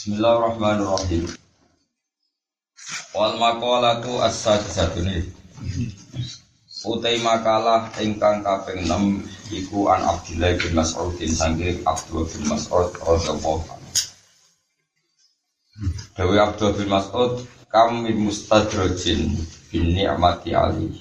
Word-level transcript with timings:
Bismillahirrahmanirrahim. 0.00 1.28
Wal 3.12 3.36
maqalatu 3.36 4.16
as-sadisatun 4.24 5.28
Utai 6.88 7.20
makalah 7.20 7.92
ingkang 8.00 8.40
kaping 8.40 8.88
6 8.88 9.28
iku 9.52 9.92
an 9.92 10.00
Abdullah 10.08 10.56
bin 10.56 10.72
Mas'udin 10.72 11.28
sanggih 11.28 11.84
Abdullah 11.84 12.32
bin 12.32 12.48
Mas'ud 12.48 12.96
radhiyallahu 12.96 13.60
anhu. 13.60 13.92
Dewi 16.16 16.36
Abdullah 16.40 16.80
bin 16.80 16.88
Mas'ud 16.88 17.44
kam 17.68 18.00
min 18.00 18.24
mustadrajin 18.24 19.36
bin 19.68 19.84
ni'mati 19.92 20.56
ali 20.56 20.96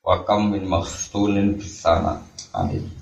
wa 0.00 0.24
kam 0.24 0.56
min 0.56 0.64
makhtunin 0.64 1.60
bisana 1.60 2.24
amin. 2.56 2.99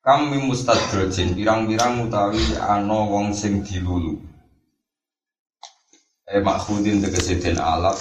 Kam 0.00 0.32
min 0.32 0.48
mustadrajin 0.48 1.36
pirang-pirang 1.36 2.08
utawi 2.08 2.40
ana 2.56 3.04
wong 3.04 3.36
sing 3.36 3.60
dilulu. 3.60 4.16
Eh 6.24 6.40
makhudin 6.40 7.04
tegese 7.04 7.36
den 7.36 7.60
alat 7.60 8.00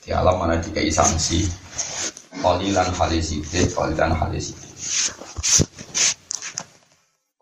di 0.00 0.08
alam 0.08 0.40
mana 0.40 0.56
dikai 0.56 0.88
sanksi? 0.88 1.44
Kolilan 2.40 2.88
halisidit, 2.96 3.76
kolilan 3.76 4.16
halisidit 4.16 4.72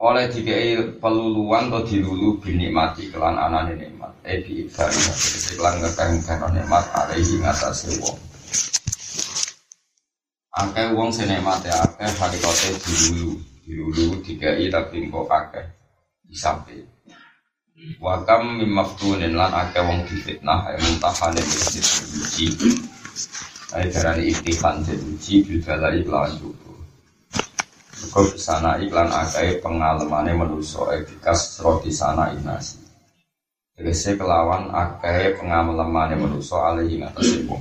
Oleh 0.02 0.34
dikai 0.34 0.98
peluluan 0.98 1.70
atau 1.70 1.86
dilulu 1.86 2.42
binikmati 2.42 3.14
kelan 3.14 3.38
anane 3.38 3.78
nikmat. 3.78 4.10
Eh 4.26 4.42
biibdari, 4.42 4.98
kelan 5.54 5.78
ngekang-ngekang 5.78 6.58
nikmat 6.58 6.84
alaihi 6.90 7.38
ngatasi 7.38 8.02
wong. 8.02 8.18
Akeh 10.58 10.90
wong 10.90 11.14
senikmate 11.14 11.70
akeh 11.70 12.10
harikote 12.18 12.74
dilulu 12.82 13.55
Dilulu 13.66 14.22
dikai 14.22 14.70
tapi 14.70 15.10
kok 15.10 15.26
akeh 15.26 15.66
Disampai 16.30 16.96
Wakam 18.00 18.62
mimaftunin 18.62 19.36
lan 19.36 19.52
akeh 19.52 19.84
wong 19.84 20.08
difitnah 20.08 20.64
ay 20.64 20.80
muntahane 20.80 21.44
mesti 21.44 21.80
diuji. 21.84 22.46
Ay 23.76 23.92
darani 23.92 24.32
iktifan 24.32 24.80
diuji 24.80 25.44
bidalai 25.44 26.00
lawan 26.08 26.32
jubu. 26.40 26.72
Kau 28.08 28.24
sana 28.40 28.80
iklan 28.80 29.12
akeh 29.12 29.60
pengalamane 29.60 30.32
manusa 30.32 30.88
efikas 30.96 31.60
roti 31.60 31.92
sana 31.92 32.32
inasi. 32.32 32.80
Tegese 33.76 34.16
kelawan 34.16 34.72
akeh 34.72 35.36
pengalamane 35.36 36.16
manusa 36.16 36.72
alih 36.72 36.88
ing 36.88 37.04
atase 37.04 37.44
wong. 37.44 37.60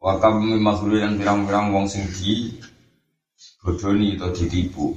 Wakam 0.00 0.40
mimaftunin 0.40 1.20
pirang-pirang 1.20 1.68
wong 1.68 1.84
sing 1.84 2.08
di 2.16 2.56
bodoni 3.60 4.16
atau 4.16 4.32
ditipu. 4.32 4.96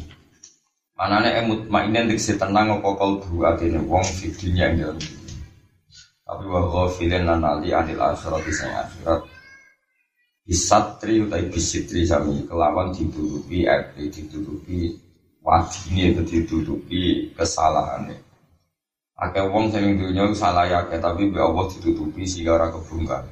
Manane 0.95 1.35
emut 1.43 1.67
mainen 1.67 2.07
diksi 2.07 2.39
tenang 2.39 2.79
apa 2.79 2.89
kalbu 2.95 3.43
atine 3.43 3.81
wong 3.83 4.05
fidinya 4.05 4.71
yang 4.71 4.95
dalam 4.95 4.99
Tapi 6.23 6.43
wa 6.47 6.61
ghafilin 6.71 7.27
lan 7.27 7.43
ali 7.43 7.75
anil 7.75 7.99
akhirat 7.99 8.47
sing 8.47 8.71
akhirat. 8.71 9.21
Bisatri 10.43 11.23
utai 11.23 11.51
bisitri 11.51 12.07
sami 12.07 12.47
kelawan 12.47 12.95
ditutupi 12.95 13.67
aibri 13.67 14.07
ditutupi 14.07 14.95
wadine 15.43 16.15
itu 16.15 16.21
ditutupi 16.23 17.31
kesalahane. 17.35 18.15
Akeh 19.19 19.43
wong 19.43 19.71
sing 19.75 19.99
dunya 19.99 20.31
salah 20.31 20.65
ya 20.67 20.87
tapi 20.87 21.27
be 21.27 21.39
Allah 21.39 21.67
ditutupi 21.67 22.23
sehingga 22.23 22.55
ora 22.55 22.67
kebungkar. 22.71 23.27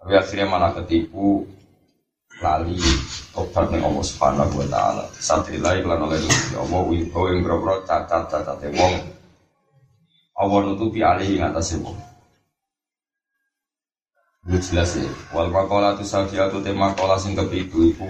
Tapi 0.00 0.12
akhirnya 0.16 0.46
malah 0.48 0.72
ketipu 0.76 1.44
lali 2.42 2.78
obat 3.38 3.70
ning 3.70 3.82
Allah 3.86 4.02
Subhanahu 4.02 4.54
wa 4.58 4.66
taala. 4.66 5.04
Satrilai 5.18 5.82
lan 5.86 6.02
oleh 6.02 6.18
Gusti 6.18 6.54
Allah 6.58 6.80
wibawa 6.82 7.28
ing 7.34 7.42
boro 7.46 7.82
cacat-cacate 7.86 8.68
wong. 8.74 8.94
Allah 10.34 10.58
nutupi 10.66 10.98
alih 11.02 11.38
ing 11.38 11.42
atase 11.46 11.78
wong. 11.78 11.94
Itu 14.44 14.58
jelas 14.60 14.98
ya. 14.98 15.08
Wal 15.32 15.48
maqala 15.48 15.96
tu 15.96 16.04
sadiatu 16.04 16.60
tema 16.60 16.92
kola 16.92 17.16
sing 17.16 17.32
kepitu 17.32 17.94
iku 17.94 18.06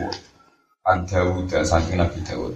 an 0.88 1.06
Dawud 1.06 1.46
saking 1.46 2.00
Nabi 2.00 2.20
Dawud. 2.26 2.54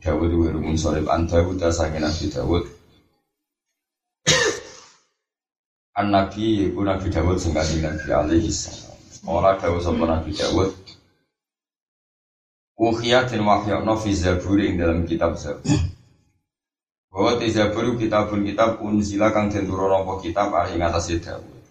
Dawud 0.00 0.30
wa 0.34 0.48
rumun 0.50 0.74
sorib 0.74 1.06
an 1.06 1.28
Dawud 1.30 1.60
saking 1.60 2.02
Nabi 2.02 2.24
Dawud. 2.32 2.64
An 5.94 6.06
Nabi 6.10 6.72
iku 6.72 6.82
Nabi 6.82 7.06
Dawud 7.14 7.38
sing 7.38 7.54
Nabi 7.54 8.10
alaihi 8.10 8.50
salam. 8.50 8.93
Ora 9.24 9.56
dawuh 9.56 9.80
sapa 9.80 10.04
Nabi 10.04 10.36
Dawud. 10.36 10.68
Ukhiyah 12.76 13.24
dan 13.24 13.40
wahyakna 13.48 13.96
fi 13.96 14.12
zaburi 14.12 14.68
ing 14.68 14.76
dalam 14.76 15.08
kitab 15.08 15.40
zabur. 15.40 15.72
Bahwa 17.08 17.40
di 17.40 17.48
zabur 17.48 17.96
kitabun 17.96 18.44
kitab 18.44 18.84
unzila 18.84 19.32
kang 19.32 19.48
den 19.48 19.64
turun 19.64 19.96
apa 19.96 20.20
kitab 20.20 20.52
ari 20.52 20.76
ngatasé 20.76 21.24
Dawud. 21.24 21.62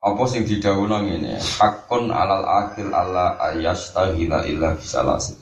Apa 0.00 0.22
sing 0.24 0.48
didhawuhna 0.48 1.04
ngene, 1.04 1.36
hakun 1.60 2.08
alal 2.08 2.48
akhir 2.48 2.88
alla 2.88 3.36
ayastaghila 3.52 4.48
illa 4.48 4.72
bisalasi. 4.72 5.36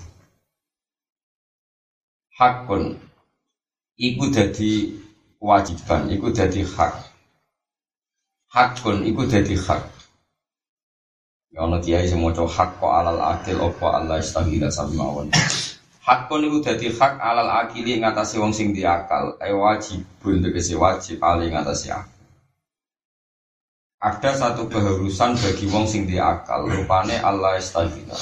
Hakun 2.35 2.99
iku 3.95 4.27
dadi 4.35 4.99
kewajiban, 5.39 6.11
iku 6.11 6.35
dadi 6.35 6.67
hak. 6.67 6.95
Hakun 8.51 9.07
iku 9.07 9.31
dadi 9.31 9.55
hak. 9.55 9.98
Ana 11.57 11.81
kiai 11.81 12.05
sing 12.05 12.21
maca 12.21 12.45
hak 12.45 12.77
kok 12.77 12.93
alal 12.93 13.21
akil 13.25 13.57
apa 13.65 13.87
Allah 13.97 14.21
istahila 14.21 14.69
sami 14.69 15.01
mawon. 15.01 15.33
Hak 16.05 16.29
kon 16.29 16.45
iku 16.45 16.61
dadi 16.61 16.93
hak 16.93 17.17
alal 17.17 17.49
akili 17.65 17.97
ngatasi 17.97 18.37
wong 18.37 18.53
sing 18.53 18.77
diakal, 18.77 19.33
ae 19.41 19.53
wajibun 19.57 20.45
tegese 20.45 20.77
wajib 20.77 21.25
ali 21.25 21.49
ngatasi 21.49 21.89
akal. 21.89 22.21
Ada 23.99 24.31
satu 24.37 24.69
keharusan 24.69 25.41
bagi 25.41 25.67
wong 25.73 25.89
sing 25.89 26.05
diakal, 26.05 26.69
rupane 26.69 27.17
Allah 27.17 27.57
istahila. 27.57 28.15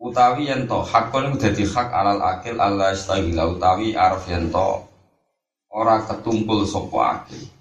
Utawi 0.00 0.48
yen 0.48 0.64
to 0.64 0.80
hak 0.80 1.12
kon 1.12 1.28
iku 1.28 1.36
dadi 1.36 1.68
hak 1.68 1.88
alal 1.92 2.20
akil 2.24 2.56
Allah 2.64 2.96
istahila 2.96 3.44
utawi 3.44 3.92
arep 3.92 4.24
yen 4.24 4.48
to 4.48 4.88
ora 5.68 6.00
ketumpul 6.00 6.64
sapa 6.64 6.98
akil 7.22 7.57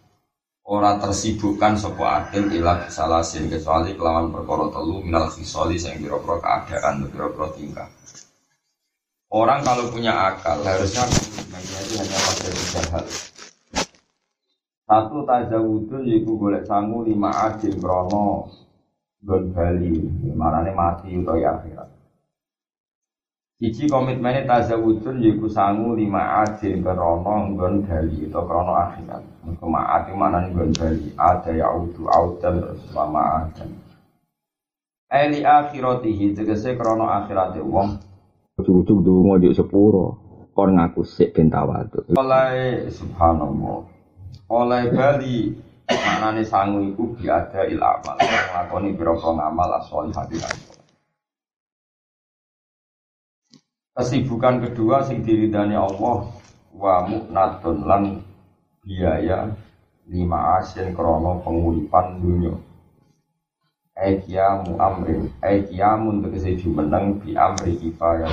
ora 0.68 1.00
tersibukkan 1.00 1.80
sopo 1.80 2.04
akil 2.04 2.52
ila 2.52 2.92
salasin 2.92 3.48
kecuali 3.48 3.96
kelawan 3.96 4.36
perkara 4.36 4.68
telu 4.76 5.00
minal 5.00 5.32
khisoli 5.32 5.80
sing 5.80 6.04
pira-pira 6.04 6.68
keadaan 6.68 7.08
pira-pira 7.08 7.48
tingkah. 7.56 7.90
Orang 9.32 9.64
kalau 9.64 9.88
punya 9.92 10.12
akal 10.12 10.60
harusnya 10.64 11.04
itu 11.08 12.00
hanya 12.00 12.20
pada 12.20 12.48
tiga 12.52 12.82
hal. 12.96 13.06
Satu 14.88 15.18
tajawudun 15.28 16.08
yiku 16.08 16.40
golek 16.40 16.64
sangu 16.64 17.04
lima 17.04 17.32
adil 17.52 17.76
krono 17.76 18.48
gon 19.20 19.52
bali, 19.52 20.00
marane 20.32 20.72
mati 20.72 21.12
utawa 21.12 21.60
akhirat. 21.60 21.97
Siji 23.58 23.90
komitmennya 23.90 24.46
tazawudun 24.46 25.18
yiku 25.18 25.50
sangu 25.50 25.98
lima 25.98 26.46
adil 26.46 26.78
krono 26.78 27.50
nggon 27.50 27.90
bali 27.90 28.30
atau 28.30 28.46
krono 28.46 28.78
akhirat. 28.78 29.26
Kemaat 29.58 30.14
mana 30.14 30.46
nih 30.46 30.54
nggon 30.54 30.72
bali 30.78 31.10
ada 31.18 31.50
ya 31.50 31.66
udu 31.74 32.06
audan 32.06 32.78
sama 32.94 33.50
adan. 33.50 33.74
Eli 35.10 35.42
akhiratihi 35.42 36.38
tegese 36.38 36.78
krono 36.78 37.10
akhirate 37.10 37.58
wong. 37.66 37.98
Ucuk-ucuk 38.62 39.02
dungo 39.02 39.42
di 39.42 39.50
sepuro 39.50 40.06
kon 40.54 40.78
ngaku 40.78 41.02
sik 41.02 41.34
ben 41.34 41.50
tawadhu. 41.50 42.14
Oleh 42.14 42.86
subhanallah. 42.94 43.82
Oleh 44.54 44.84
bali 44.94 45.58
maknane 45.90 46.46
sangu 46.46 46.86
iku 46.94 47.10
biada 47.18 47.66
il 47.66 47.82
amal. 47.82 48.22
Nglakoni 48.22 48.94
pira-pira 48.94 49.34
ngamal 49.34 49.82
asoli 49.82 50.14
Kesibukan 53.98 54.62
kedua 54.62 55.02
sing 55.02 55.26
diridani 55.26 55.74
Allah 55.74 56.30
wa 56.70 57.02
mu'natun 57.10 57.82
lan 57.82 58.22
biaya 58.86 59.50
lima 60.06 60.62
asin 60.62 60.94
krono 60.94 61.42
penguripan 61.42 62.22
dunia. 62.22 62.54
Aikiamu 63.98 64.78
amrin, 64.78 65.34
aikiamun 65.42 66.22
tegese 66.22 66.62
jumeneng 66.62 67.18
bi 67.18 67.34
amri 67.34 67.74
kifayah 67.82 68.30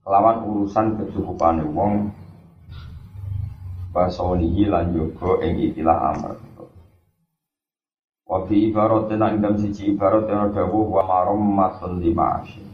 Kelawan 0.00 0.48
urusan 0.48 0.96
kecukupan 0.96 1.60
wong 1.76 2.08
basolihi 3.92 4.72
lan 4.72 4.96
yoga 4.96 5.44
ing 5.44 5.68
ikilah 5.68 6.16
amr. 6.16 6.40
Wa 8.24 8.48
fi 8.48 8.72
ibaratin 8.72 9.20
ing 9.20 9.44
dalam 9.44 9.60
siji 9.60 9.92
ibarat 9.92 10.24
yang 10.32 10.48
dawuh 10.56 10.88
wa 10.88 11.04
marom 11.04 11.44
matun 11.44 12.00
lima 12.00 12.40
asin 12.40 12.69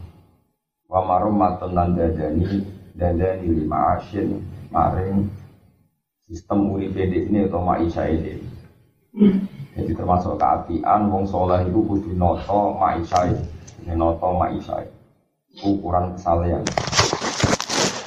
wa 0.87 0.99
marum 1.03 1.35
matun 1.35 1.71
lan 1.75 1.95
dadani 1.95 2.63
dadani 2.95 3.47
lima 3.47 3.99
asin 3.99 4.39
maring 4.71 5.27
sistem 6.27 6.71
uripe 6.71 7.03
ini 7.03 7.47
atau 7.47 7.63
maisha 7.63 8.07
ini 8.07 8.39
jadi 9.75 9.91
termasuk 9.93 10.39
keapian 10.39 11.11
wong 11.11 11.27
soleh 11.27 11.63
itu 11.67 11.79
kudu 11.83 12.11
noto 12.15 12.75
maisha 12.79 13.27
ini 13.29 13.93
noto 13.93 14.31
maisha 14.35 14.83
ukuran 15.65 16.13
kesalehan. 16.13 16.61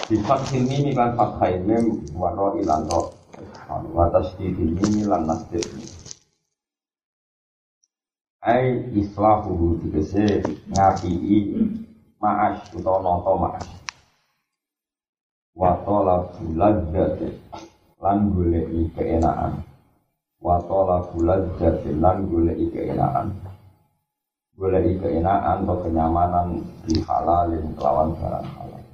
Sifat 0.06 0.40
sini 0.50 0.94
kan 0.94 1.14
fathai 1.18 1.58
mem 1.62 2.02
waro 2.14 2.58
ilan 2.58 2.86
ro. 2.90 3.14
Watas 3.94 4.34
di 4.38 4.50
ini 4.50 5.06
lan 5.06 5.30
nasdid. 5.30 5.62
Ai 8.42 8.90
islahu 8.98 9.78
dikese 9.78 10.42
ngapii 10.74 11.42
ma'as 12.20 12.60
utawa 12.76 13.00
noto 13.00 13.32
ma'as. 13.40 13.66
Watola 15.56 16.28
bulan 16.36 16.88
jati 16.92 17.28
lan 18.00 18.32
goleki 18.32 18.92
keenaan. 18.94 19.60
Watola 20.40 21.04
bulan 21.10 21.48
jati 21.56 21.90
lan 21.96 22.28
goleki 22.28 22.68
keenaan. 22.70 23.34
Goleki 24.56 25.00
keenaan 25.00 25.64
atau 25.64 25.80
kenyamanan 25.80 26.60
di 26.84 27.00
halalin 27.04 27.64
kelawan 27.76 28.12
barang 28.16 28.46
halal. 28.56 28.84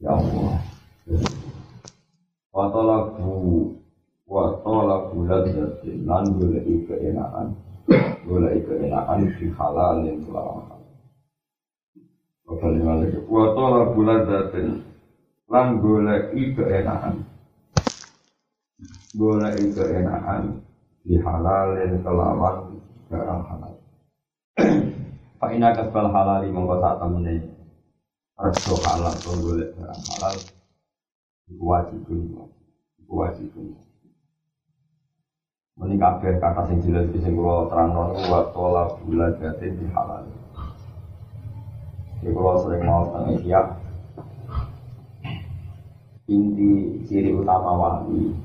Ya 0.00 0.14
Allah. 0.14 0.58
Watola 2.54 2.96
bu 3.18 3.74
Watola 4.30 5.10
bulan 5.10 5.42
jati 5.50 5.98
lan 6.06 6.24
goleki 6.38 6.86
keenaan. 6.86 7.58
Goleki 8.26 8.62
keenaan 8.70 9.26
di 9.38 9.46
halalin 9.54 10.18
kelawan 10.24 10.62
halal. 10.66 10.79
Kembali 12.50 12.82
balik. 12.82 13.30
Wa 13.30 13.54
tola 13.54 13.94
bulan 13.94 14.26
datin 14.26 14.82
lan 15.46 15.78
goleki 15.78 16.50
keenaan. 16.58 17.22
Goleki 19.14 19.70
keenaan 19.70 20.58
di 21.06 21.14
halalin 21.22 22.02
kelawan 22.02 22.74
barang 23.06 23.42
halal. 23.46 23.74
Pak 25.38 25.50
ina 25.54 25.78
kasbal 25.78 26.10
halali 26.10 26.50
mongko 26.50 26.82
sak 26.82 26.98
temene 26.98 27.38
reso 28.34 28.82
halal 28.82 29.14
to 29.22 29.30
golek 29.30 29.70
barang 29.78 30.02
halal 30.10 30.36
wajibun 31.54 32.34
wajibun 33.06 33.78
Meni 35.78 35.96
kabeh 35.96 36.34
kata 36.42 36.66
sing 36.66 36.82
jelas 36.82 37.08
sing 37.14 37.38
kula 37.38 37.70
terangno 37.70 38.12
wa 38.26 38.42
tola 38.50 38.90
bulan 39.00 39.38
datin 39.38 39.78
di 39.78 39.86
halal. 39.94 40.39
Jadi 42.20 42.36
kalau 42.36 42.60
sering 42.60 42.84
mau 42.84 43.08
tentang 43.08 43.32
Ihya 43.32 43.60
Inti 46.28 46.70
ciri 47.08 47.32
utama 47.32 47.72
wali 47.80 48.36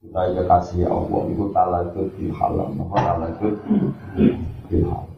Kita 0.00 0.20
ya 0.32 0.42
kasih 0.48 0.88
Allah 0.88 1.22
Itu 1.28 1.52
talakut 1.52 2.08
bil 2.16 2.32
halam 2.32 2.80
Apa 2.80 2.96
talakut 2.96 3.54
bil 4.72 4.84
halam 4.88 5.12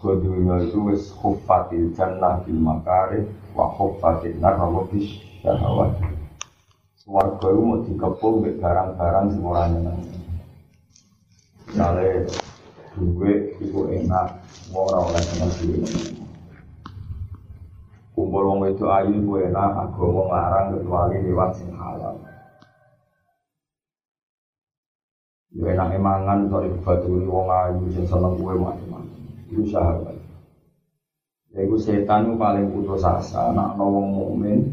Gue 0.00 0.16
dunia 0.20 0.64
itu 0.64 0.80
wis 0.92 1.12
khuffatil 1.16 1.96
jannah 1.96 2.44
bil 2.44 2.60
makarih 2.60 3.24
Wa 3.56 3.72
khuffatil 3.72 4.36
nar 4.36 4.60
wa 4.60 4.84
bis 4.92 5.08
syahawat 5.40 5.96
Warga 7.10 7.42
itu 7.50 7.62
mau 7.66 7.82
dikepung 7.82 8.46
barang-barang 8.62 9.26
semua 9.34 9.66
nyenang 9.66 9.98
Misalnya 11.66 12.22
Duit 12.94 13.58
itu 13.58 13.80
enak 13.90 14.28
Mau 14.70 14.86
orang-orang 14.92 15.24
senang 15.24 15.50
duit 15.58 16.19
kumpul 18.20 18.52
wong 18.52 18.60
itu 18.68 18.84
ayu 18.84 19.16
gue 19.16 19.48
enak 19.48 19.88
agama 19.88 20.28
ngarang 20.28 20.66
kecuali 20.76 21.16
lewat 21.24 21.56
sing 21.56 21.72
halal. 21.72 22.20
Yo 25.56 25.64
enak 25.64 25.96
emangan 25.96 26.52
sorry 26.52 26.68
baturi 26.84 27.24
wong 27.24 27.48
ayu 27.48 27.88
sing 27.96 28.04
seneng 28.04 28.36
gue 28.36 28.52
macam-macam 28.60 29.20
itu 29.48 29.64
sahabat. 29.72 30.20
Ya 31.56 31.64
itu 31.64 31.80
setan 31.80 32.36
paling 32.36 32.68
putus 32.76 33.08
asa. 33.08 33.56
Nak 33.56 33.80
wong 33.80 34.12
mukmin 34.12 34.68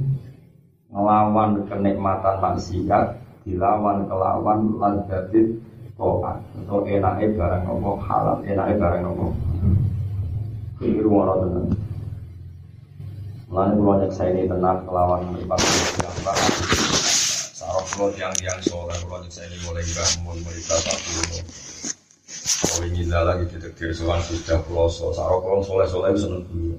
ngelawan 0.92 1.64
kenikmatan 1.72 2.44
maksiat 2.44 3.16
dilawan 3.48 4.12
kelawan 4.12 4.76
ladatit 4.76 5.56
toat 5.96 6.44
atau 6.52 6.84
enaknya 6.84 7.32
barang 7.32 7.64
nopo 7.64 7.96
halal. 8.04 8.44
Enaknya 8.44 8.76
barang 8.76 9.02
nopo 9.08 9.26
ini 10.78 11.02
rumah 11.02 11.42
tenang 11.42 11.77
Lalu 13.48 13.80
kalau 13.80 13.96
nyeksa 14.04 14.24
ini 14.28 14.44
tenang 14.44 14.84
melawan 14.84 15.24
melibat 15.32 15.56
gambar 16.04 16.36
Sarok 17.56 17.86
kalau 17.96 18.10
tiang-tiang 18.12 18.60
soleh 18.60 18.98
Kalau 19.00 19.24
nyeksa 19.24 19.48
ini 19.48 19.56
mulai 19.64 19.88
bangun 19.88 20.38
melibat 20.44 20.84
aku 20.84 21.12
Kalau 22.28 22.84
ingin 22.92 23.08
lagi 23.08 23.48
detektir 23.48 23.96
soal 23.96 24.20
sudah 24.20 24.60
peloso 24.68 25.16
Sarok 25.16 25.48
kalau 25.48 25.64
soleh-soleh 25.64 26.12
seneng 26.20 26.44
dulu 26.52 26.76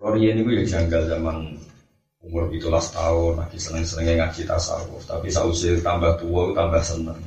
Kalau 0.00 0.16
ini 0.16 0.40
gue 0.40 0.64
janggal 0.64 1.04
zaman 1.04 1.60
umur 2.24 2.48
17 2.48 2.96
tahun 2.96 3.32
Lagi 3.44 3.58
seneng-senengnya 3.60 4.14
ngaji 4.24 4.48
tasawuf. 4.48 5.04
Tapi 5.04 5.28
sausir 5.28 5.76
tambah 5.84 6.16
tua 6.16 6.56
tambah 6.56 6.80
seneng. 6.80 7.20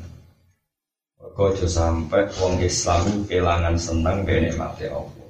Kau 1.37 1.53
sampai 1.53 2.29
wong 2.41 2.61
Islam 2.61 3.29
kehilangan 3.29 3.77
seneng 3.77 4.25
Benikmati 4.25 4.89
Allah 4.89 5.22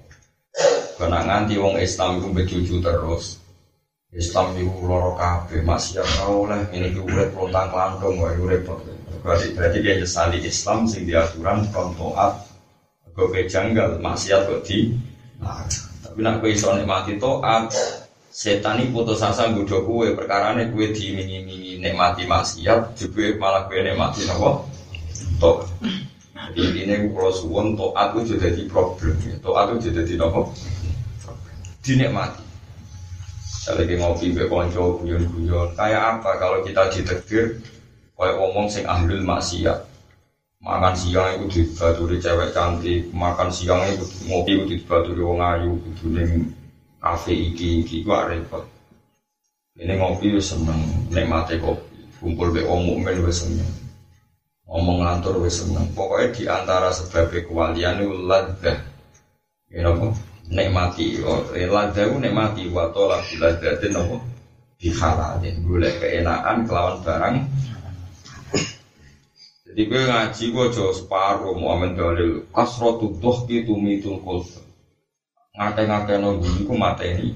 karena 0.98 1.19
nganti 1.25 1.57
wong 1.57 1.75
Islam 1.81 2.22
itu 2.22 2.28
bejuju 2.30 2.75
terus. 2.84 3.42
Islam 4.13 4.54
itu 4.54 4.69
loro 4.86 5.18
kabeh, 5.18 5.66
maksiat 5.66 6.06
ora 6.22 6.30
oleh 6.30 6.62
ini 6.69 6.94
urip 7.01 7.34
lontang 7.34 7.74
klantung 7.74 8.22
wae 8.22 8.38
repot. 8.38 8.78
Berarti 9.25 9.57
berarti 9.57 9.78
dia 9.81 9.98
nyesali 9.98 10.38
Islam 10.45 10.86
sing 10.86 11.10
diaturan 11.10 11.66
kon 11.74 11.98
taat. 11.98 12.45
Kok 13.13 13.34
janggal 13.50 13.98
maksiat 14.01 14.50
kok 14.50 14.62
di 14.69 14.94
nah, 15.42 15.66
tapi 16.06 16.22
nak 16.22 16.45
kowe 16.45 16.50
iso 16.50 16.78
nikmati 16.78 17.18
taat, 17.18 17.74
setan 18.30 18.86
ini 18.86 18.94
putus 18.94 19.22
asa 19.22 19.50
nggodho 19.50 19.81
kowe 19.81 20.06
perkarane 20.13 20.69
kowe 20.69 20.86
dimingi-mingi 20.94 21.81
nikmati 21.81 22.30
maksiat, 22.30 22.94
jebule 22.94 23.38
malah 23.42 23.66
kowe 23.66 23.81
nikmati 23.81 24.30
napa? 24.30 24.62
Taat. 25.42 25.74
Jadi 26.54 26.86
ini 26.86 27.10
kalau 27.10 27.34
suwon 27.34 27.74
taat 27.74 28.13
itu 28.13 28.38
jadi 28.38 28.62
problem, 28.69 29.18
taat 29.42 29.74
itu 29.74 29.90
jadi 29.90 30.13
napa? 30.22 30.54
Dinikmati. 31.83 32.41
Saya 33.63 33.83
lagi 33.83 33.95
ngopi 34.00 34.31
be 34.31 34.47
konco 34.47 35.03
guyon-guyon. 35.03 35.75
Kayak 35.75 36.19
apa 36.19 36.31
kalau 36.39 36.63
kita 36.63 36.88
ditekdir 36.91 37.59
kayak 38.15 38.35
ngomong 38.39 38.68
sing 38.71 38.88
ahlul 38.88 39.24
maksiat. 39.24 39.91
Makan 40.63 40.95
siang 40.95 41.44
itu 41.44 41.45
dibaturi 41.51 42.24
cewek 42.24 42.56
cantik, 42.56 43.12
makan 43.12 43.51
siang 43.51 43.83
itu 43.83 44.07
ngopi 44.31 44.63
itu 44.63 44.80
dibaturi 44.80 45.19
wong 45.19 45.44
ayu, 45.44 45.75
itu 45.75 46.07
ning 46.07 46.56
kafe 47.03 47.35
iki 47.35 47.83
iki 47.83 48.00
gua 48.07 48.31
repot. 48.31 48.63
Ini 49.75 50.00
ngopi 50.00 50.39
wis 50.39 50.56
seneng, 50.56 50.80
nikmati 51.12 51.59
kopi. 51.59 52.16
Kumpul 52.23 52.56
be 52.56 52.63
wong 52.63 52.87
mukmin 52.87 53.28
wis 53.28 53.44
seneng. 53.44 53.68
Ngomong 54.63 55.04
ngantor 55.04 55.44
wis 55.44 55.59
seneng. 55.59 55.92
Pokoknya 55.92 56.28
di 56.31 56.44
antara 56.47 56.95
sebab 56.95 57.28
kewalian 57.28 57.99
itu 57.99 58.16
ladah. 58.23 58.80
You 59.68 59.83
know, 59.83 60.16
nikmati 60.54 61.18
ladaku 61.68 62.22
nikmati 62.22 62.69
wa 62.69 62.94
tolak 62.94 63.26
biladatin 63.28 63.92
nopo 63.98 64.18
dihalalin 64.78 65.64
boleh 65.64 65.94
keenaan 65.98 66.68
kelawan 66.68 67.00
barang. 67.02 67.36
Jadi 69.64 69.81
gue 69.90 70.02
ngaji 70.06 70.44
gue 70.54 70.66
jauh 70.69 70.94
separuh 70.94 71.57
amin 71.57 71.98
dalil 71.98 72.45
kasrotu 72.54 73.18
doh 73.18 73.48
gitu 73.50 73.74
mitul 73.74 74.22
kol 74.22 74.45
ngate-ngate 75.57 76.22
nunggu 76.22 76.68
iku 76.68 76.76
mateni. 76.78 77.33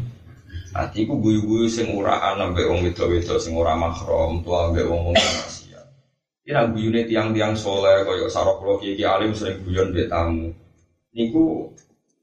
Nanti 0.75 1.09
ku 1.09 1.17
guyu-guyu 1.17 1.65
sing 1.65 1.89
uraan 1.97 2.37
ambek 2.37 2.69
wong 2.69 2.85
wedo-wedo 2.85 3.41
sing 3.41 3.57
ora 3.57 3.73
mahram 3.73 4.45
tua 4.45 4.69
ambek 4.69 4.85
wong 4.85 5.09
wong 5.09 5.17
maksiat. 5.17 5.85
Nang 6.53 6.77
guyune 6.77 7.01
tiang-tiang 7.09 7.57
soleh 7.57 8.05
kaya 8.05 8.29
sarok 8.29 8.61
kula 8.61 8.85
iki 8.85 9.01
alim 9.01 9.33
sering 9.33 9.65
guyon 9.65 9.89
mbek 9.89 10.05
tamu. 10.05 10.53
Niku 11.17 11.73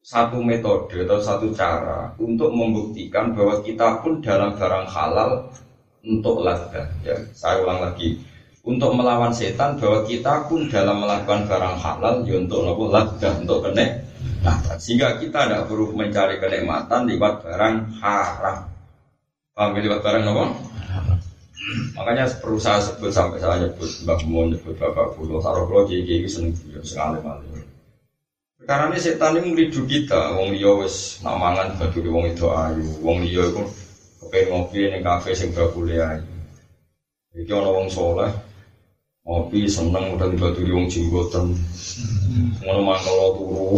satu 0.05 0.45
metode 0.45 1.09
atau 1.09 1.17
satu 1.17 1.49
cara 1.57 2.13
untuk 2.21 2.53
membuktikan 2.53 3.33
bahwa 3.33 3.65
kita 3.65 4.05
pun 4.05 4.21
dalam 4.21 4.53
barang 4.53 4.85
halal 4.85 5.49
untuk 6.05 6.45
ladha. 6.45 6.85
Ya, 7.01 7.17
saya 7.33 7.65
ulang 7.65 7.81
lagi, 7.81 8.21
untuk 8.69 8.93
melawan 8.93 9.33
setan 9.33 9.81
bahwa 9.81 10.05
kita 10.05 10.45
pun 10.45 10.69
dalam 10.69 11.01
melakukan 11.01 11.49
barang 11.49 11.77
halal 11.81 12.21
ya 12.29 12.37
untuk 12.37 12.61
nopo 12.69 12.93
ladha, 12.93 13.33
untuk 13.41 13.65
kenek. 13.65 14.05
Nah, 14.45 14.61
sehingga 14.77 15.17
kita 15.17 15.49
tidak 15.49 15.73
perlu 15.73 15.97
mencari 15.97 16.37
kenikmatan 16.37 17.09
lewat 17.09 17.41
barang 17.41 17.77
haram. 18.05 18.69
Paham 19.57 19.73
ya, 19.73 19.81
lewat 19.89 20.01
barang 20.05 20.23
nopo? 20.29 20.45
Makanya 21.97 22.29
perlu 22.45 22.61
saya 22.61 22.77
sebut 22.77 23.09
sampai 23.09 23.41
saya 23.41 23.65
nyebut 23.65 23.89
Mbak 24.05 24.21
Mun, 24.29 24.53
nyebut 24.53 24.77
Bapak 24.77 25.17
Pulau, 25.17 25.41
Sarokulo, 25.41 25.89
Kiai 25.89 26.05
Kiai 26.05 26.29
seneng 26.29 26.53
sekali 26.85 27.25
malam. 27.25 27.54
Karena 28.65 28.97
setan 28.97 29.37
ini 29.37 29.53
melidu 29.53 29.85
kita, 29.85 30.33
wong 30.33 30.57
liya 30.57 30.73
wis 30.81 31.21
nak 31.21 31.37
mangan 31.37 31.77
baduri 31.77 32.09
wong 32.09 32.25
itu 32.33 32.49
ayu, 32.49 32.89
wong 33.05 33.21
liya 33.21 33.45
iku 33.53 33.69
kepengen 34.25 34.49
ngopi 34.49 34.79
ning 34.89 35.01
kafe 35.05 35.37
sing 35.37 35.53
bakule 35.53 36.01
ayu. 36.01 36.25
Iki 37.37 37.53
ana 37.53 37.69
wong 37.69 37.93
soleh 37.93 38.33
ngopi 39.29 39.69
seneng 39.69 40.17
udah 40.17 40.33
baduri 40.41 40.73
wong 40.73 40.89
jenggoten. 40.89 41.53
Ngono 42.65 42.81
mangkel 42.81 43.21
turu. 43.37 43.77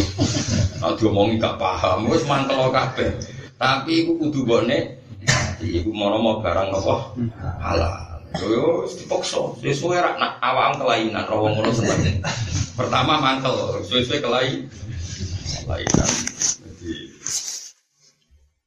Nak 0.79 0.95
diomongi 1.03 1.43
gak 1.43 1.59
paham, 1.59 2.07
wis 2.07 2.23
mangkel 2.31 2.71
kabeh. 2.71 3.11
Tapi 3.59 4.07
iku 4.07 4.15
kudu 4.23 4.47
mati. 4.47 5.67
Iku 5.83 5.91
mau 5.91 6.39
barang 6.39 6.69
nopo 6.71 7.17
halal. 7.59 8.06
Yo 8.35 8.83
dipaksa. 8.91 9.43
Sesuai 9.63 10.03
rak 10.03 10.17
nak 10.19 10.43
awam 10.43 10.83
kelainan 10.83 11.25
roh 11.31 11.47
ngono 11.47 11.71
seneng. 11.71 12.19
Pertama 12.75 13.23
mangkel, 13.23 13.55
sesuai 13.87 14.19
kelai 14.19 14.67
kelainan. 15.63 16.11
Jadi 16.67 16.93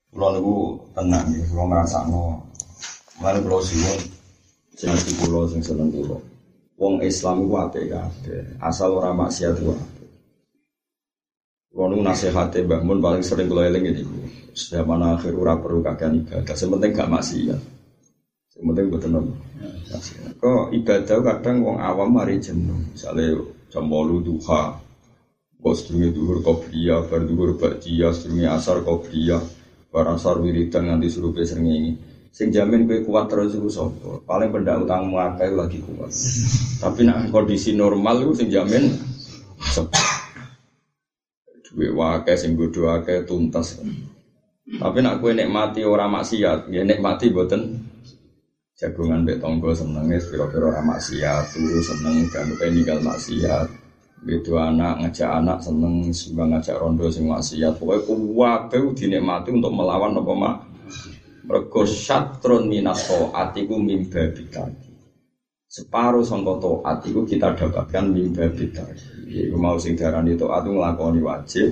Kulo 0.09 0.27
niku 0.33 0.55
tenang 0.97 1.29
ya, 1.31 1.45
kulo 1.47 1.63
ngrasakno. 1.69 2.23
Mane 3.21 3.39
kulo 3.45 3.61
siwon 3.61 3.99
sing 4.73 4.89
ngerti 4.89 5.11
kulo 5.21 5.45
sing 5.45 5.61
seneng 5.61 5.93
kulo. 5.93 6.17
Wong 6.81 7.05
Islam 7.05 7.45
iku 7.45 7.55
apik 7.61 7.93
kabeh, 7.93 8.57
asal 8.57 8.97
ora 8.97 9.13
maksiat 9.13 9.61
apik. 9.61 9.79
Kulo 11.69 11.83
niku 11.93 12.01
nasihate 12.01 12.65
Mbah 12.65 12.81
Mun 12.81 12.99
paling 12.99 13.21
sering 13.21 13.47
kulo 13.47 13.61
eling 13.61 13.85
niku. 13.85 14.17
Zaman 14.57 15.05
akhir 15.05 15.37
ora 15.37 15.55
perlu 15.61 15.85
kakean 15.85 16.25
ibadah, 16.25 16.55
sing 16.57 16.73
penting 16.73 16.91
gak 16.91 17.11
maksiat. 17.13 17.61
Sing 18.49 18.61
penting 18.65 18.89
boten 18.89 19.13
nopo. 19.13 19.33
Kok 20.39 20.69
ibadah 20.71 21.17
kadang 21.25 21.65
wong 21.65 21.77
awam 21.81 22.13
mari 22.13 22.37
jenuh. 22.37 22.93
Misale 22.93 23.33
jam 23.73 23.89
8 23.89 24.21
duha, 24.21 24.77
Kok 25.59 25.75
sedurunge 25.75 26.15
duhur 26.15 26.39
qobliyah, 26.39 27.03
bar 27.11 27.27
duhur 27.27 27.59
ba'diyah, 27.59 28.15
sedurunge 28.15 28.47
asar 28.47 28.79
qobliyah, 28.79 29.43
bar 29.91 30.07
asar 30.15 30.39
wiridan 30.39 30.87
nganti 30.87 31.11
surupe 31.11 31.43
srengenge. 31.43 31.99
Sing 32.31 32.53
jamin 32.55 32.87
kowe 32.87 32.95
kuat 33.03 33.27
terus 33.27 33.57
iku 33.57 33.67
sapa? 33.67 34.23
Paling 34.23 34.55
pendak 34.55 34.87
utangmu 34.87 35.19
akeh 35.19 35.51
lagi 35.51 35.83
kuat. 35.83 36.13
Tapi 36.79 37.03
nak 37.03 37.27
kondisi 37.33 37.75
normal 37.75 38.23
iku 38.23 38.31
sing 38.37 38.47
jamin. 38.47 38.95
Duwe 41.67 41.91
wae 41.91 42.33
sing 42.39 42.55
bodho 42.55 42.87
akeh 42.95 43.27
tuntas. 43.27 43.83
Tapi 44.63 44.97
nak 45.03 45.19
kowe 45.19 45.35
nikmati 45.35 45.83
ora 45.83 46.07
maksiat, 46.07 46.71
ya 46.71 46.87
nikmati 46.87 47.35
mboten 47.35 47.88
jagungan 48.79 49.27
mbek 49.27 49.43
tangga 49.43 49.75
senenge 49.75 50.23
pira-pira 50.23 50.71
ora 50.71 50.79
maksiat, 50.79 51.51
turu 51.51 51.83
seneng 51.83 52.23
gak 52.31 52.47
ninggal 52.71 53.03
maksiat. 53.03 53.67
Itu 54.23 54.55
anak 54.55 55.03
ngajak 55.03 55.29
anak 55.31 55.59
seneng 55.63 56.11
sumbang 56.15 56.55
ngajak 56.55 56.79
rondo 56.79 57.11
sing 57.11 57.27
maksiat. 57.27 57.75
Pokoknya 57.75 58.07
kuwabe 58.07 58.77
dinikmati 58.95 59.51
untuk 59.51 59.75
melawan 59.75 60.15
apa 60.15 60.33
mak. 60.35 60.55
Mergo 61.43 61.83
syatron 61.83 62.67
minas 62.71 63.03
atiku 63.35 63.75
mimba 63.79 64.31
bitaki. 64.31 64.91
Separuh 65.69 66.23
sangka 66.23 66.59
taat 66.59 67.05
iku 67.07 67.27
kita 67.27 67.55
dapatkan 67.55 68.05
mimba 68.07 68.47
bitaki. 68.47 69.27
Iku 69.27 69.55
mau 69.59 69.75
sing 69.75 69.99
darani 69.99 70.39
taat 70.39 70.63
itu 70.67 70.71
nglakoni 70.71 71.19
wajib 71.19 71.67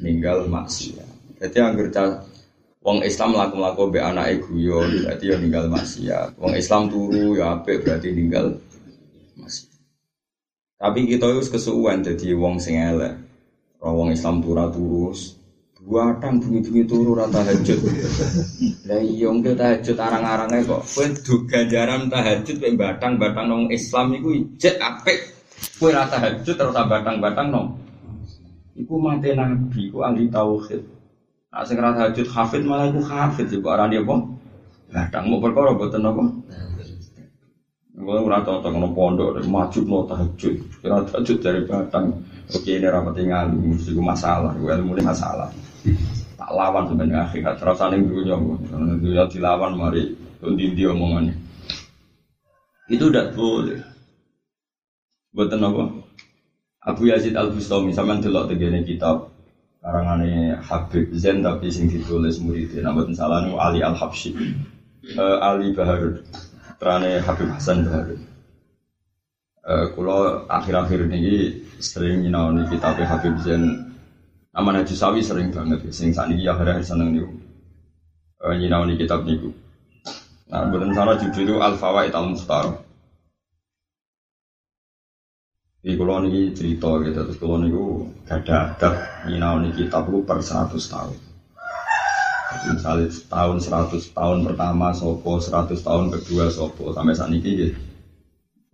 ninggal 0.00 0.48
maksiat. 0.48 1.40
Jadi 1.40 1.56
anggere 1.60 1.92
Wong 2.78 3.02
Islam 3.02 3.34
laku-laku 3.34 3.90
be 3.90 3.98
anake 3.98 4.38
guyon 4.46 5.02
berarti 5.02 5.34
ya 5.34 5.36
ninggal 5.36 5.66
maksiat. 5.66 6.38
Wong 6.38 6.54
Islam 6.54 6.86
turu 6.86 7.34
ya 7.34 7.58
apik 7.58 7.82
berarti 7.82 8.14
ninggal 8.14 8.54
maksiat. 9.34 9.78
Tapi 10.78 11.10
kita 11.10 11.26
harus 11.26 11.50
kesuwen 11.50 12.06
jadi 12.06 12.38
wong 12.38 12.62
sing 12.62 12.78
elek. 12.78 13.18
Wong 13.82 14.14
Islam 14.14 14.38
tura 14.38 14.70
turus. 14.70 15.34
Buatan 15.88 16.38
bunyi-bunyi 16.38 16.84
turu 16.84 17.16
rata 17.16 17.40
tahajud. 17.40 17.80
Lah 18.86 19.00
iya 19.00 19.26
engke 19.30 19.56
tahajud 19.56 19.96
arang-arangnya 19.96 20.68
kok. 20.68 20.82
Kowe 20.84 21.06
du 21.06 21.34
ganjaran 21.48 22.12
tahajud 22.12 22.60
kowe 22.60 22.72
batang-batang 22.76 23.46
nong 23.48 23.64
Islam 23.72 24.12
iku 24.18 24.36
ijek 24.36 24.76
apik. 24.78 25.18
Kowe 25.80 25.88
ra 25.88 26.04
tahajud 26.06 26.54
terus 26.54 26.76
batang-batang 26.76 27.48
nong. 27.48 27.68
Iku 28.78 28.94
mate 29.00 29.32
nabi, 29.34 29.90
iku 29.90 30.04
ahli 30.06 30.28
tauhid. 30.30 30.97
Nah 31.58 31.66
sing 31.66 31.74
ra 31.74 31.90
tahajud 31.90 32.30
hafid 32.30 32.62
malah 32.62 32.86
iku 32.86 33.02
hafid 33.02 33.50
iku 33.50 33.66
arane 33.74 33.98
apa? 33.98 34.14
Batang 34.94 35.26
mau 35.26 35.42
perkara 35.42 35.74
boten 35.74 36.06
apa? 36.06 36.22
Gue 37.98 38.14
ora 38.14 38.46
cocok 38.46 38.70
ngono 38.70 38.94
pondok, 38.94 39.42
maju 39.42 39.80
mau 39.90 40.06
tahajud, 40.06 40.54
kira 40.78 41.02
tahajud 41.02 41.38
dari 41.42 41.66
batang. 41.66 42.14
Oke 42.54 42.78
ini 42.78 42.86
rapat 42.86 43.18
tinggal, 43.18 43.50
itu 43.74 43.98
masalah, 43.98 44.54
gue 44.54 44.70
ilmu 44.70 44.94
ini 44.94 45.02
masalah. 45.02 45.50
Tak 46.38 46.50
lawan 46.54 46.94
sebenarnya 46.94 47.26
akhirat, 47.26 47.58
terus 47.58 47.74
saling 47.74 48.06
dunia, 48.06 48.38
dunia 49.02 49.26
dilawan 49.26 49.74
mari, 49.74 50.14
tundi 50.38 50.78
dia 50.78 50.94
omongannya. 50.94 51.34
Itu 52.86 53.10
udah 53.10 53.34
boleh. 53.34 53.82
Buatan 55.34 55.66
apa? 55.66 55.82
Abu 56.86 57.10
Yazid 57.10 57.34
Al 57.34 57.50
Bustami 57.50 57.90
sama 57.90 58.22
delok 58.22 58.46
tegene 58.46 58.86
kitab 58.86 59.37
karangane 59.78 60.58
Habib 60.58 61.14
Zain 61.14 61.40
tapi 61.40 61.70
sing 61.70 61.86
ditulis 61.88 62.42
muridnya 62.42 62.90
nama 62.90 63.06
salah 63.14 63.46
Ali 63.62 63.80
Al 63.80 63.94
Habsyi. 63.94 64.34
Uh, 65.16 65.40
Ali 65.40 65.72
Baharud 65.72 66.20
Terane 66.76 67.22
Habib 67.24 67.48
Hasan 67.54 67.86
Bahari. 67.86 68.18
Uh, 69.68 69.86
kulo 69.92 70.48
akhir-akhir 70.48 71.08
ini 71.12 71.60
sering 71.80 72.24
nyinaoni 72.24 72.68
kitab 72.68 72.98
Habib 73.00 73.36
Zain 73.40 73.88
Aman 74.56 74.80
Haji 74.80 74.94
Sawi 74.96 75.20
sering 75.22 75.54
banget 75.54 75.86
sing 75.94 76.10
saat 76.10 76.32
ini 76.32 76.48
akhir-akhir 76.48 76.82
seneng 76.82 77.14
niku 77.14 77.30
uh, 78.42 78.54
nyinaoni 78.54 78.98
kitab 78.98 79.26
niku. 79.26 79.54
Nah, 80.48 80.64
bukan 80.72 80.96
salah 80.96 81.20
judul 81.20 81.44
itu 81.44 81.54
Al 81.60 81.76
Fawaid 81.76 82.16
Al 82.16 82.32
Mukhtar. 82.32 82.87
Di 85.88 85.96
kulo 85.96 86.20
niki 86.20 86.52
cerita 86.52 87.00
gitu, 87.00 87.16
terus 87.16 87.40
kulo 87.40 87.64
niku 87.64 88.12
gak 88.28 88.44
ada 88.44 88.76
adab 88.76 88.94
nyinaoni 89.24 89.72
kitab 89.72 90.04
itu 90.12 90.20
per 90.20 90.44
100 90.44 90.76
tahun. 90.76 91.16
Misalnya 92.76 93.08
tahun 93.32 93.56
100 93.56 94.12
tahun 94.12 94.38
pertama 94.44 94.92
sopo 94.92 95.40
100 95.40 95.80
tahun 95.80 96.12
kedua 96.12 96.52
sopo 96.52 96.92
sampai 96.92 97.16
saat 97.16 97.32
ini 97.32 97.40
gitu 97.56 97.76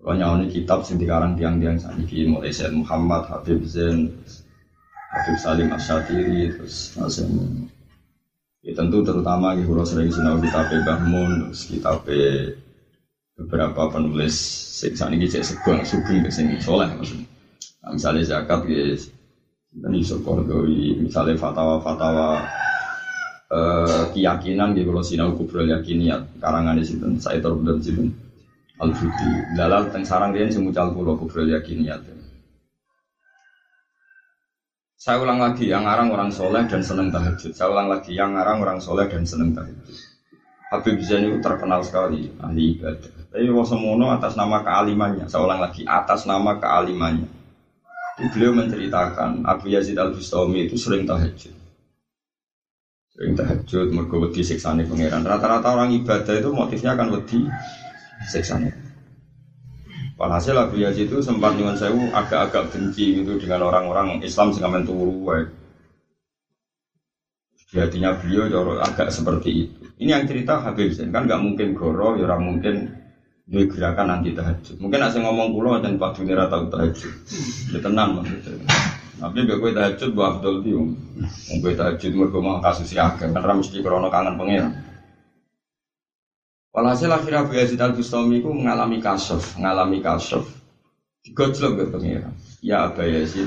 Pokoknya 0.04 0.36
ini 0.36 0.52
kitab 0.52 0.84
sing 0.84 1.00
dikarang 1.00 1.32
tiang-tiang 1.32 1.80
saat 1.80 1.96
ini 1.96 2.28
mulai 2.28 2.52
Sayyid 2.52 2.76
Muhammad, 2.76 3.24
Habib 3.24 3.64
Zain, 3.64 4.12
Habib 5.08 5.36
Salim 5.40 5.72
Asyatiri, 5.72 6.52
terus 6.52 6.92
Nasim 7.00 7.64
ya, 8.60 8.76
tentu 8.76 9.00
terutama 9.00 9.56
gitu 9.56 9.72
kalau 9.72 9.88
sering 9.88 10.12
sinau 10.12 10.36
kitab 10.44 10.68
Mbah 10.68 11.00
Mun, 11.08 11.32
terus 11.48 11.64
kitab 11.72 12.04
beberapa 13.34 13.90
penulis 13.90 14.34
sing 14.78 14.94
ini 14.94 15.26
cek 15.26 15.42
sugeng 15.42 15.82
sugeng 15.82 16.22
ke 16.22 16.30
sini 16.30 16.58
soleh 16.62 16.86
maksudnya. 16.94 17.26
Nah, 17.82 17.90
misalnya 17.92 18.22
zakat 18.24 18.64
guys, 18.64 19.10
dan 19.74 19.92
Yusuf 19.92 20.22
Kordowi, 20.22 21.02
misalnya 21.02 21.34
fatwa-fatwa 21.36 22.46
eh, 23.50 24.04
keyakinan 24.14 24.72
di 24.72 24.86
kalau 24.86 25.02
sinau 25.02 25.34
kubro 25.34 25.66
yakiniyat 25.66 26.38
karangan 26.38 26.78
di 26.78 26.84
situ 26.86 27.06
saya 27.18 27.42
dan 27.42 27.78
situ 27.82 28.06
al 28.82 28.90
fudi 28.90 29.30
dalal 29.54 29.86
teng 29.94 30.02
sarang 30.02 30.34
dia 30.34 30.50
semucal 30.50 30.90
kulo 30.90 31.14
kubro 31.18 31.46
yakiniyat 31.46 32.02
saya 34.98 35.20
ulang 35.20 35.36
lagi 35.36 35.68
yang 35.68 35.84
ngarang 35.84 36.08
orang 36.16 36.32
soleh 36.32 36.64
dan 36.64 36.80
seneng 36.80 37.12
tahajud. 37.12 37.52
Saya 37.52 37.68
ulang 37.68 37.92
lagi 37.92 38.16
yang 38.16 38.32
ngarang 38.32 38.64
orang 38.64 38.80
soleh 38.80 39.04
dan 39.04 39.28
seneng 39.28 39.52
tahajud 39.52 40.13
Habib 40.74 40.98
Zain 41.06 41.30
itu 41.30 41.38
terkenal 41.38 41.86
sekali 41.86 42.34
ahli 42.42 42.74
ibadah. 42.74 43.30
Tapi 43.30 43.46
Wasemono 43.50 44.10
atas 44.10 44.34
nama 44.34 44.62
kealimannya 44.66 45.30
saya 45.30 45.46
ulang 45.46 45.62
lagi 45.62 45.86
atas 45.86 46.26
nama 46.26 46.58
kealimannya. 46.58 47.30
Beliau 48.34 48.54
menceritakan 48.54 49.42
Abu 49.42 49.74
Yazid 49.74 49.98
Al 49.98 50.14
Bustami 50.14 50.66
itu 50.66 50.78
sering 50.78 51.02
tahajud. 51.02 51.54
Sering 53.14 53.32
tahajud 53.34 53.90
mergo 53.90 54.22
wedi 54.26 54.42
siksane 54.42 54.86
pangeran. 54.86 55.26
Rata-rata 55.26 55.74
orang 55.74 55.94
ibadah 55.94 56.34
itu 56.34 56.50
motifnya 56.50 56.94
akan 56.94 57.14
wedi 57.14 57.46
siksane. 58.26 58.70
Walhasil 60.14 60.54
Abu 60.54 60.78
Yazid 60.78 61.10
itu 61.10 61.18
sempat 61.18 61.58
nyuwun 61.58 61.74
sewu 61.74 62.10
agak-agak 62.14 62.70
benci 62.70 63.18
gitu 63.18 63.34
dengan 63.34 63.66
orang-orang 63.66 64.22
Islam 64.22 64.54
sing 64.54 64.62
amen 64.62 64.86
turu 64.86 65.10
wae. 65.26 65.42
Di 67.74 67.82
hatinya 67.82 68.14
beliau 68.14 68.46
joro 68.46 68.78
agak 68.78 69.10
seperti 69.10 69.66
itu. 69.66 69.83
Ini 69.94 70.10
yang 70.10 70.24
cerita 70.26 70.58
Habib 70.58 70.90
Zain 70.90 71.14
kan 71.14 71.30
nggak 71.30 71.42
mungkin 71.42 71.68
goro, 71.78 72.18
ya 72.18 72.26
orang 72.26 72.42
mungkin 72.42 72.74
dia 73.44 73.68
gerakan 73.68 74.08
anti 74.10 74.32
tahajud. 74.32 74.80
Mungkin 74.80 75.00
asing 75.04 75.22
ngomong 75.22 75.52
pulau 75.52 75.76
dan 75.78 76.00
Pak 76.00 76.16
Dunia 76.16 76.48
tahu 76.48 76.72
tahajud. 76.72 77.12
Ya 77.70 77.78
tenang 77.78 78.18
maksudnya. 78.18 78.64
Tapi 79.14 79.46
gak 79.46 79.58
gue 79.62 79.70
tahajud 79.76 80.10
buat 80.16 80.28
Abdul 80.40 80.56
Tium. 80.64 80.88
Gue 81.60 81.72
tahajud 81.76 82.12
mereka 82.16 82.38
mau 82.40 82.58
kasus 82.58 82.90
ya 82.90 83.14
karena 83.14 83.54
mesti 83.54 83.78
krono 83.84 84.08
kangen 84.10 84.34
pengen. 84.40 84.64
Walhasil 86.74 87.06
akhirnya 87.06 87.46
Abu 87.46 87.54
Yazid 87.54 87.78
Al 87.78 87.94
Bustami 87.94 88.42
itu 88.42 88.50
mengalami 88.50 88.98
kasof, 88.98 89.54
mengalami 89.54 90.02
kasof. 90.02 90.50
Digojlok 91.22 91.72
ke 91.78 91.84
pengira. 91.94 92.28
Ya 92.58 92.90
Abu 92.90 93.06
Yazid, 93.06 93.46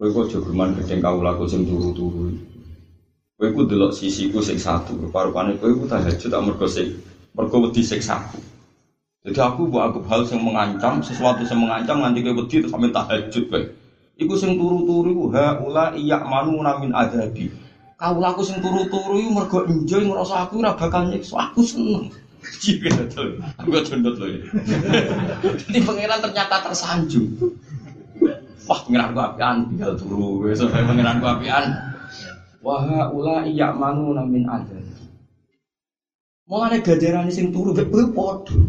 Kowe 0.00 0.08
kok 0.08 0.32
jogeman 0.32 0.72
gedeng 0.78 1.04
kau 1.04 1.20
laku 1.20 1.44
sing 1.44 1.68
turu-turu. 1.68 2.32
Kowe 3.40 3.48
ku 3.56 3.64
delok 3.64 3.96
sisiku 3.96 4.44
sing 4.44 4.60
satu, 4.60 5.00
rupa-rupane 5.00 5.56
kowe 5.56 5.72
ku 5.72 5.88
tahajud 5.88 6.28
tak 6.28 6.44
mergo 6.44 6.68
sing 6.68 6.92
mergo 7.32 7.56
wedi 7.64 7.80
siksaku. 7.80 8.36
Jadi 9.24 9.40
aku 9.40 9.64
buat 9.64 9.88
aku 9.88 10.04
hal 10.12 10.28
yang 10.28 10.44
mengancam, 10.44 11.00
sesuatu 11.00 11.40
yang 11.48 11.64
mengancam 11.64 12.04
nanti 12.04 12.20
kowe 12.20 12.36
wedi 12.36 12.60
terus 12.60 12.68
sampe 12.68 12.92
tahajud 12.92 13.44
kowe. 13.48 13.64
Iku 14.20 14.36
sing 14.36 14.60
turu-turu 14.60 15.08
iku 15.08 15.24
haula 15.32 15.96
iya 15.96 16.20
manu 16.20 16.60
min 16.60 16.92
adabi. 16.92 17.48
Kau 17.96 18.20
laku 18.20 18.44
sing 18.44 18.60
turu-turu 18.60 19.16
iku 19.16 19.32
mergo 19.32 19.58
enjoy 19.64 20.04
ngrasa 20.04 20.44
aku 20.44 20.60
ora 20.60 20.76
bakal 20.76 21.08
nyiksa. 21.08 21.40
Aku 21.40 21.64
seneng. 21.64 22.12
Jika 22.60 22.92
betul, 23.00 23.40
aku 23.56 23.68
gak 23.72 23.84
condot 23.88 24.20
loh 24.20 24.28
ya. 24.28 24.40
Jadi 25.64 25.80
pangeran 25.88 26.20
ternyata 26.20 26.60
tersanjung. 26.60 27.40
Wah 28.68 28.80
pangeran 28.84 29.16
ku 29.16 29.20
apian, 29.24 29.64
tinggal 29.64 29.96
turu. 29.96 30.44
Besok 30.44 30.76
pangeran 30.76 31.24
ku 31.24 31.28
apian. 31.28 31.89
Wah 32.60 33.08
ula 33.08 33.48
iya 33.48 33.72
manu 33.72 34.12
namin 34.12 34.44
ada. 34.44 34.76
Mau 36.44 36.60
ada 36.66 36.76
gajaran 36.82 37.30
sing 37.32 37.54
turu, 37.54 37.72
gue 37.72 38.06
podo. 38.12 38.68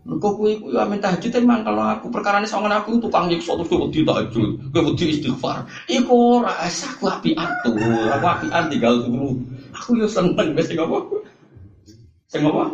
Mereka 0.00 0.28
kuwi 0.32 0.58
kuwi 0.58 0.74
amin 0.80 0.98
tahajud 0.98 1.30
emang 1.38 1.60
kalau 1.62 1.84
aku 1.84 2.08
perkara 2.08 2.40
ini 2.40 2.48
sama 2.48 2.72
aku 2.72 2.96
tukang 2.98 3.28
nyiksa 3.28 3.52
terus 3.54 3.68
gue 3.68 3.78
wedi 3.78 4.00
tahajud, 4.02 4.50
gue 4.72 4.82
wedi 4.82 5.04
istighfar. 5.14 5.68
Iku 5.86 6.40
ora 6.40 6.56
asa 6.66 6.90
aku 6.90 7.04
apian 7.06 7.48
tuh, 7.62 7.76
aku 8.08 8.26
apian 8.26 8.64
tinggal 8.72 8.98
turu. 9.04 9.38
Aku 9.76 9.94
yo 10.00 10.08
seneng 10.10 10.56
wis 10.56 10.66
sing 10.66 10.80
apa? 10.80 10.98
Sing 12.32 12.42
apa? 12.42 12.64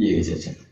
Iya 0.00 0.14
iya 0.24 0.34
iya. 0.34 0.69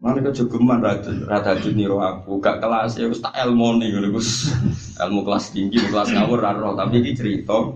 Mana 0.00 0.24
kejogeman 0.24 0.80
rada 0.80 1.12
rada 1.28 1.52
niro 1.76 2.00
aku, 2.00 2.40
gak 2.40 2.64
kelas 2.64 2.96
ya 2.96 3.04
tak 3.20 3.36
ilmu 3.36 3.76
nih 3.76 4.00
Gus. 4.08 4.48
Ilmu 4.96 5.20
kelas 5.28 5.52
tinggi, 5.52 5.76
kelas 5.76 6.16
ngawur 6.16 6.40
ra 6.40 6.56
roh, 6.56 6.72
tapi 6.72 7.04
ini 7.04 7.12
cerita 7.12 7.68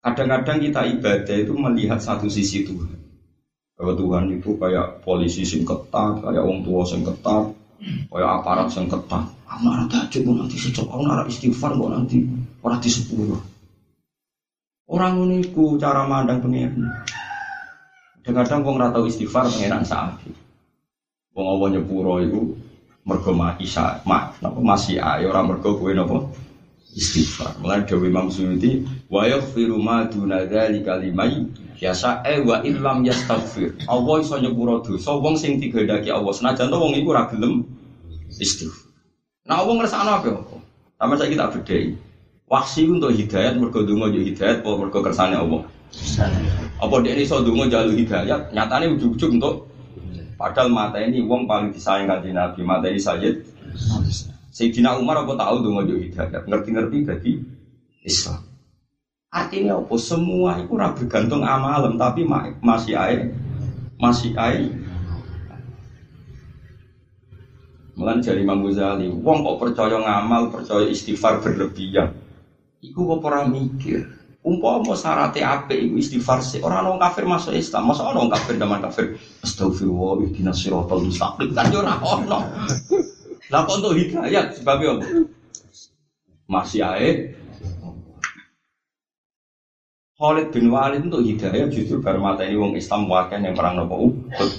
Kadang-kadang 0.00 0.64
kita 0.64 0.80
ibadah 0.96 1.36
itu 1.36 1.52
melihat 1.52 2.00
satu 2.00 2.24
sisi 2.32 2.64
Tuhan. 2.64 2.96
Bahwa 3.76 3.92
Tuhan 3.92 4.24
itu 4.32 4.56
kayak 4.56 5.04
polisi 5.04 5.44
sing 5.44 5.68
ketat, 5.68 6.24
kayak 6.24 6.40
orang 6.40 6.64
tua 6.64 6.88
sing 6.88 7.04
ketat, 7.04 7.52
kayak 8.08 8.30
aparat 8.40 8.72
sing 8.72 8.88
ketat. 8.88 9.28
Tahajud 9.44 10.20
kok 10.24 10.36
nanti 10.40 10.56
secok, 10.56 10.88
aku 10.88 11.02
nara 11.04 11.28
istighfar 11.28 11.76
kok 11.76 11.90
nanti 11.92 12.24
orang 12.64 12.80
di 12.80 12.88
sepuluh. 12.88 13.40
Orang 14.88 15.28
ini 15.28 15.52
cara 15.76 16.08
mandang 16.08 16.40
pengiran. 16.40 16.86
Kadang-kadang 18.24 18.60
wong 18.64 18.76
ratau 18.80 19.04
istighfar 19.04 19.52
pengiran 19.52 19.84
saat 19.84 20.16
Wong 21.30 21.46
Allah 21.46 21.68
nyepuro 21.78 22.18
itu 22.18 22.40
mergo 23.06 23.32
isa, 23.62 24.02
mak, 24.02 24.42
napa 24.42 24.58
masih 24.58 24.98
ayo 24.98 25.30
orang 25.30 25.54
mergo 25.54 25.78
kowe 25.78 25.92
napa 25.94 26.26
istighfar. 26.90 27.54
Mulai 27.62 27.86
Dewi 27.86 28.10
Imam 28.10 28.26
Suyuti 28.28 28.82
wa 29.06 29.22
yaghfiru 29.26 29.78
ma 29.78 30.10
duna 30.10 30.42
dzalika 30.42 30.98
liman 30.98 31.54
yasa 31.78 32.20
e 32.26 32.42
wa 32.42 32.58
illam 32.66 33.06
yastaghfir. 33.06 33.78
Allah 33.86 34.14
iso 34.20 34.36
nyepuro 34.42 34.82
dosa 34.82 35.14
wong 35.14 35.38
sing 35.38 35.62
digandaki 35.62 36.10
Allah 36.10 36.34
senajan 36.34 36.66
to 36.66 36.76
wong 36.76 36.98
iku 36.98 37.14
ora 37.14 37.30
gelem 37.30 37.62
istighfar. 38.42 38.90
Nah 39.46 39.62
wong 39.62 39.78
ngrasakno 39.78 40.10
apa? 40.18 40.30
Sama 40.98 41.14
saya 41.16 41.30
kita 41.30 41.46
bedai. 41.54 41.94
Waksi 42.50 42.90
untuk 42.90 43.14
hidayat 43.14 43.54
mergo 43.54 43.86
donga 43.86 44.10
yo 44.10 44.26
hidayat 44.26 44.66
apa 44.66 44.70
mergo 44.74 44.98
kersane 44.98 45.38
Allah. 45.38 45.62
Apa 46.82 46.94
dia 47.06 47.14
ini 47.14 47.22
so 47.22 47.38
donga 47.38 47.70
jalur 47.70 47.94
hidayat, 47.94 48.50
nyatane 48.50 48.98
ujug-ujug 48.98 49.38
untuk 49.38 49.69
padahal 50.40 50.72
mata 50.72 50.96
ini 50.96 51.20
wong 51.20 51.44
paling 51.44 51.68
disayang 51.76 52.08
kanjeng 52.08 52.32
Nabi, 52.32 52.64
mata 52.64 52.88
ini 52.88 52.96
Sayyid 52.96 53.44
Sayyidina 54.50 54.96
Umar 54.96 55.20
apa 55.20 55.36
tahu 55.36 55.60
donga 55.60 55.84
yo 55.84 56.00
hidayat, 56.00 56.48
ngerti-ngerti 56.48 56.96
jadi 57.04 57.32
Islam. 58.08 58.40
Artinya 59.30 59.78
apa? 59.78 59.94
Semua 60.00 60.58
itu 60.58 60.74
ora 60.74 60.90
bergantung 60.90 61.46
amalan, 61.46 61.94
tapi 61.94 62.26
masih 62.58 62.98
air, 62.98 63.30
masih 63.94 64.34
air. 64.34 64.74
Mulan 67.94 68.24
dari 68.24 68.42
Imam 68.42 68.64
Ghazali, 68.64 69.06
wong 69.06 69.44
kok 69.44 69.60
percaya 69.60 70.02
ngamal, 70.02 70.50
percaya 70.50 70.88
istighfar 70.88 71.44
berlebihan. 71.44 72.16
Iku 72.82 73.06
kok 73.06 73.22
ora 73.22 73.46
mikir. 73.46 74.19
Umpama 74.40 74.96
syaratnya 74.96 75.44
apa 75.44 75.76
iku 75.76 76.00
istighfar 76.00 76.40
sih. 76.40 76.64
Orang 76.64 76.88
orang 76.88 77.00
kafir 77.04 77.28
masuk 77.28 77.52
Islam, 77.52 77.92
masa 77.92 78.08
orang 78.08 78.32
kafir 78.32 78.56
zaman 78.56 78.80
kafir 78.80 79.06
astagfirullah 79.44 80.24
ihdinas 80.32 80.56
siratal 80.64 81.04
mustaqim 81.04 81.52
kan 81.52 81.68
yo 81.68 81.84
ora 81.84 82.00
ono. 82.00 82.40
Lah 83.52 83.60
kok 83.68 83.76
untuk 83.84 84.00
hidayat 84.00 84.56
sebabnya 84.56 84.96
apa? 84.96 85.04
Masih 86.48 86.80
ae 86.80 87.36
Khalid 90.20 90.52
bin 90.52 90.68
Walid 90.68 91.08
untuk 91.08 91.24
hidayat 91.24 91.72
justru 91.72 92.00
bar 92.00 92.16
mata 92.20 92.44
ini 92.44 92.56
wong 92.56 92.76
Islam 92.76 93.08
wakil 93.08 93.40
yang 93.40 93.56
perang 93.56 93.76
nopo 93.76 94.08
Uhud. 94.08 94.50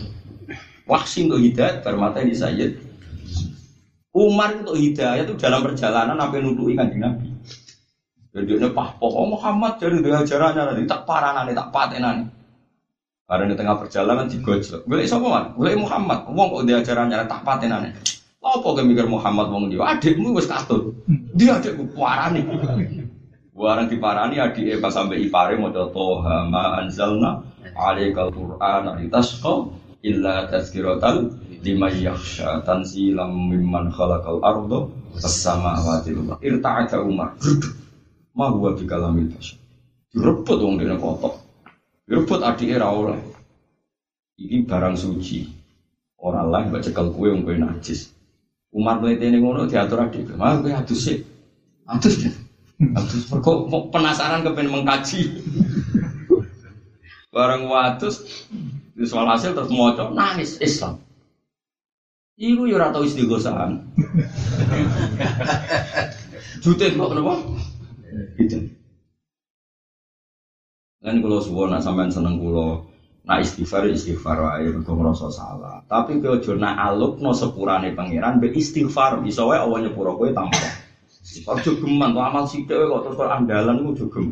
Waksi 0.89 1.30
untuk 1.30 1.41
hidayat 1.41 1.86
bar 1.86 1.98
mata 1.98 2.22
ini 2.22 2.34
Sayyid. 2.34 2.82
Umar 4.13 4.58
untuk 4.58 4.78
hidayat 4.78 5.30
itu 5.30 5.38
dalam 5.38 5.62
perjalanan 5.62 6.17
apa 6.17 6.38
nuduhi 6.41 6.74
kanjeng 6.74 7.06
Nabi. 7.06 7.30
Jadi 8.32 8.52
ini 8.56 8.67
pah 8.72 8.96
pokok 8.96 9.26
Muhammad 9.28 9.76
jadi 9.76 10.00
dia 10.00 10.24
ajarannya 10.24 10.62
nanti 10.72 10.84
tak 10.88 11.04
nanti 11.08 11.52
tak 11.52 11.67
patenan. 11.76 12.32
Karena 13.28 13.48
di 13.48 13.56
tengah 13.56 13.76
perjalanan 13.80 14.28
digojlok. 14.28 14.84
Gue 14.88 15.08
siapa 15.08 15.24
man? 15.24 15.46
Gue 15.56 15.72
Muhammad. 15.76 16.28
Wong 16.32 16.48
kok 16.52 16.63
dia 16.67 16.80
ajarannya 16.80 17.28
tak 17.28 17.44
patenan. 17.44 17.91
Apa 18.41 18.58
kau 18.58 18.74
mikir 18.82 19.06
Muhammad 19.06 19.54
wong 19.54 19.70
dia? 19.70 19.86
Adikmu 19.86 20.34
wes 20.34 20.50
katut. 20.50 20.96
Dia 21.38 21.62
adikku 21.62 21.86
parani. 21.94 22.44
Warang 23.52 23.91
diparani 23.91 24.41
adik 24.41 24.82
pas 24.82 24.89
sampai 24.89 25.28
ipare 25.28 25.54
mau 25.60 25.70
toha 25.70 26.50
ma 26.50 26.82
anzalna 26.82 27.46
alaikal 27.78 28.34
Qur'an 28.34 28.98
litasqa 28.98 29.70
illa 30.02 30.50
tazkiratal 30.50 31.30
lima 31.62 31.94
yakhsha 31.94 32.65
tanzilam 32.65 33.52
mimman 33.54 33.94
khalaqal 33.94 34.41
ardo 34.41 34.89
was 35.13 35.30
samawati 35.30 36.17
wal 36.17 36.41
irta'ata 36.41 37.06
Umar 37.06 37.38
ma 38.36 38.52
huwa 38.52 38.76
bi 38.76 38.84
kalamil 38.88 39.28
bashar 39.32 39.62
direbut 40.12 40.60
wong 40.60 40.76
dene 40.76 41.00
kotok. 41.00 41.39
Direbut 42.06 42.44
adike 42.44 42.76
ra 42.76 42.91
oleh. 42.91 43.20
Iki 44.36 44.67
barang 44.67 45.00
suci. 45.00 45.48
Ora 46.22 46.46
lah 46.46 46.67
mbak 46.67 46.86
cekel 46.86 47.10
kue 47.15 47.32
wong 47.32 47.48
kowe 47.48 47.56
najis. 47.56 48.12
Umar 48.72 49.00
mletene 49.00 49.39
ngono 49.39 49.67
diatur 49.67 50.04
adik 50.04 50.36
mah 50.36 50.60
kowe 50.60 50.72
adus 50.72 51.00
sik. 51.08 51.20
Adus 51.88 52.28
ya 52.28 52.32
adus. 52.98 53.32
Mergo 53.32 53.72
penasaran 53.89 54.44
kepen 54.44 54.70
mengkaji. 54.70 55.22
Barang 57.34 57.72
watus 57.72 58.20
soal 59.08 59.28
hasil 59.32 59.56
terus 59.56 59.72
moco 59.72 60.12
nangis 60.12 60.60
Islam. 60.60 61.00
Iku 62.36 62.67
yo 62.67 62.76
ora 62.76 62.91
tau 62.91 63.08
istighosahan. 63.08 63.80
Jutet 66.63 66.98
kok 66.98 67.10
kenapa? 67.10 67.34
Gitu. 68.38 68.58
Kan 71.02 71.17
kalau 71.17 71.41
suwon 71.41 71.74
nak 71.74 71.82
sampean 71.82 72.13
seneng 72.13 72.38
kulo, 72.38 72.91
nak 73.26 73.41
istighfar 73.41 73.89
istighfar 73.89 74.38
wae 74.38 74.69
mergo 74.69 74.93
ngrasa 74.93 75.34
salah. 75.34 75.82
Tapi 75.86 76.21
kowe 76.21 76.38
aja 76.38 76.54
nak 76.58 76.78
alupno 76.78 77.34
sepurane 77.34 77.93
pangeran 77.97 78.38
be 78.38 78.54
istighfar 78.54 79.21
iso 79.26 79.50
wae 79.50 79.58
Allah 79.58 79.86
nyepuro 79.86 80.17
kowe 80.17 80.30
tanpa. 80.30 80.69
Ojo 81.21 81.78
geman, 81.78 82.17
tuh 82.17 82.24
amal 82.26 82.50
sithik 82.50 82.76
kok 82.76 83.02
terus 83.06 83.30
andalan 83.30 83.82
iku 83.82 84.10
ojo. 84.10 84.30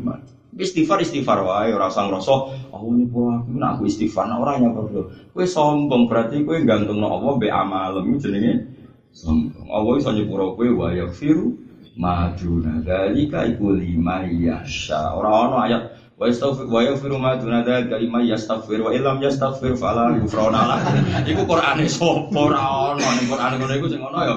Istighfar 0.50 0.98
istighfar 1.02 1.42
wae 1.46 1.70
ora 1.74 1.86
usah 1.90 2.06
ngrasa 2.10 2.34
Allah 2.74 2.90
nyepuro 2.98 3.30
aku 3.42 3.50
nak 3.54 3.70
aku 3.78 3.82
istighfar 3.86 4.26
nak 4.26 4.38
ora 4.42 4.58
nyepuro. 4.58 5.10
Kowe 5.34 5.46
sombong 5.46 6.06
berarti 6.10 6.42
kowe 6.42 6.58
gantungno 6.62 7.06
Allah 7.14 7.32
be 7.38 7.46
amalem 7.50 8.18
jenenge 8.18 8.66
sombong. 9.14 9.70
Allah 9.70 10.10
nyepuro 10.14 10.58
kowe 10.58 10.68
wa 10.70 10.94
yaghfiru 10.94 11.69
maduna 11.96 12.82
dalika 12.82 13.46
iku 13.46 13.74
lima 13.74 14.22
yasha. 14.26 15.14
Ora 15.16 15.30
ono 15.46 15.56
ayat 15.64 15.82
wa 16.18 16.24
yastaghfir 16.28 16.66
wa 16.68 16.80
yaghfiru 16.84 17.16
maduna 17.18 17.64
dalika 17.64 17.98
lima 17.98 18.20
yastaghfir 18.22 18.84
wa 18.84 18.90
illam 18.94 19.18
yastaghfir 19.22 19.74
fala 19.74 20.14
yufrona 20.18 20.60
lah. 20.68 20.78
Iku 21.30 21.46
Qur'ane 21.48 21.88
sapa 21.88 22.30
ora 22.36 22.60
ono 22.94 23.02
ning 23.02 23.26
Qur'ane 23.26 23.54
ngono 23.58 23.74
iku 23.74 23.86
sing 23.88 24.00
ono 24.04 24.18
ya 24.22 24.34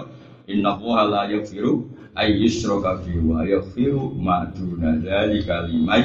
inna 0.47 0.71
huwa 0.79 1.05
la 1.05 1.21
yaghfiru 1.29 1.85
ay 2.15 2.33
yushraka 2.41 3.01
bi 3.03 3.19
wa 3.19 3.43
yaghfiru 3.45 4.15
maduna 4.17 4.97
dalika 4.97 5.65
lima 5.67 5.97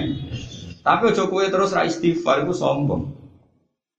tapi 0.88 1.12
kowe 1.12 1.44
terus 1.44 1.76
ra 1.76 1.84
istighfar 1.84 2.48
iku 2.48 2.56
sombong. 2.56 3.12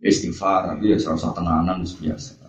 Istighfar 0.02 0.74
tapi 0.74 0.90
ya 0.90 0.98
serasa 0.98 1.30
tenanan 1.38 1.86
biasa. 1.86 2.40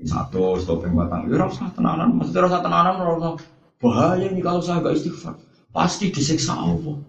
Satu, 0.00 0.56
stop 0.56 0.88
yang 0.88 0.96
batang, 0.96 1.28
ya 1.28 1.36
rasa 1.44 1.68
tenanan, 1.76 2.16
maksudnya 2.16 2.48
rasa 2.48 2.64
tenanan, 2.64 2.96
rasa 2.96 3.36
Bahaya 3.80 4.28
nih 4.28 4.44
kalau 4.44 4.60
saya 4.60 4.84
gak 4.84 5.00
istighfar. 5.00 5.34
Pasti 5.72 6.12
disiksa 6.12 6.52
Allah. 6.52 7.00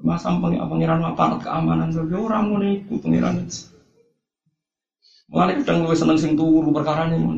Masa 0.00 0.32
pangeran 0.40 1.04
apa 1.04 1.36
keamanan 1.42 1.92
saja 1.92 2.16
orang 2.16 2.44
mau 2.48 2.62
itu 2.64 2.94
pangeran 3.02 3.44
itu. 3.44 3.68
Kadang 5.30 5.86
lu 5.86 5.94
seneng 5.94 6.18
sing 6.18 6.32
turu 6.34 6.72
perkara 6.74 7.06
ini 7.06 7.20
mau 7.20 7.36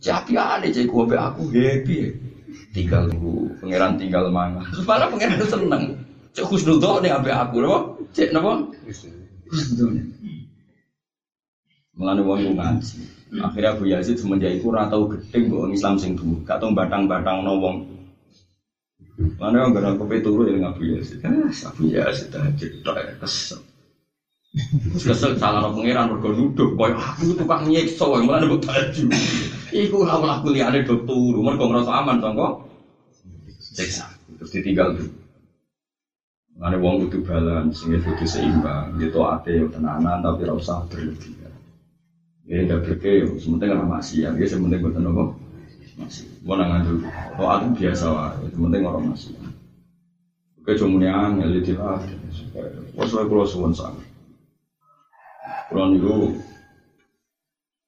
Siapa 0.00 0.32
ada 0.32 0.64
cek 0.64 0.88
gue 0.88 1.16
aku 1.18 1.52
happy 1.52 1.94
ya. 2.00 2.08
Tinggal 2.72 3.12
lu 3.12 3.52
pangeran 3.60 4.00
tinggal 4.00 4.32
mana. 4.32 4.64
Terus 4.70 4.86
malah 4.88 5.08
pangeran 5.10 5.44
seneng. 5.44 5.84
Cek 6.32 6.46
khusnul 6.46 6.78
doh 6.78 7.02
nih 7.02 7.10
abe 7.12 7.34
aku 7.34 7.60
loh. 7.60 7.98
Cek 8.14 8.32
napa? 8.32 8.64
Khusnul. 9.50 9.98
Mulane 11.98 12.22
wong 12.24 12.56
ngaji. 12.56 12.96
Akhirnya 13.44 13.76
Abu 13.76 13.84
Yazid 13.86 14.16
semenjak 14.18 14.58
itu 14.58 14.72
ratau 14.72 15.06
gedeng 15.10 15.52
kok 15.52 15.68
Islam 15.74 15.94
sing. 16.00 16.16
Gak 16.48 16.58
tau 16.62 16.72
batang-batang 16.72 17.44
no 17.44 17.60
wong 17.60 17.76
Mana 19.20 19.68
yang 19.68 19.76
gak 19.76 20.00
kopi 20.00 20.24
turu 20.24 20.48
ya 20.48 20.56
ngabu 20.56 20.96
ya 20.96 20.98
sih. 21.04 21.20
Ah, 21.20 21.52
Abu 21.68 21.92
ya 21.92 22.08
sih 22.08 22.32
tahajud 22.32 22.70
tok 22.80 22.96
ya 22.96 23.12
kesel. 23.20 23.60
Kesel 24.96 25.36
salah 25.36 25.60
no 25.62 25.76
pangeran 25.76 26.10
mergo 26.10 26.32
nuduh 26.32 26.74
koyo 26.74 26.96
aku 26.96 27.36
tukang 27.36 27.68
nyiksa 27.68 28.08
wae 28.08 28.24
malah 28.24 28.48
mbok 28.48 28.64
tahajud. 28.64 29.12
Iku 29.70 30.08
ora 30.08 30.16
ora 30.16 30.34
kuliahane 30.40 30.88
do 30.88 31.04
turu 31.04 31.44
mergo 31.44 31.68
ngrasa 31.68 31.92
aman 32.00 32.18
sangka 32.18 32.64
siksa. 33.60 34.08
Terus 34.40 34.50
ditinggal 34.56 34.96
tuh. 34.96 35.08
Mana 36.60 36.76
wong 36.76 37.08
kudu 37.08 37.24
balance, 37.24 37.80
sing 37.80 37.96
kudu 38.04 38.24
seimbang, 38.28 38.92
gitu 39.00 39.24
ate 39.24 39.56
yo 39.56 39.72
tenanan 39.72 40.20
tapi 40.20 40.44
ora 40.44 40.60
usah 40.60 40.84
berlebihan. 40.88 41.52
Ya 42.44 42.64
ndak 42.66 42.84
berke, 42.84 43.24
sementing 43.40 43.72
ora 43.72 43.84
maksiat, 43.84 44.32
ya 44.36 44.46
sementing 44.48 44.80
boten 44.84 45.08
apa. 45.08 45.24
Masih, 46.00 46.26
mau 46.40 46.56
nangan 46.56 46.88
dulu. 46.88 47.04
Kalau 47.36 47.50
aku 47.52 47.66
biasa 47.76 48.06
lah, 48.08 48.32
sementing 48.48 48.88
orang 48.88 49.04
masih. 49.12 49.36
Oke, 50.60 50.72
cuma 50.76 51.00
yang 51.00 51.36
ya 51.40 51.46
jadi 51.60 51.72
lah. 51.76 52.00
Wasulnya 52.96 53.28
kalau 53.28 53.44
suwon 53.44 53.72
sama. 53.76 54.00
Kalau 55.68 55.92
niku 55.92 56.40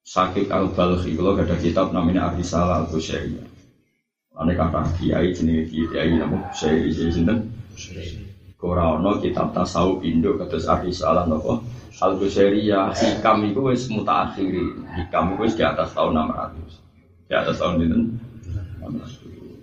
sakit 0.07 0.47
al 0.51 0.71
balhi 0.71 1.15
kalau 1.17 1.35
ada 1.35 1.55
kitab 1.57 1.91
namanya 1.91 2.31
Arisalah 2.31 2.85
al 2.85 2.87
Bushairiyah. 2.89 3.47
Ane 4.33 4.53
kata 4.57 4.89
kiai 4.97 5.35
jenis 5.35 5.69
kiai 5.69 6.17
nama 6.17 6.49
Bushairi 6.49 6.89
jadi 6.89 7.11
sinten. 7.11 7.37
Korano 8.57 9.19
kitab 9.19 9.51
tasawuf 9.51 10.01
Indo 10.07 10.39
kados 10.39 10.65
Arisalah 10.65 11.27
nopo 11.27 11.63
al 12.01 12.17
Bushairiyah. 12.17 12.95
Hikam 12.95 13.47
itu 13.47 13.61
wis 13.63 13.85
mutaakhiri. 13.91 14.63
Hikam 14.97 15.35
itu 15.35 15.41
wis 15.43 15.53
di 15.55 15.63
atas 15.63 15.91
tahun 15.91 16.19
600. 16.31 16.82
Di 17.33 17.41
atas 17.41 17.57
tahun 17.57 17.81
itu. 17.81 17.97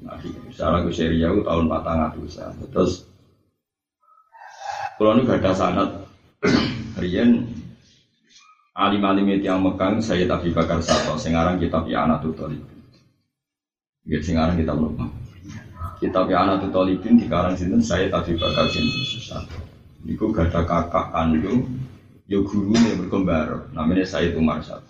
Nah, 0.03 0.19
secara 0.51 0.83
Bushairiyah 0.83 1.31
itu 1.39 1.47
tahun 1.47 1.71
400. 1.71 2.75
Terus 2.75 3.07
kalau 4.99 5.15
ini 5.15 5.23
gak 5.23 5.39
ada 5.39 5.55
sanat 5.55 5.91
Rian. 6.99 7.47
Alim-alim 8.75 9.39
itu 9.39 9.47
yang 9.47 9.63
megang 9.63 10.03
saya 10.03 10.27
tapi 10.27 10.51
bakar 10.51 10.83
satu 10.83 11.15
sekarang 11.15 11.63
kitab 11.63 11.87
ya 11.87 12.11
anak 12.11 12.27
tutolibin 12.27 12.81
ya 14.09 14.19
sekarang 14.23 14.57
kita 14.57 14.73
belum 14.73 15.11
kitab 16.01 16.31
ya 16.33 16.49
anak 16.49 16.65
tutolibin 16.65 17.19
di 17.19 17.27
karang 17.29 17.59
sini 17.59 17.77
saya 17.83 18.09
tapi 18.09 18.39
bakar 18.41 18.71
sini 18.73 19.21
satu 19.21 19.59
Niku 20.07 20.33
gak 20.33 20.55
ada 20.55 20.65
kakak 20.65 21.13
kandung 21.13 21.67
yo 22.25 22.41
guru 22.47 22.73
nih 22.73 22.95
berkembar 23.05 23.69
namanya 23.75 24.07
saya 24.07 24.33
itu 24.33 24.41
Marsat 24.41 24.81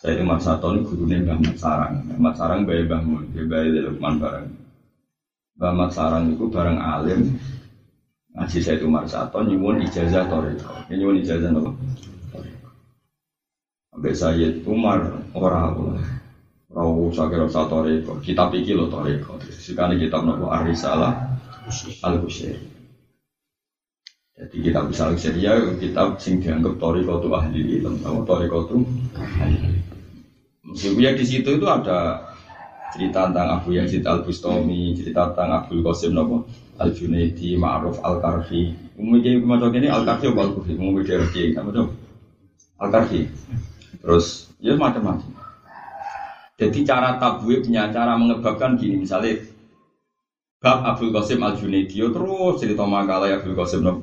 saya 0.00 0.16
itu 0.16 0.24
Marsat 0.24 0.64
ini 0.64 0.80
gurunya 0.80 1.20
Mbah 1.20 1.36
Mat 1.44 1.56
Sarang. 1.60 1.94
Mbah 2.08 2.32
Sarang 2.32 2.64
bayi 2.64 2.88
Mbah 2.88 3.04
Mun 3.04 3.28
dia 3.36 3.44
bayi 3.44 3.84
Lukman 3.84 4.16
bareng. 4.16 4.48
Mbah 5.60 5.72
Mat 5.76 5.90
Sarang 5.92 6.32
itu 6.32 6.48
bareng 6.48 6.80
alim. 6.80 7.36
Ngaji 8.30 8.58
saya 8.62 8.78
itu 8.78 8.86
Marsato 8.86 9.42
nyuwun 9.42 9.82
ijazah 9.82 10.30
toriko 10.30 10.70
nyuwun 10.86 11.18
ijazah 11.18 11.50
apa? 11.50 11.70
Sampai 13.90 14.14
Sayyid 14.14 14.62
Umar 14.70 15.02
ora 15.34 15.74
ora 16.70 16.84
usah 16.86 17.26
kira 17.26 17.50
usah 17.50 17.66
toriko 17.66 18.22
kitab 18.22 18.54
iki 18.54 18.70
lho 18.70 18.86
toriko 18.86 19.34
sekali 19.50 19.98
kitab 19.98 20.22
nopo? 20.22 20.46
Arisalah 20.46 21.26
Al 22.06 22.22
Busairi 22.22 22.70
jadi 24.38 24.56
kitab 24.62 24.94
Al 24.94 25.12
Busairi 25.18 25.40
ya 25.42 25.54
kitab 25.82 26.22
sing 26.22 26.38
dianggap 26.38 26.78
toriko 26.78 27.18
itu 27.18 27.28
ahli 27.34 27.60
ilmu 27.82 27.98
apa 28.06 28.20
toriko 28.30 28.56
itu 28.70 28.76
ahli 29.18 29.89
ilmu 30.70 31.00
ya 31.02 31.10
di 31.14 31.24
situ 31.26 31.58
itu 31.58 31.66
ada 31.66 32.30
cerita 32.90 33.30
tentang 33.30 33.58
Abu 33.58 33.74
Yazid 33.74 34.02
Al 34.06 34.22
Bustami, 34.26 34.94
cerita 34.98 35.30
tentang 35.30 35.62
Abdul 35.62 35.82
Qasim 35.82 36.14
Nopo 36.14 36.46
Al 36.78 36.90
Junaidi, 36.94 37.54
Ma'ruf 37.54 38.02
Al 38.02 38.18
Karfi. 38.18 38.74
Umumnya 38.98 39.38
macam 39.42 39.70
ini 39.74 39.86
Al 39.90 40.02
Karfi 40.02 40.30
Al 40.30 40.50
Karfi, 40.54 40.72
umumnya 40.74 41.22
dia 41.30 41.54
apa 41.58 41.70
tuh? 41.70 41.88
Al 42.82 42.88
Karfi. 42.90 43.20
Terus 44.00 44.50
ya 44.58 44.74
macam-macam. 44.74 45.38
Jadi 46.60 46.78
cara 46.84 47.16
tabwibnya, 47.16 47.88
cara 47.88 48.20
mengebabkan 48.20 48.76
gini, 48.76 49.00
misalnya 49.00 49.40
Bab 50.60 50.84
Abdul 50.84 51.14
Qasim 51.14 51.40
Al 51.40 51.56
Junaidi, 51.56 52.02
terus 52.02 52.54
cerita 52.58 52.84
makalah 52.84 53.38
Abdul 53.38 53.54
Qasim 53.54 53.80
Nopo. 53.86 54.02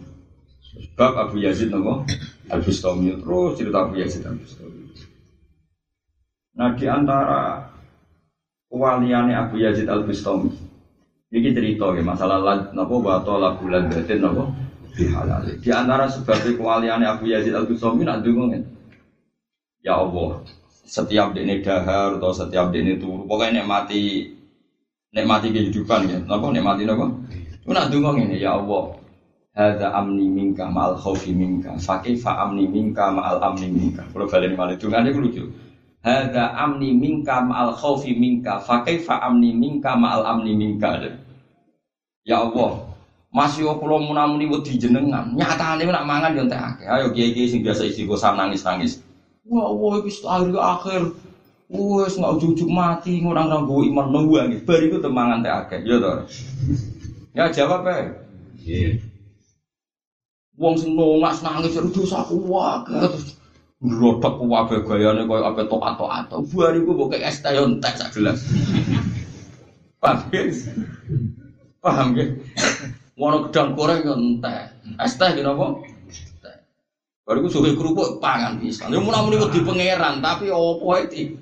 Bab 0.95 1.13
Abu 1.17 1.41
Yazid 1.41 1.73
Nopo 1.73 2.07
Al 2.47 2.61
Bustami, 2.63 3.13
terus 3.19 3.51
cerita 3.59 3.77
Abu 3.83 3.99
Yazid 3.99 4.23
Al 4.23 4.37
Bustami. 4.37 4.76
Nah 6.57 6.73
di 6.73 6.89
antara 6.89 7.69
waliane 8.73 9.37
Abu 9.37 9.61
Yazid 9.61 9.85
Al 9.85 10.03
Bustami. 10.09 10.49
Ini 11.27 11.53
cerita 11.53 11.91
ya 11.93 12.01
masalah 12.01 12.41
napa 12.73 12.95
wa 12.97 13.21
tola 13.21 13.53
bulan 13.61 13.93
batin 13.93 14.25
napa 14.25 14.49
bihalal. 14.97 15.45
Di 15.61 15.69
antara 15.69 16.09
sebab 16.09 16.41
kewaliane 16.41 17.05
Abu 17.05 17.29
Yazid 17.29 17.53
Al 17.53 17.69
Bustami 17.69 18.01
nak 18.01 18.25
ndonga 18.25 18.57
Ya 19.85 19.93
Allah, 20.01 20.41
setiap 20.83 21.37
dekne 21.37 21.61
dahar 21.61 22.17
atau 22.17 22.33
setiap 22.33 22.73
dekne 22.73 22.97
turu, 22.97 23.23
pokoknya 23.29 23.61
nikmati 23.61 24.33
nikmati 25.13 25.53
kehidupan 25.53 26.09
ya. 26.09 26.17
Napa 26.25 26.49
nikmati 26.49 26.83
napa? 26.89 27.05
Ku 27.61 27.69
nak 27.71 27.93
ndonga 27.93 28.17
ngene 28.17 28.41
ya 28.41 28.57
Allah. 28.57 28.97
Hadza 29.57 29.89
amni 29.93 30.25
minka 30.29 30.69
ma'al 30.69 30.97
khaufi 30.97 31.33
minka. 31.33 31.77
Fa 31.81 32.01
kaifa 32.01 32.29
amni 32.45 32.65
minka 32.65 33.09
ma'al 33.13 33.41
amni 33.41 33.69
minka. 33.69 34.05
Kalau 34.09 34.25
balen 34.29 34.53
malih 34.57 34.77
dungane 34.77 35.13
ku 35.13 35.21
lucu. 35.21 35.45
Hada 36.05 36.53
amni 36.55 36.93
minka 36.93 37.41
ma'al 37.41 37.73
khawfi 37.73 38.13
minka. 38.13 38.61
Fa 38.61 38.85
kaifa 38.85 39.21
amni 39.21 39.53
minka 39.53 39.97
ma'al 39.97 40.23
amni 40.25 40.53
minka. 40.53 40.97
Ya 42.27 42.43
Allah 42.43 42.97
masih 43.31 43.69
kula 43.77 44.01
munamuni 44.01 44.49
wedi 44.49 44.81
jenengan. 44.81 45.29
Nyatane 45.35 45.85
nak 45.85 46.07
mangan 46.09 46.33
yo 46.33 46.43
entek 46.47 46.57
akeh. 46.57 46.87
Ayo 46.89 47.13
kiai-kiai 47.13 47.47
sing 47.47 47.61
biasa 47.61 47.85
istighosah 47.85 48.33
nangis-nangis. 48.33 49.03
Wah 49.45 49.69
wah 49.69 50.01
iki 50.01 50.25
akhir 50.25 50.57
akhir. 50.57 51.01
Wes 51.67 52.15
nggak 52.15 52.33
ujuk 52.39 52.69
mati 52.71 53.19
ngurang 53.19 53.51
ranggo 53.51 53.83
iman 53.83 54.07
nunggu 54.07 54.39
nggih 54.39 54.63
bar 54.63 54.79
iku 54.79 54.97
temangan 55.03 55.43
teh 55.43 55.51
akeh. 55.51 55.79
Ya 55.83 55.99
to 56.01 56.11
ya 57.35 57.45
jawab 57.51 57.85
ae. 57.85 58.07
Nggih. 58.57 59.03
Wong 60.57 60.73
sing 60.73 60.97
nangis 60.97 61.45
nangis 61.45 61.77
dosaku 61.77 62.41
wae 62.49 62.81
terus 62.87 63.36
Ngerodok 63.77 64.41
wabe 64.49 64.81
gayane 64.81 65.29
koyo 65.29 65.53
apa 65.53 65.61
tok 65.69 65.85
atau 65.85 66.09
atau 66.09 66.41
buar 66.41 66.73
iku 66.73 66.97
mbok 66.97 67.13
es 67.21 67.45
teh 67.45 67.53
entek 67.53 67.93
sak 67.93 68.09
gelas. 68.17 68.41
Paham 70.01 70.33
ya? 70.33 70.41
Paham 71.77 72.17
ya? 72.17 72.25
Wono 73.13 73.45
gedang 73.45 73.77
goreng 73.77 74.01
yo 74.01 74.17
entek. 74.17 74.73
Es 74.97 75.13
teh 75.21 75.29
ki 75.29 75.45
napa? 75.45 75.77
Baru 77.27 77.45
ku 77.45 77.53
suwe 77.53 77.77
kerupuk 77.77 78.17
pangan 78.17 78.57
bisa. 78.57 78.89
Yo 78.89 78.97
muni 78.97 79.37
wedi 79.37 79.61
pangeran 79.61 80.25
tapi 80.25 80.49
opo 80.49 80.97
iki? 80.97 81.37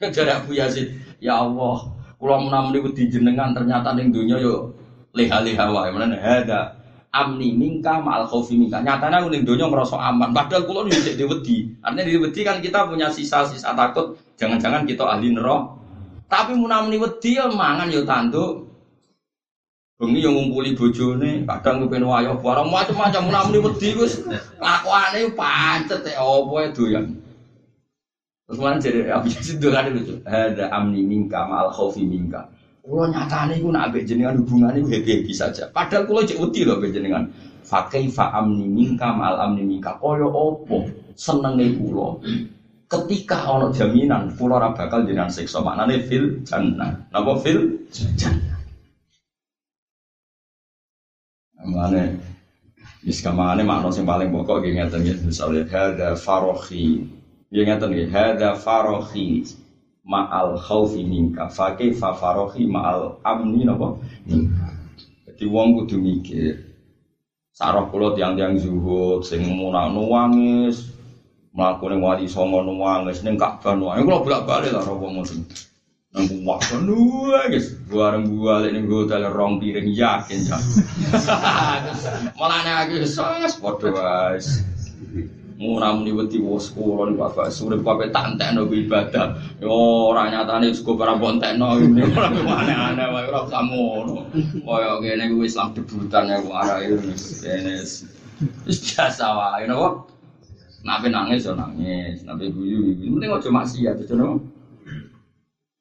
Jare 0.00 0.32
Abu 0.32 0.56
Yazid, 0.56 0.96
ya 1.20 1.44
Allah, 1.44 1.86
kula 2.18 2.40
muni 2.40 2.82
wedi 2.82 3.12
jenengan 3.12 3.52
ternyata 3.54 3.94
ning 3.94 4.10
donya 4.10 4.42
yo 4.42 4.74
leha-leha 5.14 5.70
wae. 5.70 5.94
Menene 5.94 6.18
hada 6.18 6.79
amni 7.10 7.54
mingka 7.54 7.98
ma'al 7.98 8.26
khaufi 8.26 8.54
mingka. 8.54 8.82
Nyatanya 8.82 9.22
aku 9.22 9.28
ning 9.34 9.42
donya 9.42 9.66
ngerasa 9.66 9.98
aman. 9.98 10.30
Padahal 10.30 10.62
kula 10.66 10.86
nu 10.86 10.90
dhisik 10.94 11.18
diwedi. 11.18 11.82
Artinya 11.82 12.06
diwedi 12.06 12.40
kan 12.46 12.62
kita 12.62 12.86
punya 12.86 13.10
sisa-sisa 13.10 13.74
takut. 13.74 14.14
Jangan-jangan 14.38 14.86
kita 14.86 15.04
ahli 15.04 15.34
neraka. 15.34 15.80
Tapi 16.30 16.54
munamuni 16.54 16.94
wedi 16.94 17.42
ya 17.42 17.50
mangan 17.50 17.90
ya 17.90 18.06
tanduk. 18.06 18.70
Bengi 20.00 20.24
yang 20.24 20.32
ngumpuli 20.32 20.72
bojone, 20.72 21.44
kadang 21.44 21.84
kepen 21.84 22.08
wayo 22.08 22.40
barang 22.40 22.72
macam-macam 22.72 23.20
munamuni 23.20 23.58
wedi 23.60 23.92
wis 23.98 24.24
lakuane 24.56 25.28
pancet 25.36 26.06
e 26.08 26.16
opo 26.16 26.56
e 26.62 26.72
doyan. 26.72 27.20
Terus 28.48 28.58
mana 28.62 28.80
jadi 28.80 29.10
apa 29.18 29.26
sih 29.28 29.58
dolan 29.60 29.92
lucu? 29.92 30.22
Ada 30.24 30.72
amni 30.72 31.04
mingka 31.04 31.44
ma'al 31.44 31.74
khaufi 31.74 32.06
mingka. 32.06 32.48
Kulo 32.90 33.06
nyatane 33.06 33.54
iku 33.54 33.70
nak 33.70 33.94
ambek 33.94 34.02
jenengan 34.02 34.42
hubungane 34.42 34.82
happy-happy 34.82 35.30
saja. 35.30 35.70
Padahal 35.70 36.10
kulo 36.10 36.26
cek 36.26 36.42
wedi 36.42 36.66
lho 36.66 36.74
ambek 36.74 36.90
jenengan. 36.90 37.30
Fa 37.62 37.86
amni 38.34 38.66
minka 38.66 39.14
ma'al 39.14 39.46
amni 39.46 39.62
minka. 39.62 39.94
Kaya 39.94 40.26
opo 40.26 40.90
senenge 41.14 41.78
kulo. 41.78 42.18
Ketika 42.90 43.46
ana 43.46 43.70
jaminan 43.70 44.34
kulo 44.34 44.58
ora 44.58 44.74
bakal 44.74 45.06
jenengan 45.06 45.30
siksa. 45.30 45.62
Maknane 45.62 46.02
fil 46.02 46.42
jannah. 46.42 47.06
Napa 47.14 47.38
fil 47.38 47.86
jannah? 48.18 48.58
Maknane 51.62 52.18
Wis 53.06 53.22
kamane 53.22 53.62
makna 53.62 53.88
sing 53.94 54.04
paling 54.04 54.28
pokok 54.34 54.60
nggih 54.60 54.76
ngeten 54.76 55.00
nggih 55.00 55.16
misalnya 55.30 55.62
hadza 55.70 56.18
farohi. 56.18 57.06
Nggih 57.54 57.64
ngeten 57.70 57.88
nggih 57.94 58.08
hadza 58.10 58.58
farohi 58.58 59.46
ma'al 60.10 60.58
khaufi 60.58 61.06
minka. 61.06 61.46
Fa 61.46 61.78
kaifa 61.78 62.10
farohi 62.18 62.66
ma'al 62.66 63.22
amni 63.22 63.62
napa? 63.62 63.94
Minka. 64.26 64.66
Jadi 65.30 65.44
wong 65.46 65.78
kudu 65.78 65.96
mikir 66.02 66.70
sarah 67.54 67.86
kula 67.92 68.16
tiang-tiang 68.18 68.58
zuhud 68.58 69.22
sing 69.22 69.46
munang 69.46 69.92
nuwangis 69.92 70.90
mlaku 71.52 71.92
ning 71.92 72.00
wali 72.00 72.24
songo 72.24 72.64
nuwangis 72.64 73.20
ning 73.20 73.36
Ka'bah 73.36 73.76
nuwangis 73.76 74.04
kula 74.08 74.24
bolak-balik 74.24 74.72
lah 74.74 74.84
wong 74.88 75.20
ngono 75.20 75.44
Nang 76.10 76.26
dua 76.90 77.46
guys, 77.46 77.70
bareng 77.86 78.26
gua 78.34 78.66
lek 78.66 78.74
ning 78.74 78.90
hotel 78.90 79.30
rong 79.30 79.62
piring 79.62 79.94
yakin 79.94 80.42
ya. 80.42 80.58
Malah 82.38 82.66
nek 82.66 82.76
aku 82.90 83.06
sos 83.06 83.54
padha 83.62 83.94
wae. 83.94 84.42
Murah 85.60 85.92
muni 85.92 86.16
wedi 86.16 86.40
wis 86.40 86.72
kula 86.72 87.12
bapak 87.12 87.52
surip 87.52 87.84
bapak 87.84 88.08
tak 88.08 88.32
entekno 88.32 88.64
ibadah. 88.64 89.36
Yo 89.60 89.68
ora 90.08 90.32
nyatane 90.32 90.72
cukup 90.72 91.04
ora 91.04 91.20
bontekno 91.20 91.76
ini 91.76 92.00
ora 92.16 92.32
aneh-aneh 92.32 93.06
wae 93.12 93.28
ora 93.28 93.44
usah 93.44 93.68
ngono. 93.68 94.24
Kaya 94.64 94.96
kene 95.04 95.28
kuwi 95.28 95.52
Islam 95.52 95.76
debutan 95.76 96.32
ya 96.32 96.40
arek 96.40 96.96
ini. 96.96 97.12
Wis 98.64 98.78
biasa 98.88 99.24
wae 99.36 99.68
napa? 99.68 100.08
Nabi 100.80 101.06
nangis 101.12 101.44
yo 101.44 101.52
nangis, 101.52 102.24
nabi 102.24 102.48
guyu 102.48 102.96
guyu. 102.96 103.20
Penting 103.20 103.28
aja 103.28 103.50
maksiat 103.52 104.00
aja 104.00 104.14
napa? 104.16 104.40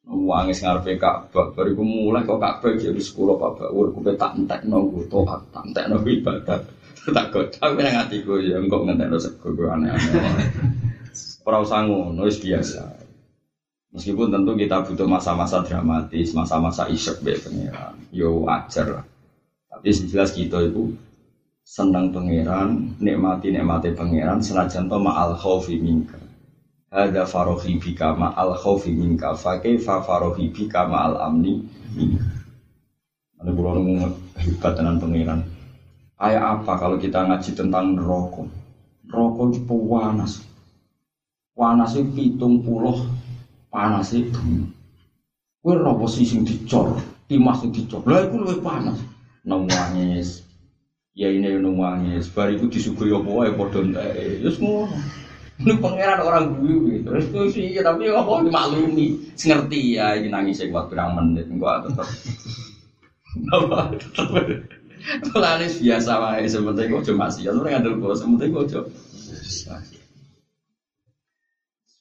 Wangis 0.10 0.60
ngarepe 0.60 1.00
Ka'bah, 1.00 1.56
bariku 1.56 1.88
mulai 1.88 2.28
kok 2.28 2.42
Ka'bah 2.42 2.76
jadi 2.76 3.00
sekolah 3.00 3.40
Bapak 3.40 3.72
urip 3.72 3.96
tak 4.20 4.36
entekno 4.36 4.92
taat, 5.08 5.42
tak 5.56 5.64
entekno 5.72 6.04
ibadah. 6.04 6.79
Tak 7.12 7.34
godang 7.34 7.76
nang 7.78 8.10
ya 8.42 8.56
engko 8.58 8.78
ngentekno 8.86 9.18
sego 9.20 9.52
aneh-aneh. 9.54 10.50
Ora 11.48 11.66
usah 11.66 11.82
ngono 11.86 12.30
wis 12.30 12.38
biasa. 12.38 13.10
Meskipun 13.90 14.30
tentu 14.30 14.54
kita 14.54 14.86
butuh 14.86 15.10
masa-masa 15.10 15.66
dramatis, 15.66 16.38
masa-masa 16.38 16.86
isyek 16.94 17.26
be 17.26 17.34
pangeran. 17.42 17.98
Yo 18.14 18.46
wajar 18.46 18.86
lah. 18.86 19.06
Tapi 19.66 19.90
jelas 20.06 20.30
kita 20.30 20.62
itu 20.62 20.94
senang 21.66 22.14
pangeran, 22.14 22.94
nikmati 23.02 23.50
nikmati 23.50 23.90
pangeran 23.98 24.46
senajan 24.46 24.86
to 24.86 24.98
ma'al 25.02 25.34
khaufi 25.34 25.82
minka. 25.82 26.22
Ada 26.94 27.26
farohi 27.26 27.82
bika 27.82 28.14
ma'al 28.14 28.54
khaufi 28.58 28.94
minka, 28.94 29.34
fa 29.34 29.58
farohi 29.82 30.54
bika 30.54 30.86
ma'al 30.86 31.18
amni. 31.26 31.66
Ada 33.42 33.50
bulan 33.50 34.14
hebat 34.38 34.74
dengan 34.78 35.02
pangeran. 35.02 35.42
Kayak 36.20 36.44
apa 36.60 36.76
kalau 36.76 37.00
kita 37.00 37.24
ngaji 37.24 37.56
tentang 37.56 37.96
neraka? 37.96 38.44
Neraka 39.08 39.42
itu 39.56 39.64
panas. 39.64 40.44
Panas 41.56 41.96
itu 41.96 42.12
pitung 42.12 42.60
puluh 42.60 43.08
panas 43.72 44.12
itu. 44.12 44.68
Kue 45.64 45.80
robo 45.80 46.12
sing 46.12 46.44
dicor, 46.44 47.00
timas 47.32 47.64
sing 47.64 47.72
dicor. 47.72 48.04
Lah 48.04 48.28
itu 48.28 48.36
lebih 48.36 48.60
panas. 48.60 49.00
Nangis. 49.48 50.44
Ya 51.16 51.32
ini 51.32 51.56
nangis. 51.56 52.28
Bar 52.36 52.52
itu 52.52 52.68
disuguhi 52.68 53.16
apa 53.16 53.30
wae 53.32 53.56
padha 53.56 53.80
entek. 53.80 54.44
Ya 54.44 54.52
ngono. 54.60 55.00
Ini 55.60 55.76
pangeran 55.80 56.20
orang 56.24 56.46
gue 56.60 57.00
gitu. 57.00 57.08
Terus 57.32 57.52
sih 57.56 57.80
tapi 57.80 58.12
apa 58.12 58.44
dimaklumi. 58.44 59.36
Ngerti 59.40 59.96
ya 59.96 60.20
ini 60.20 60.28
nangis 60.28 60.64
buat 60.68 60.92
berang 60.92 61.16
menit 61.16 61.48
enggak 61.48 61.88
tetap. 61.88 62.08
Apa 63.56 63.92
tetap 64.04 64.79
Lanis 65.36 65.80
biasa 65.80 66.12
wae 66.20 66.46
sementing 66.48 66.92
kok 66.92 67.06
cuma 67.08 67.32
sih, 67.32 67.48
ora 67.48 67.72
ngandel 67.72 68.00
bos, 68.00 68.20
sementing 68.20 68.52
kok 68.52 68.68
cuma. 68.68 68.88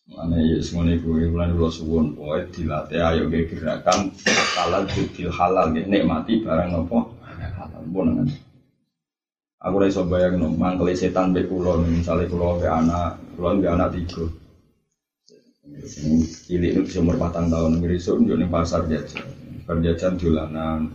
Mana 0.08 0.40
ya 0.40 0.58
semuanya 0.64 0.98
gue 0.98 1.28
mulai 1.30 1.52
dulu 1.52 1.68
suwon, 1.68 2.16
poe 2.16 2.40
dilatih 2.50 2.98
ayo 2.98 3.28
gue 3.28 3.44
gerakan 3.44 4.08
halal 4.56 4.82
budil 4.88 5.30
halal 5.30 5.68
gue 5.70 5.84
nikmati 5.84 6.40
barang 6.42 6.74
nopo 6.74 7.12
halal 7.28 7.84
pun 7.92 8.16
kan. 8.16 8.28
Aku 9.58 9.82
lagi 9.82 9.98
coba 9.98 10.22
yang 10.22 10.38
nom 10.38 10.54
mangkeli 10.54 10.94
setan 10.94 11.34
be 11.34 11.42
kulon, 11.42 11.82
misalnya 11.90 12.30
kulon 12.30 12.62
be 12.62 12.70
anak, 12.70 13.18
kulon 13.34 13.58
be 13.58 13.66
anak 13.66 13.90
tiga. 13.90 14.22
Cilik 16.46 16.78
itu 16.78 17.02
umur 17.02 17.18
patang 17.18 17.50
tahun, 17.50 17.82
ngirisuk 17.82 18.22
nih 18.22 18.46
pasar 18.46 18.87
jajan, 18.87 19.26
pasar 19.66 19.78
jajan 19.82 20.14
dolanan, 20.14 20.94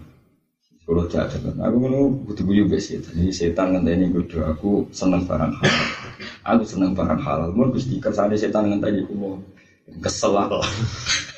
kalau 0.84 1.08
jajan, 1.08 1.56
aku 1.64 1.76
ngono 1.80 2.12
butuh 2.28 2.44
bujuk 2.44 2.68
be 2.68 2.76
setan. 2.76 3.16
Jadi 3.16 3.32
setan 3.32 3.72
ngenteni 3.72 4.12
kudu 4.12 4.44
aku 4.44 4.84
seneng 4.92 5.24
barang 5.24 5.56
halal. 5.56 5.88
Aku 6.44 6.64
seneng 6.68 6.92
barang 6.92 7.24
halal. 7.24 7.56
Mun 7.56 7.72
Gusti 7.72 8.04
kersane 8.04 8.36
setan 8.36 8.68
ngenteni 8.68 9.08
ku 9.08 9.16
mau 9.16 9.40
kesel 10.04 10.36
aku. 10.36 10.60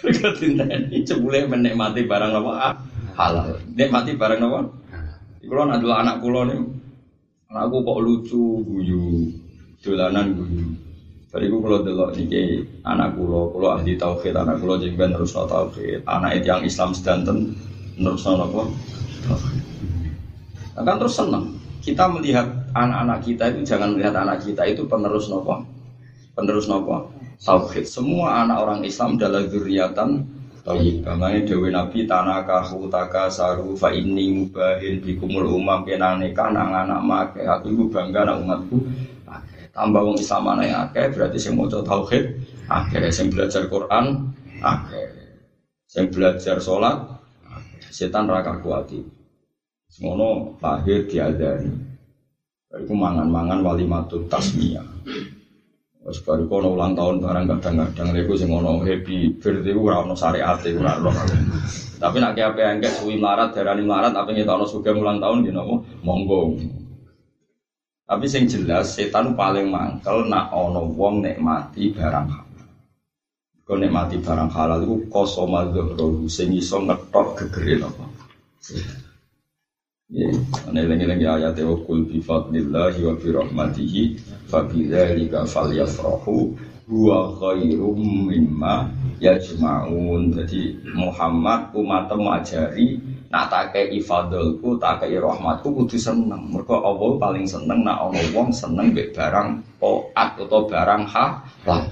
Ketinteni 0.02 1.06
cebule 1.06 1.46
menikmati 1.46 2.10
barang 2.10 2.32
apa 2.42 2.74
halal. 3.14 3.62
Nikmati 3.70 4.18
barang 4.18 4.42
apa? 4.42 4.60
Kulo 5.46 5.62
adalah 5.70 6.02
anak 6.02 6.26
kulo 6.26 6.42
nih. 6.50 6.58
Anakku 7.54 7.86
kok 7.86 8.02
lucu, 8.02 8.66
guyu, 8.66 9.30
dolanan 9.86 10.34
guyu. 10.34 10.74
Bariku 11.30 11.62
kalau 11.62 11.86
delok 11.86 12.18
niki 12.18 12.66
anak 12.82 13.14
kulo, 13.14 13.54
kulo 13.54 13.78
ahli 13.78 13.94
tauhid, 13.94 14.34
anak 14.34 14.58
kulo 14.58 14.82
jengben 14.82 15.14
terus 15.14 15.38
tauhid. 15.38 16.02
Anak 16.10 16.42
itu 16.42 16.50
yang 16.50 16.66
Islam 16.66 16.98
sedanten 16.98 17.54
terus 17.94 18.26
Akan 20.76 20.96
terus 21.00 21.16
senang. 21.16 21.56
Kita 21.86 22.10
melihat 22.10 22.50
anak-anak 22.74 23.20
kita 23.22 23.44
itu 23.54 23.62
jangan 23.62 23.94
melihat 23.94 24.18
anak 24.18 24.42
kita 24.42 24.66
itu 24.66 24.90
penerus 24.90 25.30
nopo, 25.30 25.62
penerus 26.34 26.66
nopo 26.66 27.14
tauhid. 27.46 27.86
Semua 27.86 28.42
anak 28.42 28.58
orang 28.66 28.82
Islam 28.82 29.22
adalah 29.22 29.46
zuriatan 29.46 30.26
tauhid. 30.66 31.06
Kamane 31.06 31.46
dewi 31.46 31.70
Nabi 31.70 32.10
tanakahu 32.10 32.90
takasaru 32.90 33.78
fa 33.78 33.94
inni 33.94 34.34
mubahin 34.34 34.98
bikumul 34.98 35.46
umam 35.46 35.86
nikah 35.86 36.50
nang 36.50 36.74
anak 36.74 37.02
make 37.06 37.46
aku 37.46 37.70
iku 37.70 37.84
bangga 37.94 38.26
nang 38.26 38.42
umatku. 38.42 38.82
Tambah 39.76 40.02
wong 40.02 40.18
Islam 40.18 40.56
anak 40.56 40.90
akeh 40.90 41.06
berarti 41.14 41.38
sing 41.38 41.54
maca 41.54 41.86
tauhid 41.86 42.42
akeh 42.66 43.14
sing 43.14 43.30
belajar 43.30 43.70
Quran 43.70 44.34
akeh. 44.64 45.08
Sing 45.86 46.10
belajar 46.10 46.58
sholat 46.58 46.98
setan 47.94 48.26
raka 48.26 48.58
kuati. 48.58 49.15
Semono 49.96 50.60
lahir 50.60 51.08
diadani. 51.08 51.72
Bariku 52.68 52.92
mangan-mangan 53.00 53.64
wali 53.64 53.88
matut 53.88 54.28
tasmiyah. 54.28 54.84
Wes 56.04 56.20
baru 56.20 56.52
kono 56.52 56.76
ulang 56.76 57.00
tahun 57.00 57.24
barang 57.24 57.46
kadang-kadang 57.48 58.12
lha 58.12 58.36
sing 58.36 58.52
ono 58.52 58.84
happy 58.84 59.40
birthday 59.40 59.72
ora 59.72 60.04
ono 60.04 60.12
syariate 60.12 60.76
ora 60.76 61.00
ono. 61.00 61.16
Tapi 61.96 62.18
nek 62.20 62.36
ape 62.36 62.60
engke 62.60 62.92
suwi 62.92 63.16
melarat 63.16 63.56
darani 63.56 63.88
melarat 63.88 64.12
apa 64.12 64.36
ngetokno 64.36 64.68
sugih 64.68 65.00
ulang 65.00 65.24
tahun 65.24 65.48
di 65.48 65.56
nopo 65.56 65.88
monggo. 66.04 66.60
Tapi 68.04 68.26
sing 68.28 68.52
jelas 68.52 69.00
setan 69.00 69.32
paling 69.40 69.72
mangkel 69.72 70.28
nak 70.28 70.52
ono 70.52 70.92
wong 70.92 71.24
nikmati 71.24 71.96
barang 71.96 72.28
halal. 72.28 72.68
Kau 73.64 73.80
nikmati 73.80 74.20
barang 74.20 74.52
halal 74.52 74.84
itu 74.84 75.08
kosoma 75.08 75.72
dhuhru 75.72 76.28
sing 76.28 76.52
iso 76.52 76.84
ngetok 76.84 77.48
gegere 77.48 77.80
napa. 77.80 78.06
Lengi-lengi 80.06 81.26
ayat 81.26 81.58
wa 81.66 81.82
kul 81.82 82.06
bi 82.06 82.22
fadlillahi 82.22 83.02
wa 83.10 83.18
bi 83.18 83.28
rahmatihi 83.34 84.04
fa 84.46 84.62
bi 84.62 84.86
dzalika 84.86 85.50
falyafrahu 85.50 86.54
huwa 86.86 87.34
khairum 87.42 88.30
mimma 88.30 88.86
yajma'un. 89.18 90.30
Jadi 90.30 90.78
Muhammad 90.94 91.74
umat 91.74 92.14
ajari 92.14 93.02
nak 93.34 93.50
tak 93.50 93.74
kei 93.74 93.98
fadlku, 93.98 94.78
tak 94.78 95.02
kei 95.02 95.18
rahmatku 95.18 95.74
kudu 95.74 95.98
seneng. 95.98 96.54
Mergo 96.54 96.86
Allah 96.86 97.18
paling 97.18 97.50
seneng 97.50 97.82
nak 97.82 98.06
ana 98.06 98.22
wong 98.30 98.54
seneng 98.54 98.94
mbek 98.94 99.10
barang 99.18 99.58
taat 99.82 100.38
atau 100.38 100.70
barang 100.70 101.02
halal. 101.10 101.90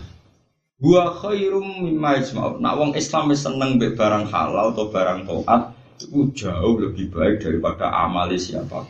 Wa 0.77 1.03
khairum 1.17 1.81
mimma 1.81 2.21
yajma'un. 2.21 2.61
Nak 2.61 2.77
wong 2.77 2.91
Islam 2.93 3.33
seneng 3.33 3.81
mbek 3.81 3.97
barang 3.97 4.29
halal 4.29 4.69
atau 4.69 4.85
barang 4.93 5.25
taat 5.25 5.72
itu 5.99 6.33
jauh 6.33 6.75
lebih 6.81 7.13
baik 7.13 7.43
daripada 7.43 7.93
amali 7.93 8.39
siapa. 8.39 8.85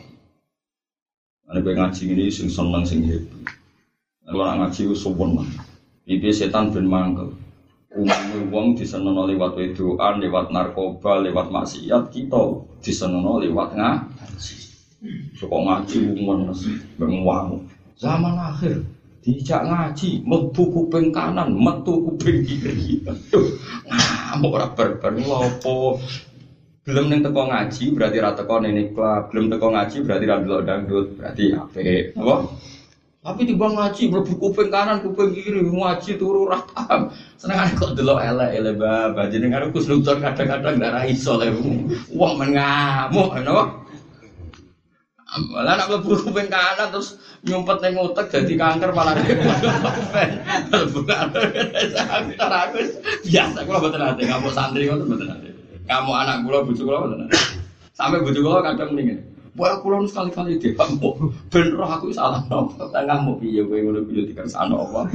Ada 1.44 1.60
gue 1.60 1.74
ngaji 1.76 2.04
ini 2.16 2.26
sing 2.32 2.48
seneng 2.48 2.88
sing 2.88 3.04
happy. 3.04 3.44
Kalau 4.24 4.44
nak 4.48 4.56
ngaji 4.72 4.96
sopan 4.96 5.36
lah. 5.36 5.48
Ini 6.08 6.32
setan 6.32 6.72
ben 6.72 6.88
mangkel. 6.88 7.36
Umumnya 7.94 8.50
wong 8.50 8.74
disenono 8.74 9.28
lewat 9.28 9.54
wedoan, 9.54 10.18
lewat 10.18 10.50
narkoba, 10.50 11.22
lewat 11.22 11.52
maksiat 11.52 12.10
kita 12.10 12.64
disenono 12.80 13.38
lewat 13.38 13.76
ngaji. 13.76 14.56
Sokok 15.36 15.60
ngaji 15.68 15.96
umum 16.16 16.50
benguang. 16.96 17.60
Zaman 18.00 18.34
akhir 18.40 18.82
dijak 19.20 19.68
ngaji, 19.68 20.24
metu 20.24 20.64
kuping 20.72 21.12
kanan, 21.12 21.52
metu 21.52 21.92
kuping 22.08 22.44
kiri. 22.44 23.04
Ngamuk 23.84 24.56
ora 24.58 24.68
berber 24.72 25.14
lopo 25.20 26.00
belum 26.84 27.08
neng 27.08 27.24
teko 27.24 27.48
ngaji 27.48 27.84
berarti 27.96 28.18
rata 28.20 28.44
teko 28.44 28.60
neng 28.60 28.92
klub 28.92 29.32
belum 29.32 29.48
teko 29.48 29.66
ngaji 29.72 29.96
berarti 30.04 30.24
ra 30.28 30.36
delok 30.44 30.62
dangdut 30.68 31.06
berarti 31.16 31.44
ape 31.56 32.12
apa? 32.12 32.36
Tapi 33.24 33.40
di 33.48 33.56
bang 33.56 33.72
ngaji 33.72 34.02
mlebu 34.12 34.32
kuping 34.36 34.68
kanan 34.68 35.00
kuping 35.00 35.32
kiri 35.32 35.64
ngaji 35.64 36.20
turu 36.20 36.44
ra 36.44 36.60
paham. 36.60 37.08
Seneng 37.40 37.72
kok 37.72 37.96
delok 37.96 38.20
elek 38.20 38.50
elek 38.52 38.76
baba 38.76 39.32
jenengan 39.32 39.72
aku 39.72 39.80
kadang-kadang 39.80 40.76
darah 40.76 41.08
iso 41.08 41.40
le 41.40 41.48
wong 42.12 42.32
men 42.36 42.52
ngamuk 42.52 43.32
napa 43.40 43.64
Malah 45.34 45.74
nak 45.80 45.88
mlebu 45.88 46.20
kuping 46.20 46.52
kanan 46.52 46.92
terus 46.92 47.16
nyumpet 47.48 47.80
ning 47.80 47.96
utek 47.96 48.28
dadi 48.28 48.60
kanker 48.60 48.92
malah 48.92 49.16
bukan 50.92 51.28
aku 51.32 52.78
biasa 53.24 53.58
kula 53.64 53.78
mboten 53.80 54.00
nate 54.04 54.22
kamu 54.28 54.48
santri 54.52 54.84
ngoten 54.84 55.08
mboten 55.08 55.28
nate 55.32 55.53
kamu 55.84 56.12
anak 56.12 56.36
bojo 56.48 56.82
kula 56.82 56.98
mboten 57.04 57.18
nate 57.28 57.38
sampai 57.92 58.24
bojo 58.24 58.40
kula 58.40 58.60
kadang 58.64 58.96
mendingin 58.96 59.20
Wah, 59.54 59.78
aku 59.78 59.86
lalu 59.86 60.10
sekali-kali 60.10 60.58
dia 60.58 60.74
kamu 60.74 61.14
ben 61.46 61.78
roh 61.78 61.86
aku 61.86 62.10
salah 62.10 62.42
nopo 62.50 62.90
tengah 62.90 63.22
mau 63.22 63.38
piye? 63.38 63.62
Kowe 63.62 63.78
ngono 63.78 64.02
piye? 64.02 64.26
Dikersano 64.26 64.82
apa? 64.82 65.14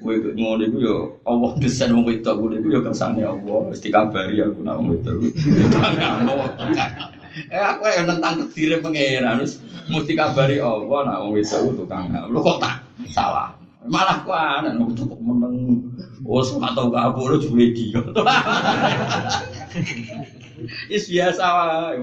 Kowe 0.00 0.14
ngono 0.16 0.64
iku 0.64 0.78
yo 0.80 0.96
Allah 1.28 1.52
desain 1.60 1.92
wong 1.92 2.08
wedok 2.08 2.40
ngono 2.40 2.56
iku 2.56 2.68
yo 2.72 2.80
kersane 2.80 3.20
Allah. 3.20 3.60
Wis 3.68 3.84
dikabari 3.84 4.40
aku 4.40 4.64
nak 4.64 4.80
wong 4.80 4.88
wedok. 4.96 5.36
Eh 7.52 7.60
aku 7.60 7.92
yang 7.92 8.08
tentang 8.08 8.48
kediri 8.48 8.80
pangeran 8.80 9.36
terus 9.44 9.60
mesti 9.92 10.16
kabari 10.16 10.56
Allah 10.56 10.98
nak 11.04 11.20
wong 11.28 11.36
wedok 11.36 11.76
tukang. 11.76 12.08
Lu 12.32 12.40
kok 12.40 12.56
tak? 12.64 12.80
Salah. 13.12 13.52
Malah 13.86 14.26
aneh 14.26 14.72
lu 14.74 14.90
kok 14.90 15.20
meneng. 15.22 15.54
Oh, 16.26 16.42
sama 16.42 16.74
tau 16.74 16.90
kabur 16.90 17.38
juga 17.38 17.66
dia. 17.70 18.02
Is 20.94 21.06
biasa 21.06 21.44
wae. 21.46 22.02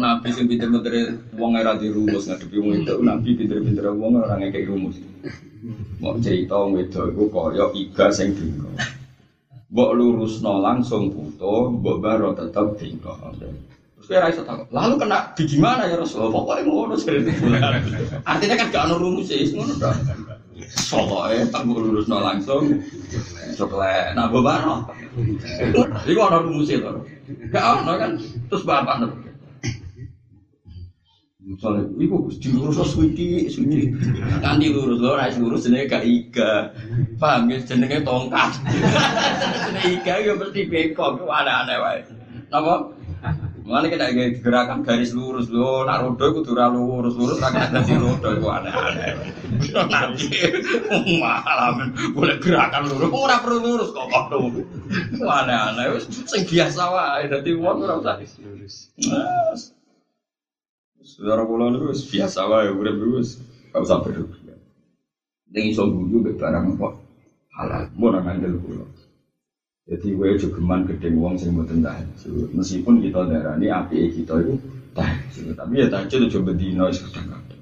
Nabi 0.00 0.32
sing 0.32 0.48
pinter-pinter 0.48 1.20
wong 1.36 1.52
era 1.60 1.76
dirumus 1.76 2.24
ngadepi 2.24 2.56
wong 2.56 2.80
itu 2.80 2.96
nabi 3.04 3.36
pinter-pinter 3.36 3.92
wong 3.92 4.16
ora 4.16 4.40
ngekek 4.40 4.64
rumus. 4.64 4.96
Mau 6.00 6.16
cerita 6.16 6.56
wong 6.56 6.80
itu 6.80 7.12
iku 7.12 7.28
kaya 7.28 7.68
iga 7.76 8.08
sing 8.08 8.32
dinggo. 8.32 8.72
Mbok 9.70 9.90
lurusno 9.94 10.64
langsung 10.64 11.12
buto, 11.12 11.76
mbok 11.76 11.96
baro 12.00 12.32
tetep 12.32 12.80
dinggo. 12.80 13.12
Kira 14.10 14.26
iso 14.26 14.42
takut. 14.42 14.66
Lalu 14.74 14.98
kena 14.98 15.30
di 15.38 15.46
gimana 15.46 15.86
ya 15.86 15.94
Rasulullah? 15.94 16.34
Pokoknya 16.34 16.66
ngono 16.66 16.94
sering 16.98 17.30
Artinya 18.26 18.54
kan 18.58 18.66
gak 18.74 18.84
ono 18.90 18.94
rumus 18.98 19.30
ya, 19.30 19.38
ngono 19.54 19.78
dah. 19.78 19.94
Pokoknya 20.90 21.46
tak 21.54 21.62
mbok 21.62 21.78
lurusno 21.78 22.18
langsung. 22.18 22.74
Coba 23.54 24.10
nah 24.18 24.26
mbok 24.26 24.42
baro. 24.42 24.90
Iku 26.10 26.20
ono 26.26 26.42
rumus 26.42 26.74
itu. 26.74 26.90
Gak 27.54 27.86
ono 27.86 27.92
kan. 28.02 28.18
Terus 28.50 28.66
bapak 28.66 28.98
nih. 28.98 29.10
Misalnya, 31.40 31.82
ibu 31.98 32.30
dilurus 32.34 32.78
lo 32.78 32.86
suwiti, 32.86 33.46
suwiti. 33.46 33.90
Nanti 34.42 34.70
lurus 34.70 35.02
lo, 35.02 35.18
naik 35.18 35.38
lurus 35.38 35.66
jenenge 35.66 35.86
gak 35.86 36.06
iga. 36.06 36.74
Paham 37.18 37.50
ya, 37.50 37.58
jenenge 37.62 38.02
tongkat. 38.06 38.58
jenenge 39.66 39.88
iga 39.98 40.14
ya 40.18 40.32
mesti 40.34 40.66
bengkok, 40.70 41.18
itu 41.18 41.26
aneh-aneh 41.26 41.78
wae. 41.78 42.00
Napa? 42.54 42.99
Kita 43.60 44.06
kayak 44.10 44.42
gerakan 44.42 44.82
garis 44.82 45.14
lurus 45.14 45.46
lo, 45.52 45.86
nak 45.86 46.02
rodo 46.02 46.24
itu 46.32 46.40
dura 46.42 46.66
lurus 46.66 47.14
lurus, 47.14 47.38
nak 47.38 47.54
ada 47.54 47.84
si 47.86 47.94
rodo 47.94 48.28
itu 48.34 48.46
aneh-aneh. 48.48 49.14
Nanti 49.70 50.26
malam 51.20 51.94
boleh 52.16 52.36
gerakan 52.42 52.90
lurus, 52.90 53.10
oh 53.14 53.28
perlu 53.28 53.58
lurus 53.62 53.88
kok 53.94 54.06
kok. 54.10 54.30
Aneh-aneh, 55.22 56.02
sing 56.06 56.42
biasa 56.48 56.82
wae. 56.90 57.30
Jadi 57.30 57.50
uang 57.54 57.86
ora 57.86 58.00
usah 58.00 58.18
lurus. 58.18 58.90
Saudara 61.00 61.42
kula 61.48 61.72
niku 61.72 61.96
wis 61.96 62.04
biasa 62.10 62.44
wae 62.50 62.68
niku 62.74 63.22
wis 63.22 63.40
gak 63.70 63.86
usah 63.86 64.02
berlebihan. 64.02 64.58
Ning 65.50 65.64
iso 65.72 65.86
mek 65.88 66.36
barang 66.36 66.76
apa 66.76 66.88
halal, 67.56 67.82
mun 67.96 68.18
ana 68.18 68.34
ngandel 68.34 68.58
kula. 68.60 68.84
Jadi 69.90 70.14
gue 70.14 70.38
jogeman 70.38 70.86
gedeng 70.86 71.18
wong 71.18 71.34
sing 71.34 71.50
mboten 71.50 71.82
tahajud. 71.82 72.54
Meskipun 72.54 73.02
kita 73.02 73.26
darani 73.26 73.74
apike 73.74 74.22
kita 74.22 74.38
itu 74.38 74.54
tahajud, 74.94 75.58
tapi 75.58 75.82
ya 75.82 75.90
tahajud 75.90 76.30
bendino 76.46 76.86
wis 76.86 77.02
kadang-kadang. 77.02 77.58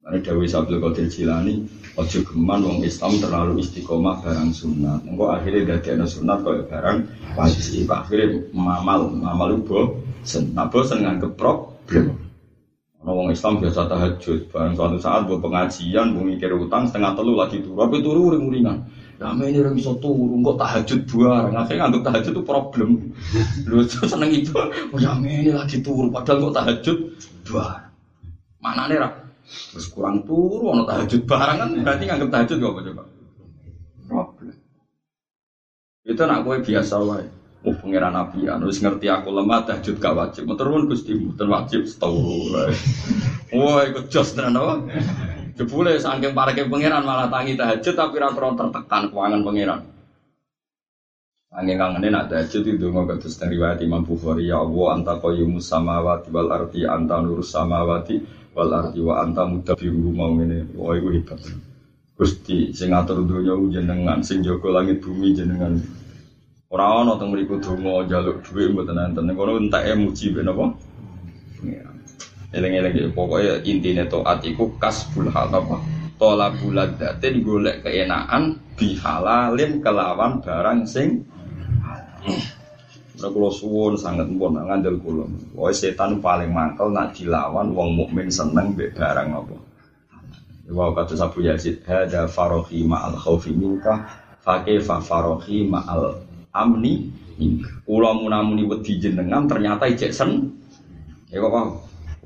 Karena 0.00 0.22
Dewi 0.22 0.46
Sabdul 0.48 0.80
Qadir 0.80 1.12
Jilani, 1.12 1.66
ojo 1.98 2.18
geman 2.24 2.62
wong 2.64 2.78
Islam 2.86 3.20
terlalu 3.20 3.60
istiqomah 3.60 4.22
barang 4.24 4.48
sunat. 4.54 5.02
Engko 5.02 5.34
akhirnya 5.34 5.76
dadi 5.76 5.98
ana 5.98 6.06
sunat 6.08 6.40
kaya 6.40 6.62
barang 6.64 6.98
wajib. 7.36 7.90
Akhirnya 7.90 8.40
mamal, 8.56 9.12
mamal 9.12 9.60
ubo, 9.60 10.00
sen, 10.24 10.56
nah 10.56 10.72
bosen 10.72 11.04
nganggep 11.04 11.36
problem. 11.36 12.16
Wong 13.02 13.28
Islam 13.34 13.60
biasa 13.60 13.86
tahajud, 13.90 14.48
barang 14.50 14.72
suatu 14.78 14.98
saat 15.02 15.28
buat 15.28 15.42
pengajian, 15.42 16.16
mau 16.16 16.24
mikir 16.24 16.50
utang 16.54 16.88
setengah 16.88 17.12
telu 17.18 17.38
lagi 17.38 17.62
turu, 17.62 17.78
tapi 17.82 18.02
turu 18.02 18.34
uring 18.34 18.46
uringan. 19.16 19.40
Ya 19.40 19.46
ini 19.48 19.58
orang 19.60 19.76
bisa 19.76 19.92
turu, 19.96 20.34
kok 20.44 20.58
tahajud 20.60 21.00
bareng, 21.08 21.54
akhirnya 21.56 21.80
nganggep 21.86 22.02
tahajud 22.04 22.32
itu 22.36 22.42
problem. 22.44 22.90
Lu 23.64 23.76
seneng 24.12 24.30
itu, 24.32 24.52
oh 24.56 24.98
ya 25.00 25.16
ini 25.16 25.52
lagi 25.52 25.80
turu, 25.80 26.12
padahal 26.12 26.50
kok 26.50 26.54
tahajud 26.60 26.98
bareng. 27.48 27.92
Mana 28.60 28.82
nih 28.88 28.98
rak? 29.00 29.12
Terus 29.46 29.86
kurang 29.88 30.26
turu, 30.26 30.74
ono 30.74 30.82
tahajud 30.84 31.22
bareng 31.24 31.56
kan 31.62 31.70
berarti 31.80 32.04
nganggep 32.08 32.30
tahajud 32.32 32.56
gak 32.60 32.72
apa 32.72 32.80
coba? 32.82 33.02
Problem. 34.06 34.54
Itu 36.06 36.22
nak 36.22 36.40
gue 36.46 36.56
biasa 36.62 36.94
wae. 37.02 37.26
Oh 37.66 37.74
pangeran 37.74 38.14
Nabi 38.14 38.46
harus 38.46 38.78
ngerti 38.78 39.10
aku 39.10 39.34
lemah 39.34 39.66
tahajud 39.66 39.98
gak 39.98 40.14
wajib. 40.14 40.46
Turun 40.54 40.86
gusti 40.86 41.18
bukan 41.18 41.50
wajib 41.50 41.82
setahu. 41.82 42.54
Wah 43.58 43.82
ikut 43.86 44.06
jos 44.06 44.34
tenan 44.38 44.54
apa? 44.54 44.86
Jebule 45.56 45.96
saking 45.96 46.36
parake 46.36 46.68
pangeran 46.68 47.00
malah 47.00 47.32
tangi 47.32 47.56
tahajud 47.56 47.96
tapi 47.96 48.20
ra 48.20 48.28
tertekan 48.28 49.08
keuangan 49.08 49.40
pangeran. 49.40 49.80
Angin 51.56 51.80
kangen 51.80 52.12
nak 52.12 52.28
tahajud 52.28 52.60
itu 52.68 52.92
mau 52.92 53.08
kados 53.08 53.40
dari 53.40 53.56
Imam 53.56 54.04
Bukhari 54.04 54.52
ya 54.52 54.60
Allah 54.60 55.00
anta 55.00 55.16
qayyumus 55.16 55.64
samawati 55.72 56.28
wal 56.28 56.52
ardi 56.52 56.84
anta 56.84 57.16
nurus 57.24 57.56
samawati 57.56 58.20
wal 58.52 58.68
ardi 58.68 59.00
wa 59.00 59.24
anta 59.24 59.48
mudabbiru 59.48 60.12
mau 60.12 60.36
ngene. 60.36 60.76
Wah 60.76 60.92
iku 60.92 61.08
hebat. 61.16 61.40
Gusti 62.16 62.76
sing 62.76 62.92
ngatur 62.92 63.24
donya 63.24 63.56
jenengan, 63.72 64.20
sing 64.20 64.44
jaga 64.44 64.68
langit 64.68 65.00
bumi 65.00 65.32
jenengan. 65.32 65.80
Ora 66.68 67.00
ana 67.00 67.16
teng 67.16 67.32
mriku 67.32 67.56
donga 67.56 68.04
njaluk 68.04 68.44
dhuwit 68.44 68.76
mboten 68.76 69.00
enten. 69.00 69.32
Kono 69.32 69.56
enteke 69.56 69.96
muji 69.96 70.36
ben 70.36 70.52
apa? 70.52 70.64
Eleng-eleng 72.54 73.10
pokoknya 73.10 73.62
intine 73.66 74.06
taat 74.06 74.46
iku 74.46 74.70
kasbul 74.78 75.30
hal 75.34 75.50
apa? 75.50 75.82
Tolabul 76.16 76.78
ladatin 76.78 77.44
golek 77.44 77.84
keenaan 77.84 78.56
bihalalin 78.78 79.82
kelawan 79.84 80.40
barang 80.40 80.86
sing 80.88 81.26
Ora 83.16 83.32
kula 83.32 83.48
suwun 83.48 83.94
sanget 83.96 84.28
pun 84.36 84.60
ngandel 84.60 85.00
kula. 85.00 85.24
Wae 85.56 85.72
setan 85.72 86.20
paling 86.20 86.52
mangkel 86.52 86.92
nak 86.92 87.16
dilawan 87.16 87.72
wong 87.72 87.96
mukmin 87.96 88.28
seneng 88.28 88.76
mbek 88.76 88.92
barang 88.92 89.32
apa. 89.32 89.56
Wa 90.68 90.92
kata 90.92 91.16
Abu 91.24 91.46
Yazid, 91.46 91.80
hada 91.88 92.28
farohi 92.28 92.84
ma'al 92.84 93.16
khaufi 93.16 93.56
minka, 93.56 94.04
fakih 94.44 94.84
fa 94.84 95.00
farohi 95.00 95.64
ma'al 95.64 96.20
amni 96.54 97.08
kula 97.84 98.16
munamuni 98.16 98.64
wedi 98.64 98.96
jenengan 98.96 99.44
ternyata 99.44 99.84
ijek 99.90 100.08
sen 100.14 100.56
ya 101.28 101.42
kok 101.42 101.52
paham 101.52 101.68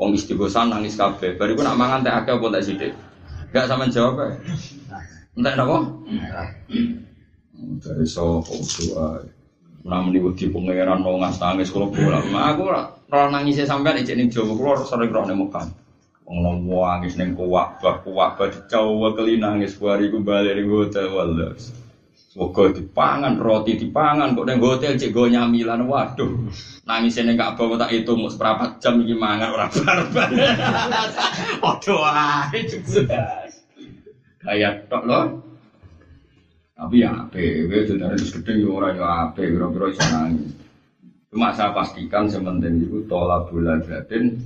wong 0.01 0.17
istighosan 0.17 0.73
nangis 0.73 0.97
kabeh. 0.97 1.37
Bariku 1.37 1.61
nak 1.61 1.77
mangan 1.77 2.01
teh 2.01 2.09
akeh 2.09 2.41
apa 2.41 2.47
tak 2.57 2.65
sithik? 2.65 2.93
Gak 3.53 3.69
sama 3.69 3.93
jawab 3.93 4.25
ae. 4.25 4.33
Entek 5.37 5.55
napa? 5.61 5.77
Dari 7.85 8.07
sapa 8.09 8.57
doa 8.57 9.21
munamuni 9.85 10.21
wedi 10.21 10.49
pangeran 10.49 11.05
mau 11.05 11.21
ngas 11.21 11.41
nangis 11.41 11.73
kula 11.73 11.89
bola 11.89 12.21
aku 12.53 12.69
ora 12.69 12.83
nangis 13.33 13.61
sampean 13.65 14.01
ijek 14.01 14.17
ning 14.17 14.29
Jawa 14.29 14.53
kula 14.53 14.85
sering 14.85 15.09
roh 15.13 15.25
ning 15.25 15.41
Mekah 15.41 15.69
Wong 16.31 16.69
nangis 16.69 17.19
ning 17.19 17.35
kuwak, 17.35 17.83
kuwak, 17.83 18.07
kuwak, 18.07 18.39
Jawa 18.71 19.19
kelinangis, 19.19 19.75
bariku 19.75 20.23
balik 20.23 20.63
ning 20.63 20.71
hotel 20.71 21.11
wallahi. 21.11 21.59
Semoga 22.31 22.71
dipangan, 22.71 23.43
roti 23.43 23.75
dipangan, 23.75 24.39
kok 24.39 24.47
neng 24.47 24.63
hotel 24.63 24.95
cek 24.95 25.11
gue 25.11 25.35
nyamilan, 25.35 25.83
waduh. 25.83 26.47
Nangis 26.87 27.19
ini 27.19 27.35
gak 27.35 27.59
bawa 27.59 27.75
tak 27.75 27.91
itu 27.91 28.15
mau 28.15 28.31
seberapa 28.31 28.79
jam 28.79 29.03
ini 29.03 29.19
mangan 29.19 29.51
orang 29.51 29.71
barbar. 29.75 30.31
Waduh, 31.67 32.07
ae 32.07 32.63
Kayak 34.47 34.87
tok 34.87 35.11
loh. 35.11 35.43
Tapi 36.79 37.03
ya 37.03 37.27
ape, 37.27 37.67
gue 37.67 37.83
sudah 37.91 38.15
terus 38.15 38.31
gede 38.31 38.63
ya 38.63 38.69
orang 38.79 38.95
ya 38.95 39.09
ape, 39.27 39.43
kira-kira 39.51 39.87
bisa 39.91 40.07
nangis. 40.15 40.55
Cuma 41.35 41.51
saya 41.51 41.75
pastikan 41.75 42.31
sementing 42.31 42.87
itu 42.87 43.11
tolak 43.11 43.51
bulan 43.51 43.83
batin 43.83 44.39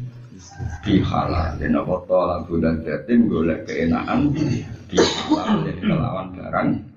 dihalalin 0.88 1.76
apa 1.76 1.94
tolak 2.08 2.48
bulan 2.48 2.80
batin 2.80 3.28
golek 3.28 3.68
keenaan 3.68 4.32
dihalalin 4.88 5.76
kelawan 5.84 6.32
barang 6.32 6.93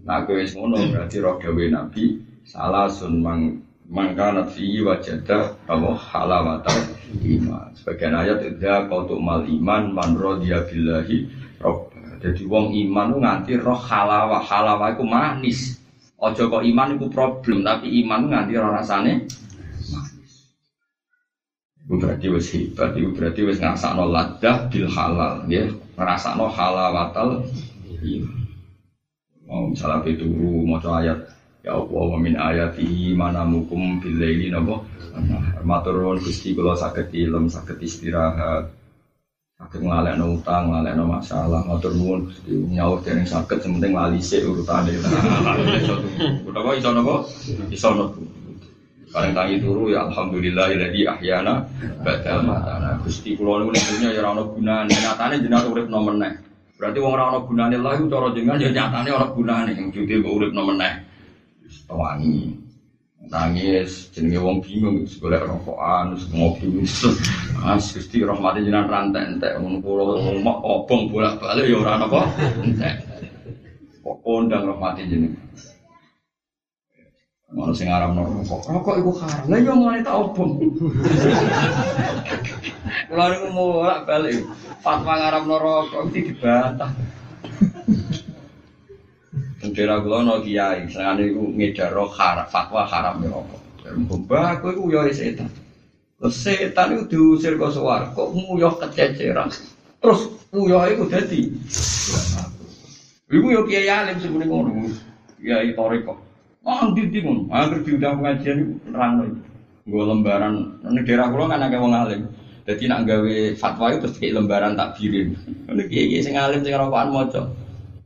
Nah, 0.00 0.24
kowe 0.24 0.40
wis 0.40 0.56
ngono 0.56 0.80
berarti 0.88 1.20
roh 1.20 1.36
gawe 1.36 1.64
Nabi 1.68 2.16
salah 2.48 2.88
sun 2.88 3.20
mang 3.20 3.60
mangkanat 3.90 4.54
fi 4.54 4.80
wajada 4.80 5.58
apa 5.66 5.90
halawata 5.98 6.72
iman. 7.26 7.74
Sebagian 7.74 8.14
ayat 8.14 8.38
idza 8.46 8.86
qautu 8.86 9.18
mal 9.18 9.42
iman 9.44 9.92
man 9.92 10.14
radiya 10.14 10.64
billahi 10.64 11.26
rob. 11.60 11.90
Jadi 12.20 12.44
wong 12.44 12.76
iman 12.76 13.16
nganti 13.16 13.56
roh 13.56 13.76
halawa, 13.76 14.44
halawa 14.44 14.92
iku 14.92 15.04
manis. 15.04 15.80
Ojo 16.20 16.52
kok 16.52 16.64
iman 16.64 17.00
iku 17.00 17.08
problem, 17.08 17.64
tapi 17.64 18.04
iman 18.04 18.28
nganti 18.28 18.52
roh 18.60 18.72
rasane 18.72 19.24
manis. 19.88 20.32
Itu 21.80 21.96
berarti 21.96 22.26
wis 22.28 22.46
hebat, 22.52 22.92
itu 22.92 23.08
berarti 23.16 23.40
wis 23.42 23.56
ngrasakno 23.56 24.04
ladah 24.04 24.68
bil 24.68 24.86
halal, 24.92 25.48
ya. 25.48 25.64
Ngrasakno 25.96 26.44
halawatal 26.52 27.48
iya. 28.04 28.39
Mau 29.50 29.66
misalnya 29.66 30.06
pituru 30.06 30.62
mau 30.62 30.78
ayat. 30.78 31.18
Ya 31.60 31.76
Allah 31.76 32.04
wa 32.08 32.16
min 32.16 32.38
ayatihi 32.40 33.12
mana 33.12 33.44
mukum 33.44 34.00
bil 34.00 34.16
laili 34.16 34.48
napa? 34.48 34.80
Matur 35.60 35.98
nuwun 36.00 36.22
Gusti 36.22 36.54
kula 36.56 36.72
saged 36.78 37.12
ilm 37.12 37.50
saged 37.52 37.82
istirahat. 37.82 38.70
Saged 39.60 39.84
nglalekno 39.84 40.40
utang 40.40 40.72
nglalekno 40.72 41.04
masalah. 41.04 41.66
Matur 41.66 41.92
nuwun 41.98 42.30
Gusti. 42.30 42.54
Nyaur 42.54 43.02
dereng 43.04 43.28
saged 43.28 43.60
sementing 43.60 43.92
lali 43.92 44.22
sik 44.22 44.46
urutane. 44.46 44.94
Utawa 46.48 46.78
iso 46.78 46.94
napa? 46.94 47.28
Iso 47.68 47.90
napa? 47.92 48.16
Paling 49.10 49.34
tangi 49.34 49.58
turu 49.58 49.90
ya 49.90 50.06
alhamdulillah 50.06 50.70
iladi 50.70 51.02
ahyana 51.10 51.66
ba'da 52.06 52.40
matana. 52.46 53.02
Gusti 53.02 53.34
kula 53.34 53.66
niku 53.66 53.74
ning 53.74 53.84
dunya 53.84 54.08
ya 54.14 54.22
ora 54.22 54.28
ono 54.32 54.42
gunane. 54.54 54.94
Nyatane 54.94 55.42
jenengan 55.42 55.68
urip 55.68 55.90
nomor 55.90 56.14
meneh. 56.16 56.49
Berarti 56.80 56.96
wong 56.96 57.12
ora 57.12 57.28
ono 57.28 57.44
gunane 57.44 57.76
lha 57.76 57.92
iku 57.92 58.08
cara 58.08 58.32
jenengan 58.32 58.64
ya 58.64 58.72
nyatane 58.72 59.08
ora 59.12 59.28
gunane. 59.36 59.76
Wujud 59.76 60.08
kok 60.08 60.32
urip 60.32 60.50
meneh. 60.56 60.94
Wangi. 61.92 62.56
Nangis 63.28 64.08
jenenge 64.16 64.40
wong 64.40 64.64
bingung 64.64 65.04
golek 65.20 65.44
rokokan 65.44 66.16
ngopi 66.32 66.72
wis. 66.72 67.04
As 67.68 67.92
Gusti 67.92 68.24
rahmate 68.24 68.64
jenengan 68.64 68.88
rantek 68.88 69.24
entek 69.28 69.52
ngono 69.60 69.76
kula 69.84 70.24
omong 70.40 70.58
obong 70.64 71.12
bolak-balik 71.12 71.68
ya 71.68 71.76
ora 71.84 72.00
napa 72.00 72.32
entek. 72.64 72.96
Kok 74.00 74.16
kondang 74.24 74.64
rahmate 74.72 75.04
jenengan. 75.04 75.49
Mau 77.50 77.74
sing 77.74 77.90
aram 77.90 78.14
rokok, 78.14 78.62
rokok 78.62 78.94
iku 79.02 79.10
haram. 79.18 79.42
Lah 79.50 79.58
yo 79.58 79.74
mulane 79.74 80.06
tak 80.06 80.14
obong. 80.14 80.62
Kula 83.10 83.24
niku 83.26 83.48
mulak 83.50 84.06
balik. 84.06 84.46
Fatwa 84.78 85.18
ngaram 85.18 85.50
rokok 85.50 86.14
iki 86.14 86.30
dibantah. 86.30 86.94
Bendera 89.58 89.98
kula 89.98 90.22
ono 90.22 90.34
kiai, 90.46 90.86
senengane 90.86 91.34
iku 91.34 91.42
ngedar 91.50 91.98
haram, 92.14 92.46
fatwa 92.46 92.86
haram 92.86 93.18
ya 93.18 93.34
rokok. 93.34 93.60
Mbah 93.98 94.62
aku 94.62 94.66
iku 94.70 94.82
yo 94.94 95.00
setan. 95.10 95.50
Terus 96.22 96.34
setan 96.38 96.94
itu 96.94 97.04
diusir 97.10 97.58
ke 97.58 97.66
suar, 97.74 98.14
kok 98.14 98.30
nguyah 98.30 98.78
kececeran. 98.78 99.50
Terus 99.98 100.30
nguyah 100.54 100.86
itu 100.86 101.02
dadi. 101.10 101.50
Iku 103.26 103.46
yo 103.50 103.66
kiai 103.66 103.90
alim 103.90 104.22
sebenarnya 104.22 104.46
ngono. 104.46 104.86
Kiai 105.42 105.74
toriko. 105.74 106.29
Di 106.60 107.20
pun, 107.24 107.48
hampir 107.48 107.80
diundang 107.88 108.20
pengajian 108.20 108.56
itu 108.60 108.74
nerang 108.92 109.12
lagi. 109.24 109.40
Gue 109.88 110.04
lembaran, 110.04 110.76
ini 110.84 111.00
daerah 111.08 111.32
kulo 111.32 111.48
kan 111.48 111.64
agak 111.64 111.80
wong 111.80 111.96
alim. 111.96 112.28
Jadi 112.68 112.84
nak 112.84 113.08
gawe 113.08 113.36
fatwa 113.56 113.90
itu 113.90 114.04
terus 114.04 114.20
kayak 114.20 114.36
lembaran 114.36 114.76
takbirin. 114.76 115.32
Ini 115.72 115.82
kiai 115.88 116.20
sing 116.20 116.36
alim 116.36 116.60
sing 116.60 116.76
rokokan 116.76 117.08
moco. 117.10 117.42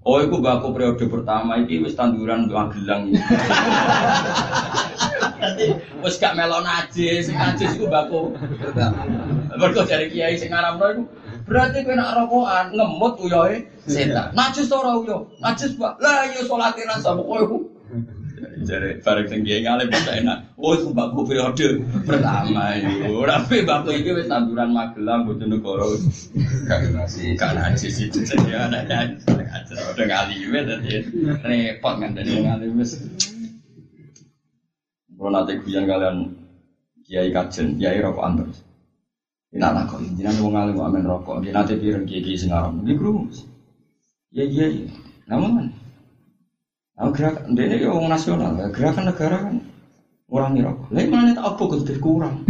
Oh, 0.06 0.22
itu 0.22 0.38
baku 0.38 0.70
periode 0.70 1.04
pertama 1.10 1.58
ini 1.58 1.82
wis 1.82 1.98
tanduran 1.98 2.46
untuk 2.46 2.78
gelang. 2.78 3.10
Wis 6.06 6.16
gak 6.22 6.38
melon 6.38 6.62
najis, 6.62 7.26
sing 7.26 7.34
najis 7.34 7.74
iku 7.74 7.90
baku. 7.90 8.38
Mergo 9.58 9.82
dari 9.82 10.14
kiai 10.14 10.38
sing 10.38 10.54
ngaramno 10.54 10.86
iku 10.94 11.02
berarti 11.44 11.84
kowe 11.84 11.98
nak 11.98 12.14
rokokan 12.16 12.66
ngemut 12.70 13.18
uyohe 13.18 13.66
setan. 13.90 14.30
Najis 14.32 14.70
ora 14.70 14.94
uyo, 14.94 15.26
najis 15.42 15.74
Pak. 15.74 15.98
Lah 15.98 16.30
iya 16.30 16.46
salate 16.46 16.86
ra 16.86 16.96
sapa 17.02 17.20
jadi 18.64 18.98
bareng 19.04 19.28
sing 19.28 19.40
kiai 19.44 19.62
ngalim 19.62 19.92
bisa 19.92 20.12
enak. 20.16 20.38
Oh, 20.58 20.72
itu 20.72 20.90
baku 20.90 21.28
periode 21.28 21.84
pertama 22.02 22.74
itu. 22.74 23.20
Tapi 23.22 23.56
baku 23.62 23.92
ini 23.92 24.10
wis 24.16 24.26
tanduran 24.26 24.72
Magelang 24.72 25.28
Bojonegoro. 25.28 25.94
Gak 26.66 26.90
nasi, 26.96 27.36
gak 27.36 27.54
nasi 27.54 27.92
itu 27.92 28.24
saja 28.24 28.72
ada 28.72 28.80
yang 28.88 29.20
udah 29.94 30.06
ngalim 30.08 30.52
tadi 30.64 31.04
repot 31.44 31.94
kan 32.00 32.10
dari 32.16 32.32
ngalim 32.40 32.80
wis. 32.80 32.96
Kalau 35.14 35.30
nanti 35.30 35.56
kuyan 35.62 35.86
kalian 35.86 36.16
kiai 37.06 37.30
kajen, 37.30 37.78
kiai 37.78 38.02
rokok 38.02 38.24
antar. 38.26 38.48
Ini 39.54 39.62
anak 39.62 39.94
kok, 39.94 40.02
jangan 40.18 40.34
mau 40.42 40.50
ngalim 40.50 40.76
amin 40.82 41.04
rokok. 41.06 41.36
Dia 41.46 41.54
nanti 41.54 41.78
pireng 41.78 42.04
kiai 42.04 42.20
kiai 42.20 42.40
sengaram, 42.40 42.82
dia 42.82 42.98
kerumus. 42.98 43.46
Iya 44.34 44.44
iya, 44.50 44.66
namun 45.30 45.70
Nah, 46.94 47.10
gerakan 47.10 47.58
ini 47.58 47.82
ya 47.82 47.90
orang 47.90 48.14
nasional, 48.14 48.54
gerakan 48.70 49.10
negara 49.10 49.36
kan 49.42 49.54
ngurangi 50.30 50.60
rokok. 50.62 50.88
Lain 50.94 51.08
mana 51.10 51.30
tak 51.36 51.46
apa 51.54 51.62
lebih 51.78 51.98
kurang. 52.00 52.42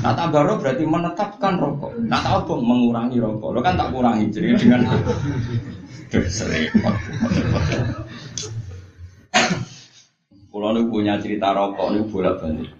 Nah 0.00 0.12
tak 0.16 0.32
baru 0.32 0.56
berarti 0.56 0.84
menetapkan 0.88 1.60
rokok. 1.60 1.92
Nah 2.06 2.20
tak 2.22 2.44
apa 2.44 2.52
mengurangi 2.56 3.18
rokok. 3.20 3.50
Lo 3.52 3.60
kan 3.60 3.76
tak 3.76 3.92
kurangi 3.92 4.32
jadi 4.32 4.56
dengan 4.56 4.88
serempet. 6.40 6.96
Kalau 10.50 10.70
nih 10.72 10.84
punya 10.88 11.14
cerita 11.20 11.52
rokok 11.52 11.88
nih 11.92 12.02
bolak 12.08 12.34
balik. 12.40 12.70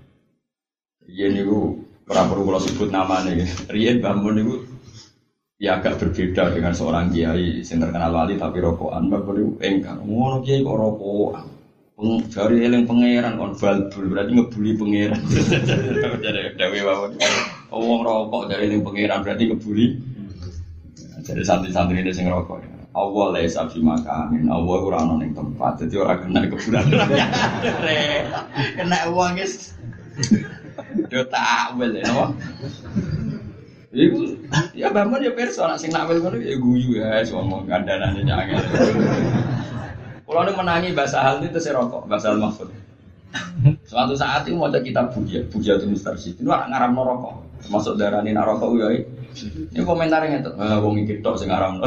Iya 1.11 1.26
nih 1.34 1.42
gue 1.42 1.84
pernah 2.07 2.24
perlu 2.30 2.42
kalau 2.48 2.61
sebut 2.62 2.88
nama 2.88 3.24
nih. 3.26 3.44
Rian 3.68 3.98
bangun 3.98 4.34
nih 4.40 4.44
ya 5.61 5.76
agak 5.76 6.00
berbeda 6.00 6.56
dengan 6.56 6.72
seorang 6.72 7.12
kiai 7.12 7.61
yang 7.61 7.78
terkenal 7.84 8.16
wali 8.16 8.40
tapi 8.40 8.64
rokokan 8.64 9.12
bapak 9.12 9.36
itu 9.36 9.52
engkar. 9.61 10.00
Ngono 10.00 10.40
kiai 10.40 10.64
kok 10.64 10.78
rokokan? 10.80 11.46
Peng, 12.00 12.24
jari 12.32 12.64
eling 12.64 12.88
pangeran 12.88 13.36
kon 13.36 13.52
balbul 13.61 14.04
berarti 14.08 14.32
ngebuli 14.32 14.70
pangeran. 14.80 15.20
Jadi 16.24 16.56
dewi 16.56 16.80
bapak 16.80 17.08
oh 17.76 17.80
wong 17.84 18.00
rokok 18.00 18.48
dari 18.48 18.72
eling 18.72 18.80
pangeran 18.80 19.20
berarti 19.20 19.44
ngebuli. 19.52 19.86
Jadi 21.20 21.42
santri-santri 21.44 22.00
ini 22.00 22.16
sing 22.16 22.32
rokok. 22.32 22.64
Allah 22.90 23.26
lah 23.30 23.44
sapi 23.46 23.84
makanin 23.84 24.48
Allah 24.48 24.76
kurang 24.80 25.12
nong 25.12 25.30
tempat. 25.36 25.84
Jadi 25.84 25.94
orang 26.00 26.24
kena 26.24 26.40
kebulan 26.48 26.84
kena 28.80 28.98
uang 29.12 29.38
guys 29.38 29.76
dia 31.06 31.22
takwil 31.30 31.92
ya 31.94 32.32
Iku 33.91 34.38
ya 34.70 34.95
bangun 34.95 35.18
ya 35.18 35.34
perso 35.34 35.66
nak 35.66 35.82
sing 35.82 35.91
nakwil 35.91 36.22
ngono 36.22 36.38
ya 36.38 36.55
guyu 36.62 37.03
ya 37.03 37.26
ngomong 37.26 37.66
kandhanane 37.66 38.22
jangan. 38.22 38.62
Kalau 40.22 40.47
ada 40.47 40.55
menangi 40.55 40.95
bahasa 40.95 41.18
hal 41.26 41.43
itu 41.43 41.59
saya 41.59 41.82
rokok, 41.82 42.07
bahasa 42.07 42.30
hal 42.30 42.38
mahfud. 42.38 42.70
Suatu 43.82 44.14
saat 44.14 44.47
itu 44.47 44.55
mau 44.55 44.70
kitab 44.70 45.11
buja, 45.11 45.43
buja 45.51 45.74
itu 45.74 45.91
mustarsi. 45.91 46.38
Itu 46.38 46.47
orang 46.47 46.70
ngaram 46.70 46.95
rokok, 46.95 47.34
masuk 47.66 47.99
darah 47.99 48.22
ini 48.22 48.30
rokok 48.38 48.78
ya. 48.78 49.03
Ini 49.74 49.82
komentarnya 49.82 50.38
itu, 50.38 50.55
ah, 50.55 50.78
wong 50.78 51.03
iki 51.03 51.18
tok 51.18 51.34
sing 51.34 51.51
ngaram. 51.51 51.82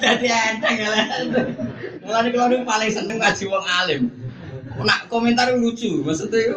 Jadi 0.00 0.26
enteng 0.32 0.76
ya 0.80 0.88
lah. 0.88 1.04
Mulane 2.08 2.28
kalau 2.32 2.56
paling 2.64 2.88
seneng 2.88 3.20
ngaji 3.20 3.44
wong 3.52 3.64
alim. 3.68 4.08
Nak 4.80 5.12
komentar 5.12 5.52
lucu, 5.60 6.00
maksudnya 6.00 6.56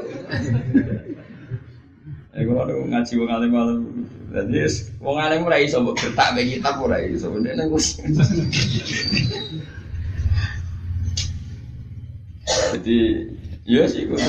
Ya 2.38 2.46
kalau 2.46 2.70
ada 2.70 2.74
ngaji 2.78 3.14
wong 3.18 3.30
alim 3.34 3.52
alim, 3.58 3.82
jadi 4.30 4.70
wong 5.02 5.18
alim 5.18 5.42
ora 5.50 5.58
iso 5.58 5.82
mbok 5.82 5.98
getak 5.98 6.38
bagi 6.38 6.62
kitab 6.62 6.78
ora 6.78 7.02
iso. 7.02 7.34
Ndek 7.34 7.58
nang 7.58 7.74
Jadi 12.78 12.98
ya 13.66 13.90
sih 13.90 14.06
gue 14.06 14.22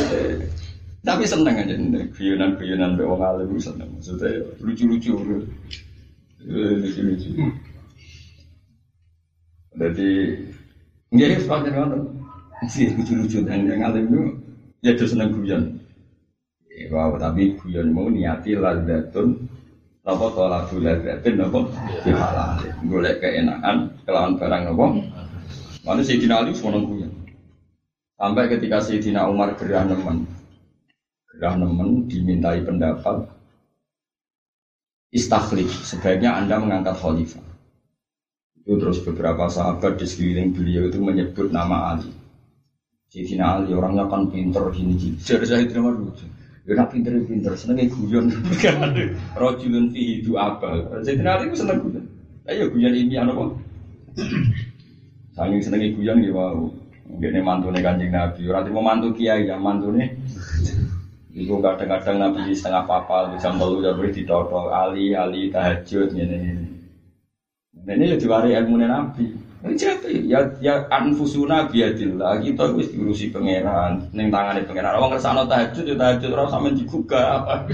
tapi 1.05 1.25
seneng 1.29 1.53
aja 1.53 1.77
nih 1.77 2.09
guyonan 2.17 2.57
guyonan 2.57 2.97
be 2.97 3.05
wong 3.05 3.21
alim 3.21 3.61
seneng. 3.61 3.93
Maksudnya 4.01 4.41
lucu 4.65 4.89
lucu 4.89 5.13
lucu 6.49 7.01
lucu. 7.05 7.29
Jadi 9.77 10.09
nggak 11.13 11.45
sepanjang 11.45 11.77
ngono 11.77 11.99
sih 12.73 12.89
lucu 12.97 13.13
lucu 13.21 13.45
dan 13.45 13.69
yang 13.69 13.85
alim 13.85 14.09
itu 14.09 14.23
ya 14.81 14.97
terus 14.97 15.13
seneng 15.13 15.37
guyon. 15.37 15.77
Wow, 16.87 17.19
tapi 17.19 17.59
guyon 17.59 17.91
mau 17.91 18.07
niati 18.07 18.55
lazatun 18.55 19.35
apa 20.07 20.27
tolak 20.31 20.71
lazatun 20.71 21.35
apa 21.43 21.61
dihalal. 22.07 22.51
Golek 22.87 23.19
keenakan 23.19 23.99
kelawan 24.07 24.39
barang 24.39 24.63
apa. 24.71 24.87
Mana 25.83 26.01
Sayyidina 26.07 26.47
Ali 26.47 26.55
semua 26.55 26.79
guyon. 26.79 27.11
Sampai 28.15 28.47
ketika 28.47 28.79
Sayyidina 28.79 29.27
Umar 29.27 29.59
gerah 29.59 29.83
nemen. 29.83 30.31
Gerah 31.35 31.55
nemen 31.59 32.07
dimintai 32.07 32.63
pendapat 32.63 33.27
istakhlif. 35.11 35.71
Sebaiknya 35.83 36.39
Anda 36.39 36.63
mengangkat 36.63 36.95
khalifah. 37.03 37.47
Itu 38.63 38.77
terus 38.79 39.01
beberapa 39.03 39.49
sahabat 39.49 39.97
di 39.99 40.07
sekeliling 40.07 40.53
beliau 40.55 40.93
itu 40.93 40.99
menyebut 41.03 41.51
nama 41.51 41.97
Ali. 41.97 42.13
Sayyidina 43.09 43.59
Ali 43.59 43.73
orangnya 43.73 44.05
kan 44.07 44.29
pinter 44.29 44.69
gini 44.71 44.95
gini. 44.95 45.17
Saya 45.19 45.65
terima 45.65 45.91
lucu. 45.91 46.29
Ya 46.69 46.77
nak 46.77 46.93
pinter-pinter, 46.93 47.57
senengnya 47.57 47.89
guyon. 47.89 48.29
Rojulun 49.41 49.89
fi 49.89 50.21
hidu 50.21 50.37
abal. 50.37 51.01
Jadi 51.01 51.25
nanti 51.25 51.49
aku 51.49 51.57
seneng 51.57 51.81
guyon. 51.81 52.05
Ayo 52.45 52.69
guyon 52.69 52.93
ini 52.93 53.17
apa? 53.17 53.57
Saking 55.41 55.65
senengnya 55.65 55.97
guyon 55.97 56.21
ya 56.21 56.29
wow. 56.37 56.69
Gini 57.09 57.41
mantu 57.41 57.73
nih 57.73 57.81
kanjeng 57.81 58.13
Nabi. 58.13 58.53
Orang 58.53 58.69
mau 58.77 58.85
mantu 58.85 59.17
kiai 59.17 59.49
ya 59.49 59.57
mantu 59.57 59.97
nih. 59.97 60.13
Iku 61.33 61.65
kadang-kadang 61.65 62.21
Nabi 62.21 62.53
setengah 62.53 62.85
papal 62.85 63.41
jam 63.41 63.57
telu 63.57 63.81
jam 63.81 63.97
beri 63.97 64.13
ditoto 64.13 64.69
ali 64.69 65.17
ali 65.17 65.49
tahajud 65.49 66.13
ini 66.13 66.37
ini. 66.37 66.69
Ini 67.81 68.13
ya 68.13 68.17
diwari 68.21 68.53
ilmu 68.53 68.77
Nabi. 68.77 69.48
Jadi 69.59 70.31
ya 70.31 70.39
ya 70.63 70.87
anfusuna 70.87 71.67
biadillah 71.67 72.39
kita 72.47 72.79
wis 72.79 72.95
diurusi 72.95 73.35
pangeran 73.35 74.07
ning 74.15 74.31
tangane 74.31 74.63
pangeran. 74.63 75.03
Wong 75.03 75.11
kersane 75.11 75.43
tahajud 75.51 75.83
ya 75.83 75.99
tahajud 75.99 76.31
ora 76.31 76.47
sampe 76.47 76.79
digugah 76.79 77.43
apa. 77.43 77.67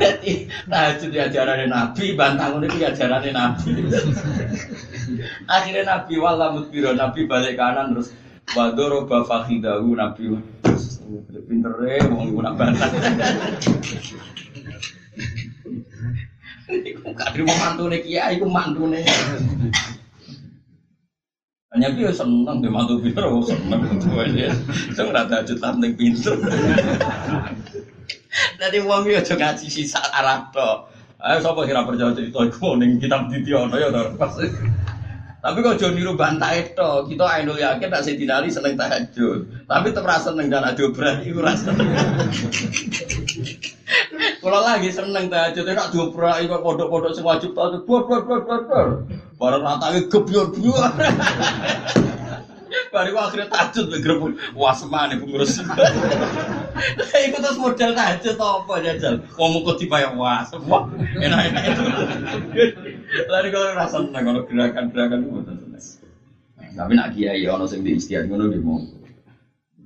Dadi 0.00 0.48
tahajud 0.64 1.12
ya 1.12 1.28
ajarane 1.28 1.68
Nabi, 1.68 2.16
bantang 2.16 2.56
ngene 2.56 2.72
iki 2.72 2.88
ajarane 2.88 3.30
Nabi. 3.36 3.70
Akhirnya 5.44 5.84
Nabi 5.84 6.14
wala 6.16 6.56
mutbiro 6.56 6.96
Nabi 6.96 7.28
balik 7.28 7.60
kanan 7.60 7.92
terus 7.92 8.08
wadoro 8.56 9.04
bafakhidahu 9.04 9.92
Nabi 9.92 10.40
pintere 11.44 12.00
wong 12.08 12.32
iku 12.32 12.40
nak 12.40 12.56
bantah. 12.56 12.88
Iku 16.68 17.12
terima 17.12 17.54
mantune 17.60 18.00
kiai 18.00 18.40
iku 18.40 18.48
mantune. 18.48 19.04
Hanya 21.68 21.92
dia 21.92 22.08
seneng 22.08 22.64
dia 22.64 22.72
mantu 22.72 22.96
pinter, 23.04 23.28
oh 23.28 23.44
seneng 23.44 23.84
itu 23.92 24.08
aja. 24.16 24.48
Saya 24.96 25.04
nggak 25.12 25.24
ada 25.28 25.44
juta 25.44 25.68
penting 25.76 25.92
pinter. 26.00 26.32
Jadi 28.56 28.78
uang 28.80 29.04
dia 29.04 29.20
juga 29.20 29.52
ngaji 29.52 29.68
sisa 29.68 30.00
Arab 30.16 30.48
toh. 30.48 30.88
Ayo 31.20 31.44
siapa 31.44 31.60
kira 31.68 31.84
percaya 31.84 32.16
cerita 32.16 32.40
itu 32.46 32.68
ning 32.80 32.96
kitab 32.96 33.28
Dityono 33.28 33.76
ya 33.76 33.92
toh. 33.92 34.16
Tapi 35.38 35.62
kalau 35.62 35.78
Joni 35.78 36.02
niru 36.02 36.18
bantai 36.18 36.72
itu, 36.72 36.90
kita 37.14 37.24
ayo 37.38 37.54
yakin 37.54 37.92
tak 37.94 38.02
sedinari 38.02 38.50
seneng 38.50 38.74
tahajud. 38.74 39.68
Tapi 39.70 39.86
tetap 39.94 40.18
seneng 40.24 40.50
dan 40.50 40.66
ada 40.66 40.84
berani 40.90 41.30
itu 41.30 41.38
rasa. 41.38 41.70
Kalau 44.38 44.60
lagi 44.62 44.88
seneng 44.94 45.26
tahajud, 45.28 45.66
dua 45.66 46.06
berani 46.14 46.46
kok 46.46 46.62
podok-podok 46.62 47.12
sing 47.14 47.26
wajib 47.26 47.52
tahajud. 47.52 47.82
Bor 47.84 48.06
bor 48.06 48.22
bor. 48.24 48.86
Barang 49.38 49.62
ratanya 49.62 50.00
gebyur 50.06 50.50
biur. 50.54 50.78
Baru 52.88 53.20
akhirnya 53.20 53.52
tahajud 53.52 53.92
bergerak 53.92 54.18
wah 54.56 54.72
semane 54.72 55.20
pengurus. 55.20 55.60
Iku 57.28 57.36
terus 57.40 57.60
model 57.60 57.92
tahajud 57.92 58.36
apa 58.40 58.74
jajal? 58.80 59.14
Wong 59.36 59.60
kok 59.64 59.76
dibayar 59.80 60.12
wah 60.16 60.40
semua 60.48 60.88
enak-enak 61.16 61.62
itu. 61.68 61.82
Lalu 63.32 63.48
kalau 63.52 63.68
rasa 63.76 64.00
seneng 64.00 64.22
kalau 64.24 64.40
gerakan-gerakan 64.48 65.20
itu. 65.24 65.40
Tapi 66.78 66.92
nak 66.94 67.10
kiai 67.16 67.42
ono 67.48 67.66
sing 67.66 67.82
di 67.82 67.98
istiadat 67.98 68.30
ngono 68.30 68.52
di 68.52 68.60
mau. 68.60 68.78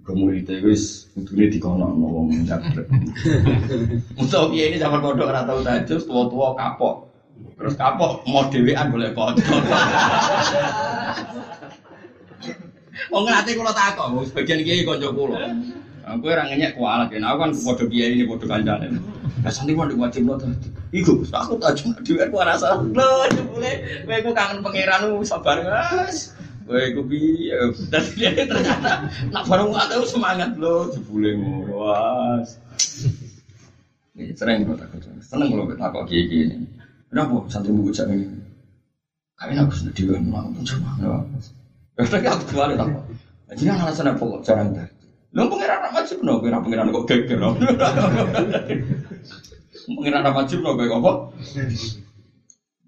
Itu 0.03 0.53
wis 0.67 1.07
kudune 1.15 1.47
dikono 1.47 1.95
wong 1.95 2.43
njabrek. 2.43 2.91
Untuk 4.21 4.51
kiai 4.51 4.75
ini 4.75 4.83
zaman 4.83 4.99
bodoh 4.99 5.31
ora 5.31 5.47
tau 5.47 5.63
tahajud, 5.63 6.03
tua-tua 6.03 6.59
kapok. 6.59 7.07
Terus 7.55 7.79
kapok 7.79 8.27
mau 8.27 8.51
dhewean 8.51 8.91
boleh 8.91 9.15
kocok. 9.15 9.47
Wong 13.13 13.29
ngerti 13.29 13.61
kula 13.61 13.77
takok, 13.77 14.15
wong 14.15 14.25
sebagian 14.25 14.65
kiai 14.65 14.89
kanca 14.89 15.13
kula. 15.13 15.53
Aku 16.03 16.27
ora 16.27 16.49
ngenyek 16.51 16.75
kualat 16.75 17.13
ya. 17.15 17.23
Aku 17.23 17.39
kan 17.45 17.51
padha 17.55 17.85
kiai 17.87 18.19
ini 18.19 18.25
padha 18.27 18.47
kancane. 18.51 18.87
Lah 19.43 19.53
santi 19.55 19.75
mau 19.75 19.87
diwajib 19.87 20.27
lo 20.27 20.35
tadi. 20.35 20.69
Iku 20.97 21.23
aku 21.31 21.59
tak 21.63 21.79
cuma 21.79 21.95
dhewe 22.03 22.25
ku 22.27 22.37
rasa. 22.43 22.79
Lho, 22.79 23.11
jebule 23.31 23.73
kowe 24.07 24.33
kangen 24.35 24.67
pangeran 24.67 25.03
sabar, 25.23 25.63
Mas. 25.63 26.35
Kowe 26.73 26.81
iku 26.89 27.05
piye? 27.05 27.53
Dan 27.93 28.05
dia 28.17 28.33
ternyata 28.33 29.05
nak 29.29 29.45
bareng 29.45 29.77
aku 29.77 30.09
semangat 30.09 30.57
lo 30.57 30.89
jebule 30.89 31.37
was. 31.69 32.57
Ini 34.17 34.33
sering 34.33 34.65
kok 34.65 34.81
takut. 34.81 35.05
Seneng 35.21 35.53
kalau 35.53 35.69
takut 35.77 36.09
kiai 36.09 36.33
ini. 36.33 36.65
Kenapa 37.13 37.45
santri 37.53 37.77
buku 37.77 37.93
cak 37.93 38.09
ini? 38.09 38.25
Kayaknya 39.37 39.69
aku 39.69 39.73
sudah 39.77 39.93
dewa 39.93 40.17
mau 40.25 40.49
pun 40.49 40.65
sama. 40.65 40.97
Tapi 41.93 42.25
aku 42.25 42.57
kembali 42.57 42.81
tak. 42.81 42.89
Jadi 43.53 43.69
alasan 43.69 44.09
apa 44.09 44.23
kok 44.25 44.41
jarang 44.49 44.73
tadi? 44.73 44.97
Lo 45.37 45.53
pengiran 45.53 45.77
apa 45.77 46.01
wajib 46.01 46.25
no? 46.25 46.41
Pengiran 46.41 46.65
pengiran 46.65 46.89
kok 46.89 47.05
geger 47.05 47.37
no? 47.37 47.53
Pengiran 50.01 50.25
apa 50.25 50.41
wajib 50.41 50.65
no? 50.65 50.73
Kayak 50.73 51.05
apa? 51.05 51.13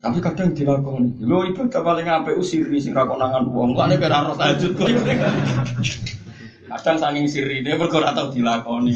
Tapi 0.05 0.21
kadang 0.21 0.53
dilakoni. 0.53 1.17
Lo 1.25 1.49
ibadah 1.49 1.81
paling 1.81 2.05
apa 2.05 2.37
usiri 2.37 2.77
sing 2.77 2.93
rakonangan 2.93 3.49
uang. 3.49 3.73
Kok 3.73 3.85
ane 3.89 3.97
kira 3.97 4.21
roh 4.21 4.37
tajud 4.37 4.77
kok. 4.77 4.93
Kadang 6.69 6.97
saking 7.01 7.25
siri 7.25 7.65
dia 7.65 7.81
berkor 7.81 8.05
atau 8.05 8.29
dilakoni. 8.29 8.93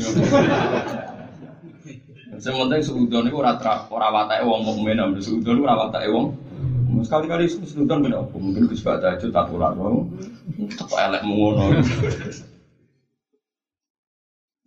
Sementing 2.39 2.85
seudon 2.85 3.25
itu 3.27 3.41
ora 3.41 3.57
ora 3.91 4.09
watake 4.15 4.45
wong 4.45 4.63
mukmin, 4.63 5.01
seudon 5.19 5.65
ora 5.65 5.75
watake 5.75 6.07
wong 6.13 6.37
Sekali-kali 6.99 7.47
sesudah 7.47 7.95
beda 8.01 8.19
apa? 8.27 8.37
Mungkin 8.37 8.67
Gus 8.67 8.83
Bata 8.83 9.15
itu 9.15 9.31
tak 9.31 9.47
tular 9.53 9.71
mau. 9.77 10.03
Tak 10.75 10.91
elek 10.99 11.23
mengono. 11.23 11.71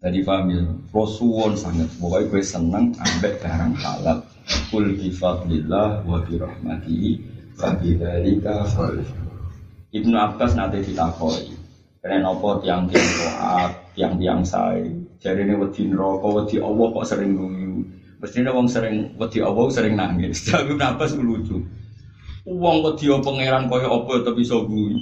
Jadi 0.01 0.17
paham 0.25 0.49
ya, 0.49 0.63
Rasulullah 0.89 1.53
sangat 1.53 1.85
pokoknya 2.01 2.25
gue 2.33 2.41
seneng 2.41 2.89
ambek 2.97 3.37
barang 3.37 3.73
halal. 3.77 4.17
Kul 4.71 4.95
bifadlillah 4.95 6.07
wa 6.07 6.17
birahmatihi 6.23 7.09
wa 7.59 7.75
bidzalika 7.79 8.67
Ibnu 9.91 10.15
Abbas 10.15 10.55
nanti 10.55 10.87
ditakoi. 10.87 11.51
Karena 12.01 12.33
apa 12.33 12.63
tiang-tiang 12.63 13.07
doa, 13.19 13.69
tiang-tiang 13.93 14.41
saya. 14.41 14.87
Jadi 15.21 15.45
ini 15.45 15.53
wedi 15.53 15.85
neraka, 15.85 16.27
wedi 16.41 16.57
Allah 16.57 16.87
kok 16.95 17.05
sering 17.05 17.37
guyu. 17.37 17.85
Mestinya 18.17 18.55
wong 18.55 18.65
sering 18.65 19.13
wedi 19.19 19.43
Allah 19.43 19.69
sering 19.69 19.93
nangis. 19.99 20.41
Tapi 20.49 20.73
Ibnu 20.73 20.81
Abbas 20.81 21.13
lucu. 21.19 21.61
Uang 22.41 22.97
dia 22.97 23.21
pangeran 23.21 23.69
kaya 23.69 23.85
apa 23.85 24.25
tapi 24.25 24.41
bisa 24.41 24.57
guyu. 24.65 24.97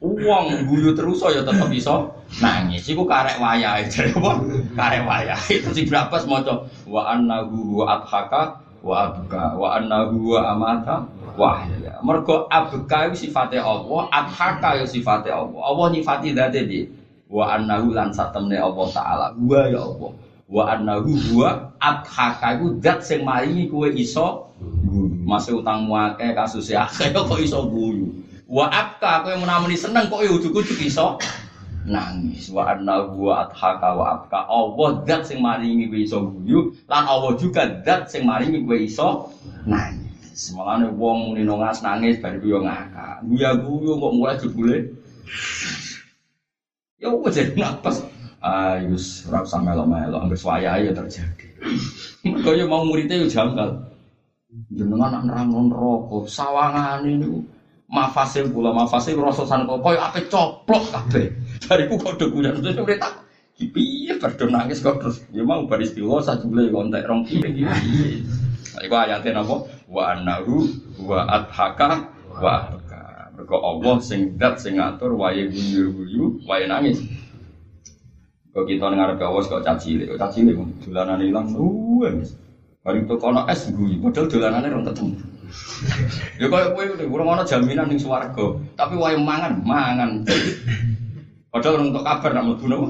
Uang 0.00 0.64
guyu 0.64 0.96
terus 0.96 1.20
ya 1.28 1.44
tetap 1.44 1.68
bisa 1.68 2.08
nangis. 2.40 2.88
Iku 2.88 3.04
karek 3.04 3.36
wayahe 3.36 3.84
jare 3.92 4.16
apa? 4.16 4.40
Karek 4.76 5.02
wayahe. 5.08 5.54
Terus 5.64 5.80
berapa 5.88 6.16
maca 6.28 6.68
wa 6.84 7.02
annahu 7.08 7.80
wa 7.80 7.84
adhaka 7.96 8.60
wa 8.84 8.94
abka 9.10 9.56
wa 9.56 9.68
annahu 9.80 10.36
wa 10.36 10.40
amata 10.52 11.08
wa 11.34 11.64
ya. 11.80 11.96
Mergo 12.04 12.44
abka 12.52 13.10
itu 13.10 13.26
sifate 13.26 13.56
Allah, 13.56 14.06
adhaka 14.12 14.76
ya 14.76 14.84
sifate 14.84 15.32
Allah. 15.32 15.56
Allah 15.64 15.86
nyifati 15.96 16.36
dzate 16.36 16.60
di 16.68 16.84
wa 17.32 17.56
annahu 17.56 17.96
lan 17.96 18.12
satemne 18.12 18.60
Allah 18.60 18.86
taala. 18.92 19.26
Wa 19.34 19.62
ya 19.72 19.80
Allah. 19.80 20.12
Wa 20.46 20.62
annahu 20.76 21.10
wa 21.40 21.72
adhaka 21.80 22.60
iku 22.60 22.78
zat 22.78 23.02
sing 23.02 23.26
maringi 23.26 23.66
kowe 23.66 23.88
iso 23.90 24.52
masih 25.26 25.58
utang 25.58 25.90
akeh 25.90 26.30
kasus 26.38 26.70
ya 26.70 26.86
kok 26.86 27.40
iso 27.42 27.66
guyu. 27.66 28.12
Wa 28.46 28.70
abka 28.70 29.26
kowe 29.26 29.34
menamuni 29.40 29.74
seneng 29.74 30.06
kok 30.06 30.22
ujug-ujug 30.22 30.78
iso 30.86 31.18
nangis. 31.86 32.50
Wa 32.50 32.74
anna 32.74 33.06
huwa 33.06 33.46
adhaka 33.46 33.94
wa 33.94 34.04
abka. 34.18 34.44
Allah 34.50 34.88
zat 35.06 35.22
sing 35.30 35.38
maringi 35.38 35.86
kowe 35.86 35.98
iso 36.02 36.18
guyu 36.26 36.74
lan 36.90 37.06
Allah 37.06 37.32
juga 37.38 37.62
zat 37.86 38.10
sing 38.10 38.26
maringi 38.26 38.66
kowe 38.66 38.76
iso 38.76 39.08
nangis. 39.64 40.52
Mulane 40.52 40.90
wong 40.92 41.32
muni 41.32 41.46
nangis 41.46 41.80
nangis 41.80 42.18
bar 42.18 42.36
yo 42.42 42.60
ngakak. 42.60 43.22
Guya 43.24 43.50
guyu 43.62 43.96
kok 43.96 44.12
mulai 44.12 44.36
jebule. 44.36 44.76
Ya 46.98 47.08
wis 47.14 47.34
jadi 47.38 47.54
napas 47.54 48.02
ayo 48.42 48.94
ora 49.26 49.38
usah 49.42 49.60
melo-melo 49.62 50.16
anggere 50.22 50.42
wayahe 50.42 50.90
ya 50.90 50.92
terjadi. 50.92 51.46
Mergo 52.26 52.50
yo 52.52 52.66
mau 52.66 52.82
muridnya 52.84 53.22
yo 53.22 53.30
janggal. 53.30 53.86
Jenengan 54.72 55.12
nak 55.12 55.22
nerang 55.28 55.68
neraka 55.68 56.24
sawangan 56.30 57.04
ini 57.04 57.44
mafasil 57.86 58.50
pula 58.50 58.74
mafasil 58.74 59.14
rososan 59.14 59.66
kok 59.66 59.80
koyo 59.82 59.98
ape 60.02 60.26
coplok 60.26 60.84
kabeh. 60.90 61.34
Bariku 61.66 61.94
kok 62.02 62.18
dokumen 62.18 62.58
terus 62.58 62.76
udah 62.76 62.98
tak 62.98 63.14
piye 63.56 64.12
berdo 64.20 64.46
nangis 64.50 64.82
kok 64.82 65.00
terus? 65.00 65.22
Ya 65.32 65.46
mau 65.46 65.64
bar 65.64 65.80
istilah 65.80 66.20
sajule 66.20 66.68
kontek 66.74 67.06
rong 67.06 67.24
piye? 67.24 67.66
Iku 68.76 68.94
ayatnya 68.94 69.40
napa? 69.40 69.64
Wa 69.88 70.12
annahu 70.12 70.68
wa 71.06 71.24
adhaka 71.24 72.12
wa 72.36 72.52
abka 72.68 73.32
mergo 73.32 73.56
Allah 73.64 73.96
sing 74.04 74.36
dat 74.36 74.60
sing 74.60 74.76
ngatur 74.76 75.16
wae 75.16 75.48
guyu-guyu 75.48 76.44
wae 76.44 76.68
nangis. 76.68 77.00
Kok 78.52 78.66
kita 78.68 78.92
ngarep 78.92 79.20
Allah 79.20 79.44
kok 79.46 79.64
caci 79.64 80.04
kok 80.04 80.18
caci 80.20 80.44
kok 80.44 80.68
dolanan 80.84 81.22
ilang 81.24 81.52
wes 82.02 82.36
Hari 82.86 83.02
itu 83.02 83.18
kono 83.18 83.42
es 83.50 83.66
gue, 83.74 83.98
padahal 83.98 84.30
dolanannya 84.30 84.70
orang 84.70 84.86
ketemu. 84.94 85.14
Ya 86.36 86.46
kayak 86.50 86.74
kue 86.76 86.84
udah, 86.96 87.06
kurang 87.06 87.28
ono 87.32 87.42
jaminan 87.46 87.90
yang 87.92 88.00
suwargo, 88.00 88.60
tapi 88.76 88.94
wae 88.98 89.16
mangan, 89.16 89.62
mangan. 89.62 90.26
Padahal 91.48 91.80
orang 91.80 91.88
untuk 91.94 92.04
kabar 92.04 92.30
nak 92.36 92.44
mlebu 92.44 92.66
napa? 92.68 92.86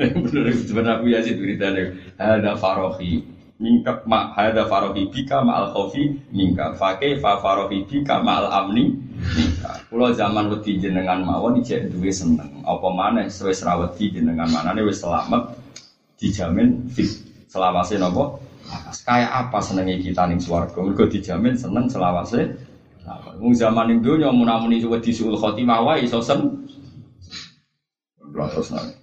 Bener 0.02 0.44
sebenarnya 0.58 0.92
aku 0.98 1.04
ya 1.08 1.18
sih 1.22 1.38
beritanya. 1.38 1.94
Ada 2.18 2.58
farohi. 2.58 3.22
minka 3.62 4.02
ma 4.10 4.34
hadza 4.34 4.66
farahi 4.66 5.06
bika 5.06 5.38
ma 5.46 5.62
al 5.62 5.66
khaufi 5.70 6.18
minka 6.34 6.74
fa 6.74 6.98
kaifa 6.98 7.38
farahi 7.38 7.86
bika 7.86 8.18
ma 8.18 8.42
al 8.42 8.46
amni 8.50 8.90
minka 9.38 9.78
kula 9.86 10.10
zaman 10.18 10.50
wedi 10.50 10.82
jenengan 10.82 11.22
mawon 11.22 11.62
ijek 11.62 11.94
duwe 11.94 12.10
seneng 12.10 12.66
apa 12.66 12.88
maneh 12.90 13.30
wis 13.30 13.62
ra 13.62 13.78
wedi 13.78 14.10
jenengan 14.10 14.50
manane 14.50 14.82
wis 14.82 14.98
selamat 14.98 15.54
dijamin 16.18 16.90
fit 16.90 17.22
selawase 17.46 18.02
napa 18.02 18.42
kayak 19.04 19.30
apa 19.30 19.58
senenge 19.60 20.00
kita 20.00 20.28
ning 20.28 20.40
swarga 20.40 20.78
mergo 20.78 21.04
dijamin 21.08 21.56
seneng 21.58 21.86
selawase 21.88 22.56
Wong 23.42 23.50
zaman 23.58 23.90
ning 23.90 23.98
donya 23.98 24.30
mun-muni 24.30 24.78
wedi 24.86 25.10
suul 25.10 25.34
khotimah 25.34 25.82
wae 25.82 26.06
iso 26.06 26.22
sen 26.22 26.62
terus 28.32 28.70
nang 28.72 29.02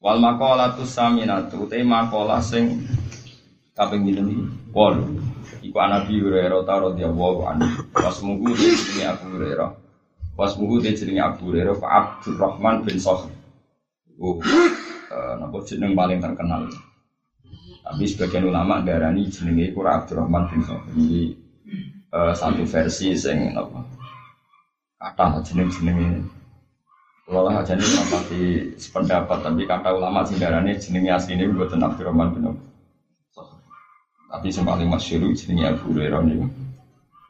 Wal 0.00 0.16
maqalatu 0.16 0.80
saminatu 0.88 1.68
te 1.68 1.84
maqala 1.84 2.40
sing 2.40 2.88
kaping 3.76 4.00
pinten 4.08 4.32
iki? 4.32 4.44
Wol. 4.72 4.96
Iku 5.60 5.76
radhiyallahu 5.76 7.40
anhu. 7.44 7.84
Wasmuhu 7.92 8.48
jenenge 8.56 9.04
Abu 9.04 9.36
Hurairah. 9.36 9.70
Wasmuhu 10.40 10.80
jenenge 10.80 11.20
Abu 11.20 11.52
Hurairah 11.52 11.76
Pak 11.76 11.92
Abdurrahman 11.92 12.80
bin 12.88 12.96
Sakhr. 12.96 13.28
Oh, 14.20 14.40
uh, 15.12 15.32
napa 15.36 15.56
jeneng 15.68 15.92
paling 15.92 16.20
terkenal. 16.20 16.64
Tapi 17.90 18.06
sebagian 18.06 18.46
ulama 18.46 18.78
darani 18.86 19.26
jenenge 19.26 19.74
iku 19.74 19.82
Abdurrahman 19.82 20.46
bin 20.46 20.62
Sakhr. 20.62 20.94
Ini 20.94 21.34
uh, 22.14 22.30
satu 22.30 22.62
versi 22.62 23.18
sing 23.18 23.50
napa? 23.50 23.82
Kata 24.94 25.42
jeneng-jenenge 25.42 26.22
kalau 27.26 27.46
aja 27.46 27.78
nih 27.78 27.86
di 28.30 28.42
sependapat, 28.74 29.38
tapi 29.42 29.62
kata 29.66 29.94
ulama 29.94 30.22
sing 30.22 30.38
darane 30.38 30.78
jenenge 30.78 31.10
asline 31.10 31.50
buat 31.50 31.74
Abdurrahman 31.74 32.30
bin 32.30 32.54
Tapi 34.30 34.46
yang 34.54 34.62
paling 34.62 34.86
masyhur 34.86 35.26
jenenge 35.34 35.74
Abu 35.74 35.90
Hurairah 35.90 36.22
niku. 36.22 36.46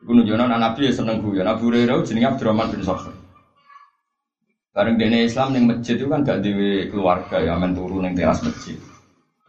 Iku 0.05 0.13
nunjukno 0.13 0.45
anak 0.45 0.61
Nabi 0.61 0.89
ya 0.89 0.93
seneng 0.93 1.25
guyon. 1.25 1.49
Abu 1.49 1.73
Hurairah 1.73 2.05
jenenge 2.05 2.37
Abdurrahman 2.37 2.69
bin 2.69 2.85
Sakhr. 2.85 3.17
Bareng 4.77 5.01
dene 5.01 5.25
Islam 5.25 5.57
ning 5.57 5.65
masjid 5.65 5.97
itu 5.97 6.09
kan 6.09 6.21
gak 6.21 6.45
dewe 6.45 6.89
keluarga 6.93 7.41
ya 7.41 7.57
men 7.57 7.73
turu 7.73 8.05
ning 8.05 8.13
teras 8.13 8.45
masjid. 8.45 8.77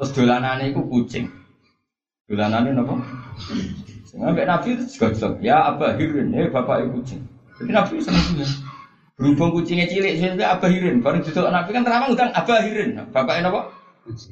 Terus 0.01 0.17
dolanane 0.17 0.73
iku 0.73 0.81
kucing. 0.89 1.29
Dolanane 2.25 2.73
napa? 2.73 2.97
Sing 4.09 4.17
ambek 4.25 4.49
Nabi 4.49 4.73
itu 4.73 4.97
juga 4.97 5.37
ya 5.45 5.69
Abahirin, 5.69 6.33
ya 6.33 6.49
bapak 6.49 6.89
kucing. 6.89 7.21
Jadi 7.61 7.69
Nabi 7.69 8.01
seneng 8.01 8.25
guyon. 8.33 8.49
Berhubung 9.21 9.61
kucingnya 9.61 9.85
cilik, 9.85 10.17
saya 10.17 10.57
abahirin. 10.57 11.05
Baru 11.05 11.21
duduk 11.21 11.45
nabi 11.53 11.69
kan 11.77 11.85
terang 11.85 12.09
utang 12.09 12.33
abahirin. 12.33 12.97
Bapaknya 13.13 13.53
apa? 13.53 13.69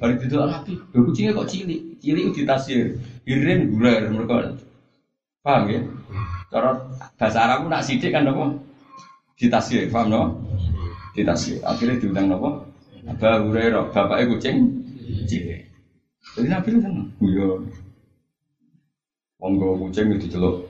Baru 0.01 0.17
duduk 0.17 0.49
nabi. 0.49 0.73
Dua 0.89 1.01
kucingnya 1.05 1.37
kok 1.37 1.45
cilik? 1.45 2.01
Cilik 2.01 2.23
itu 2.25 2.41
ditasir. 2.41 2.97
Hirin 3.29 3.69
guler 3.69 4.09
mereka. 4.09 4.57
Paham 5.45 5.69
ya? 5.69 5.85
Cara 6.49 6.81
bahasa 7.21 7.37
Arab 7.45 7.69
nak 7.69 7.85
sidik 7.85 8.09
kan 8.09 8.25
apa? 8.25 8.57
Ditasir, 9.37 9.85
paham 9.93 10.09
no? 10.09 10.21
Ditasir. 11.13 11.61
Akhirnya 11.61 12.01
diundang 12.01 12.33
apa? 12.33 12.65
Abah 13.05 13.45
Hurairah, 13.45 13.93
bapaknya 13.93 14.25
kucing 14.33 14.78
cilik. 15.27 15.61
Jadi 16.37 16.47
nabi 16.47 16.67
itu 16.69 16.79
seneng. 16.83 17.07
Iya. 17.23 17.47
Wong 19.39 19.53
kucing 19.57 20.13
itu 20.19 20.27
celok. 20.27 20.67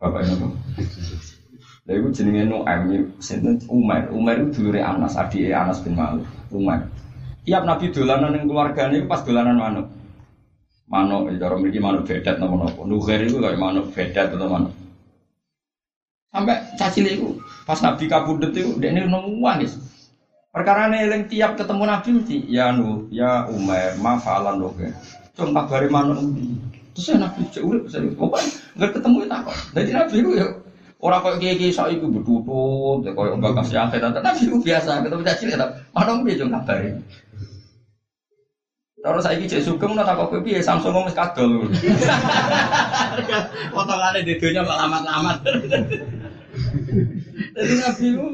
Bapaknya 0.00 0.32
apa? 0.38 0.46
Lha 1.84 1.92
iku 1.98 2.08
jenenge 2.14 2.48
Nuaim 2.48 3.12
sinten 3.20 3.60
Umar. 3.68 4.08
Umar 4.14 4.40
itu 4.40 4.62
dulure 4.62 4.80
Anas, 4.80 5.18
adike 5.18 5.52
Anas 5.52 5.82
bin 5.84 5.98
Malik. 5.98 6.24
Umar. 6.54 6.88
Tiap 7.44 7.66
Nabi 7.66 7.92
dolanan 7.92 8.36
ning 8.36 8.44
keluargane 8.46 9.04
pas 9.04 9.20
dolanan 9.26 9.58
manuk. 9.58 9.86
Manuk 10.90 11.30
ya 11.34 11.36
cara 11.38 11.54
mriki 11.58 11.80
manuk 11.82 12.06
bedat 12.06 12.38
napa-napa. 12.38 12.80
Nugher 12.86 13.20
iku 13.26 13.42
kaya 13.42 13.58
manuk 13.58 13.92
bedat 13.92 14.32
atau 14.32 14.48
manuk. 14.48 14.72
Sampai 16.30 16.62
caci 16.78 17.00
itu 17.02 17.42
pas 17.66 17.82
Nabi 17.82 18.06
kabudut 18.06 18.54
itu 18.54 18.78
dia 18.78 18.94
ini 18.94 19.04
nangis. 19.04 19.76
Perkara 20.50 20.90
ini 20.90 21.30
tiap 21.30 21.54
ketemu 21.54 21.86
Nabi 21.86 22.08
mesti 22.10 22.36
ya 22.50 22.74
nu 22.74 23.06
ya 23.14 23.46
Umar 23.46 23.94
ma 24.02 24.18
falan 24.18 24.58
loh 24.58 24.74
ya. 24.74 24.90
Cuma 25.38 25.62
kabari 25.62 25.86
manuk 25.86 26.18
Terus 26.90 27.14
ya 27.14 27.16
Nabi 27.22 27.46
cek 27.46 27.62
urip 27.62 27.86
saya 27.86 28.10
pokoknya 28.10 28.50
nggak 28.74 28.90
ketemu 28.98 29.16
itu 29.22 29.30
apa. 29.30 29.52
Jadi 29.78 29.90
Nabi 29.94 30.14
itu 30.18 30.30
ya 30.34 30.46
Orang 31.00 31.24
kok 31.24 31.40
saya 31.40 31.96
itu 31.96 32.12
bertutut, 32.12 33.00
ya 33.08 33.16
kau 33.16 33.24
mbak 33.24 33.56
kasih 33.56 33.88
akhir, 33.88 34.04
tapi 34.20 34.44
itu 34.44 34.60
biasa. 34.60 35.00
Ketemu 35.00 35.24
caci 35.24 35.44
lihat, 35.48 35.72
mana 35.96 36.12
dia 36.20 36.36
juga 36.36 36.60
ngabari. 36.60 36.92
Terus 39.00 39.24
saya 39.24 39.40
cek 39.40 39.64
sugeng 39.64 39.96
nggak 39.96 40.04
takut 40.12 40.28
kopi 40.28 40.52
ya 40.52 40.60
Samsung 40.60 40.92
ngomong 40.92 41.16
kadol. 41.16 41.72
Potongannya 43.72 44.28
di 44.28 44.36
dunia 44.36 44.60
kok 44.60 44.76
lama-lama. 44.76 45.40
Jadi 47.56 47.72
nabi 47.80 48.04
itu 48.12 48.24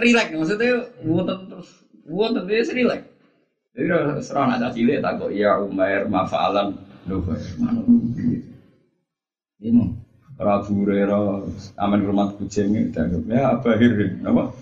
relax 0.00 0.26
maksudnya 0.32 0.88
wonten 1.04 1.38
terus 1.50 1.70
wonten 2.08 2.44
dia 2.48 2.64
relax. 2.64 3.02
Jadi 3.78 3.86
serang 4.26 4.50
ada 4.54 4.74
cilik 4.74 4.98
takut 5.04 5.30
ya 5.30 5.60
Umar 5.62 6.10
mafalan 6.10 6.74
mana 7.58 7.80
ini 9.58 9.90
Rabu 10.38 10.86
Rera, 10.86 11.42
aman 11.82 12.00
rumah 12.06 12.30
kucing 12.38 12.70
itu, 12.70 12.94
ya 13.26 13.58
abahirin, 13.58 14.22
apa? 14.22 14.54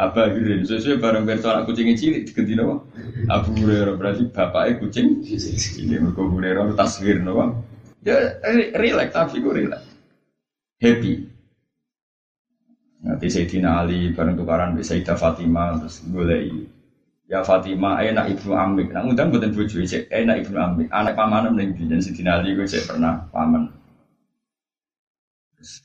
Abahirin, 0.00 0.64
sesuai 0.64 0.96
bareng 0.96 1.28
berto 1.28 1.52
anak 1.52 1.68
kucingnya 1.68 1.92
cilik 1.92 2.24
diganti 2.24 2.56
apa? 2.56 2.80
Abu 3.28 3.52
Hurairah 3.52 4.00
berarti 4.00 4.32
bapaknya 4.32 4.80
kucing. 4.80 5.20
Ini 5.28 6.00
mereka 6.00 6.24
Hurairah 6.24 6.72
taswir, 6.72 7.20
apa? 7.20 7.52
Ya 8.00 8.16
relax, 8.80 9.12
tapi 9.12 9.44
gue 9.44 9.52
relax, 9.52 9.84
happy. 10.80 11.28
Nanti 13.04 13.28
Sayyidina 13.28 13.84
Ali 13.84 14.16
bareng 14.16 14.32
tukaran 14.32 14.72
Sayyidah 14.80 15.16
Fatimah 15.20 15.76
terus 15.76 16.00
boleh 16.08 16.72
Ya 17.24 17.40
Fatimah, 17.40 18.04
enak 18.04 18.36
ibnu 18.36 18.52
Amik. 18.52 18.92
Nah, 18.92 19.00
undang 19.00 19.32
buatan 19.32 19.56
bojo, 19.56 19.80
enak 20.12 20.44
ibnu 20.44 20.56
Amik. 20.60 20.88
Anak 20.92 21.16
paman 21.16 21.56
ning 21.56 21.72
di 21.72 21.88
Sayyidina 21.88 22.40
Ali 22.40 22.52
gue 22.52 22.68
pernah 22.84 23.24
paman. 23.32 23.72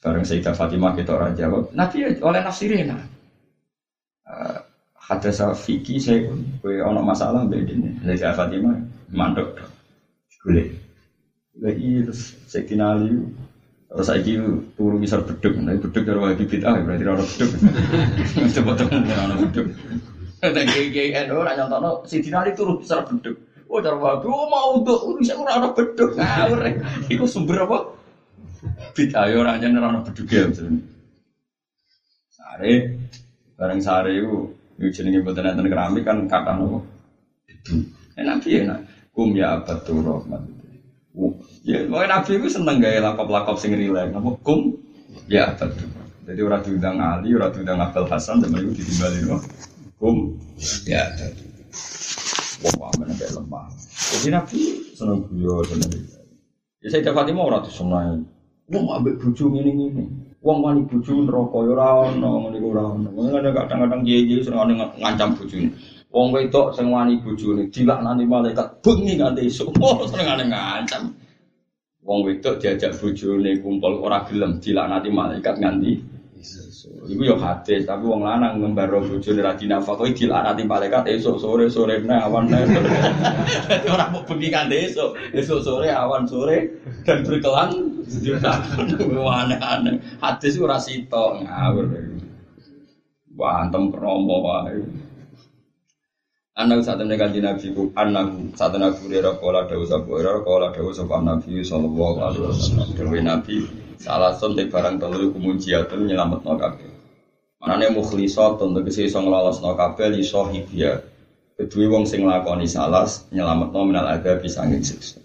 Bareng 0.03 0.27
Sayyidah 0.27 0.51
Fatimah 0.51 0.91
kita 0.95 1.15
orang 1.15 1.39
jawab, 1.39 1.71
Nabi 1.71 2.19
oleh 2.19 2.41
nafsirin. 2.43 2.91
Uh, 2.91 2.99
eh, 4.27 4.59
Hadza 4.99 5.31
Safiki 5.31 5.95
saya 5.95 6.27
kue 6.59 6.83
ono 6.83 6.99
masalah 6.99 7.47
beda 7.47 7.71
ini. 7.71 7.95
Sayyidah 8.03 8.35
Fatimah 8.35 8.75
mandek. 9.15 9.47
Boleh. 10.43 10.67
Lagi 11.63 12.03
terus 12.03 12.35
Sayyidina 12.51 12.99
Ali 12.99 13.15
Terus 13.89 14.05
saya 14.05 14.21
turu 14.77 15.01
bisa 15.01 15.17
beduk, 15.17 15.57
nah 15.65 15.73
beduk 15.73 16.05
dari 16.05 16.19
wajib 16.21 16.45
bid'ah 16.45 16.77
berarti 16.77 17.03
orang 17.09 17.25
beduk. 17.25 17.49
Coba 18.61 18.71
temen 18.77 19.01
orang 19.09 19.39
beduk. 19.49 19.65
Dan 20.45 20.65
kiai 20.69 21.09
NU 21.25 21.35
orang 21.41 21.55
nyontono 21.57 22.05
Sayyidina 22.05 22.45
Ali 22.45 22.53
turu 22.53 22.77
bisa 22.77 23.01
beduk. 23.01 23.33
Oh 23.65 23.81
cara 23.81 23.97
wajib, 23.97 24.29
oh 24.29 24.45
mau 24.45 24.77
untuk 24.77 24.97
urusan 25.09 25.41
orang 25.41 25.73
beduk 25.73 26.13
ngawur. 26.13 26.59
Itu 27.09 27.25
sumber 27.25 27.65
apa? 27.65 27.77
Bid'ah 28.93 29.25
ya 29.25 29.35
ora 29.41 29.57
nyen 29.57 29.81
ora 29.81 30.05
bedugel 30.05 30.53
jenenge. 30.53 30.85
Sare 32.29 32.73
bareng 33.57 33.81
sare 33.81 34.13
iku 34.21 34.53
jenenge 34.93 35.25
mboten 35.25 35.49
enten 35.49 35.65
keramik 35.65 36.05
kan 36.05 36.29
kata 36.29 36.53
nopo. 36.53 36.85
Enak 38.13 38.37
piye 38.45 38.69
nak 38.69 38.85
kum 39.17 39.33
ya 39.33 39.65
betul 39.65 40.05
rahmat. 40.05 40.58
Ya, 41.67 41.83
mau 41.85 42.01
nabi 42.01 42.39
itu 42.39 42.47
seneng 42.47 42.79
gaya 42.79 43.03
lakop-lakop 43.03 43.59
sing 43.59 43.75
rileks. 43.75 44.15
Napa 44.15 44.31
kum 44.41 44.79
ya 45.27 45.51
betul. 45.53 45.91
Jadi 46.29 46.39
orang 46.45 46.61
diundang 46.61 46.97
Ali, 47.01 47.33
orang 47.33 47.51
diundang 47.51 47.81
Abdul 47.81 48.05
Hasan, 48.05 48.39
dan 48.39 48.53
itu 48.53 48.73
ditinggalin 48.79 49.23
loh. 49.27 49.41
Kum 49.99 50.39
ya 50.87 51.03
betul. 51.13 51.33
Wah, 52.79 52.91
mana 52.99 53.13
kayak 53.15 53.35
lemah. 53.35 53.67
Jadi 54.15 54.27
nabi 54.31 54.59
seneng 54.95 55.19
guyon, 55.27 55.63
seneng. 55.67 55.91
Ya 56.79 56.87
saya 56.87 57.11
dapat 57.11 57.35
mau 57.35 57.51
ratus 57.51 57.75
seneng. 57.75 58.23
Wong 58.69 58.85
ambek 58.95 59.19
bojo 59.19 59.49
ngene-ngene. 59.51 60.05
Wong 60.39 60.57
wani 60.63 60.87
bojo 60.87 61.11
neraka 61.25 61.57
ya 61.67 61.71
ora 61.75 61.87
ono 62.07 62.29
ngene 62.47 62.57
ora. 62.63 62.83
Ngene 62.95 63.49
kadang-kadang 63.51 64.01
kiye-kiye 64.07 64.39
sing 64.45 64.55
ngancam 64.55 65.35
bojone. 65.35 65.69
Wong 66.09 66.33
wedok 66.33 66.73
sing 66.73 66.89
wani 66.89 67.21
bojone 67.21 67.69
dilaknani 67.69 68.25
malaikat 68.25 68.81
bengi 68.81 69.21
nganti 69.21 69.45
esuk. 69.45 69.69
Oh 69.85 70.01
senengane 70.09 70.49
ngancam. 70.49 71.13
Wong 72.01 72.19
wedok 72.25 72.57
diajak 72.57 72.97
bojone 72.97 73.61
kumpul 73.61 74.01
ora 74.01 74.25
gelem 74.25 74.57
dilaknati 74.57 75.09
malaikat 75.13 75.55
nganti 75.61 76.19
Iku 77.09 77.27
yo 77.27 77.35
hadis, 77.35 77.83
tapi 77.83 78.07
wong 78.07 78.23
lanang 78.23 78.63
ngembaro 78.63 79.03
bojone 79.03 79.43
ra 79.43 79.59
dinafakoi 79.59 80.15
dilaknati 80.15 80.63
malaikat 80.63 81.03
esuk 81.11 81.35
sore 81.35 81.67
sore 81.67 81.99
nah 81.99 82.23
awan 82.31 82.47
nah. 82.47 82.63
Dadi 83.67 83.87
ora 83.91 84.07
mau 84.07 84.23
bengi 84.23 84.47
kan 84.47 84.71
esuk, 84.71 85.19
esuk 85.35 85.59
sore 85.59 85.91
awan 85.91 86.23
sore 86.23 86.79
dan 87.03 87.27
berkelan 87.27 87.91
aneh-aneh. 89.11 89.99
Hadis 90.23 90.55
ora 90.63 90.79
sito 90.79 91.43
ngawur. 91.43 91.85
Wah, 93.35 93.67
antem 93.67 93.91
kromo 93.91 94.39
wae. 94.39 94.79
Anak 96.59 96.83
saat 96.83 96.99
ini 96.99 97.15
kanji 97.15 97.39
Nabi 97.39 97.71
ku 97.71 97.87
anak 97.95 98.51
saat 98.59 98.75
ini 98.75 98.83
Abu 98.83 99.07
Hurairah 99.07 99.39
kala 99.39 99.63
dawu 99.63 99.87
sabu 99.87 100.19
Hurairah 100.19 100.43
kala 100.43 100.67
dawu 100.75 100.91
sabu 100.91 101.15
Nabi 101.15 101.63
sallallahu 101.63 102.19
alaihi 102.19 102.43
wasallam 102.51 102.87
dewe 102.99 103.19
Nabi 103.23 103.63
salah 103.95 104.35
sonte 104.35 104.67
barang 104.67 104.99
telu 104.99 105.31
kumunjiatun 105.31 106.03
nyelamet 106.03 106.43
no 106.43 106.59
kabeh. 106.59 106.91
Manane 107.63 107.95
mukhlisat 107.95 108.59
untuk 108.59 108.91
kese 108.91 109.07
iso 109.07 109.23
nglolos 109.23 109.63
no 109.63 109.71
kabeh 109.71 110.11
li 110.11 110.19
sahibia. 110.19 110.99
Kedue 111.55 111.87
wong 111.87 112.03
sing 112.03 112.27
nglakoni 112.27 112.67
salas 112.67 113.23
nyelamet 113.31 113.71
no 113.71 113.79
minal 113.87 114.11
ada 114.11 114.35
bisa 114.35 114.67
siksa. 114.67 115.23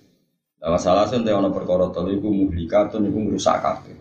Dawa 0.62 0.78
salah 0.78 1.10
sonte 1.10 1.34
ana 1.34 1.50
perkara 1.50 1.90
telu 1.90 2.14
iku 2.14 2.30
muhlikatun 2.30 3.10
iku 3.10 3.18
ngrusak 3.18 3.58
kabeh. 3.58 3.98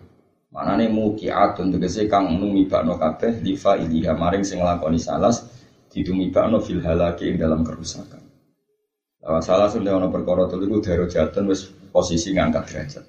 Manane 0.54 0.86
mukiatun 0.86 1.74
tegese 1.74 2.06
kang 2.06 2.30
numibakno 2.30 2.94
kabeh 2.94 3.42
lifa 3.42 3.82
iliha 3.82 4.14
maring 4.14 4.46
sing 4.46 4.62
nglakoni 4.62 5.02
salas 5.02 5.50
ditumibakno 5.94 6.58
fil 6.58 6.82
halaki 6.82 7.30
ing 7.30 7.38
dalam 7.38 7.62
kerusakan. 7.62 8.26
Nah, 9.24 9.40
salah 9.40 9.72
sudah 9.72 9.96
ono 9.96 10.12
perkara 10.12 10.50
telu 10.52 10.68
iku 10.68 10.78
darajatan 10.84 11.48
wis 11.48 11.70
posisi 11.94 12.34
ngangkat 12.34 12.64
derajat. 12.68 13.06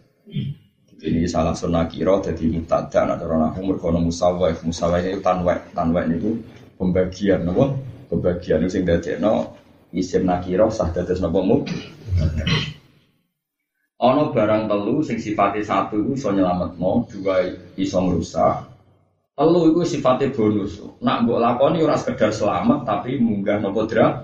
Ini 1.04 1.26
salah 1.26 1.56
sunah 1.56 1.90
kiro 1.90 2.22
jadi 2.22 2.48
mutada 2.48 3.04
ada 3.04 3.24
orang 3.26 3.50
aku 3.50 3.60
merkono 3.66 3.98
musawai 3.98 4.56
musawai 4.62 5.04
itu 5.04 5.20
tanwek 5.20 5.74
tanwek 5.74 6.06
itu 6.16 6.38
pembagian 6.80 7.44
nopo 7.44 7.76
pembagian 8.08 8.64
sing 8.70 8.88
no 9.20 9.52
isim 9.92 10.24
nakiro 10.24 10.70
sah 10.70 10.88
dados 10.94 11.18
nopo 11.20 11.40
mu. 11.42 11.56
Ono 14.00 14.22
barang 14.30 14.70
telu 14.70 15.02
sing 15.02 15.18
sifatnya 15.18 15.66
satu 15.66 15.98
itu 16.02 16.18
iso 16.18 16.28
nyelametno, 16.30 17.08
dua 17.10 17.46
iso 17.78 17.98
merusak, 18.04 18.73
Telu 19.34 19.74
itu 19.74 19.82
sifatnya 19.82 20.30
bonus. 20.30 20.78
Nak 21.02 21.26
mbok 21.26 21.42
lakoni 21.42 21.82
ora 21.82 21.98
sekedar 21.98 22.30
selamat 22.30 22.86
tapi 22.86 23.18
munggah 23.18 23.58
nopo 23.58 23.82
dra. 23.82 24.22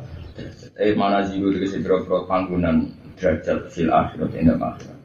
Eh 0.79 0.95
mana 0.95 1.27
jiwa 1.27 1.51
dari 1.51 1.67
biro 1.67 2.07
biro 2.07 2.31
panggungan 2.31 2.95
derajat 3.19 3.75
fil 3.75 3.91
akhirat 3.91 4.31
indah 4.39 4.55
akhirat. 4.55 4.99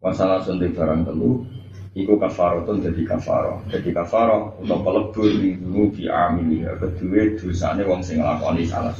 Masalah 0.00 0.40
suntik 0.40 0.72
barang 0.72 1.04
telu. 1.04 1.44
Iku 1.92 2.16
kafarotun 2.16 2.80
jadi 2.80 3.04
kafaro. 3.04 3.60
Jadi 3.68 3.92
kafaro 3.92 4.56
untuk 4.56 4.80
pelebur 4.80 5.28
di 5.36 5.60
di 5.92 6.04
amin 6.08 6.64
ya. 6.64 6.72
Kedua 6.80 7.36
dosanya 7.36 7.84
wong 7.84 8.00
sing 8.00 8.24
lakoni 8.24 8.64
salah. 8.64 8.96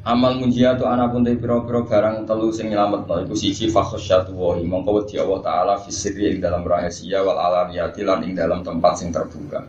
Amal 0.00 0.40
munjiatu 0.40 0.88
anak 0.88 1.12
pun 1.12 1.28
piro-piro 1.28 1.84
barang 1.84 2.24
telu 2.24 2.48
sing 2.56 2.72
nyelamet 2.72 3.04
no 3.04 3.20
iku 3.20 3.36
siji 3.36 3.68
fakhosyatu 3.68 4.32
wahi 4.32 4.64
mongko 4.64 5.04
wedi 5.04 5.20
Allah 5.20 5.40
taala 5.44 5.74
fisiri 5.76 6.32
ing 6.32 6.40
dalam 6.40 6.64
rahasia 6.64 7.20
wal 7.20 7.36
alaniyati 7.36 8.00
lan 8.00 8.24
ing 8.24 8.32
dalam 8.32 8.64
tempat 8.64 8.96
sing 8.96 9.12
terbuka. 9.12 9.60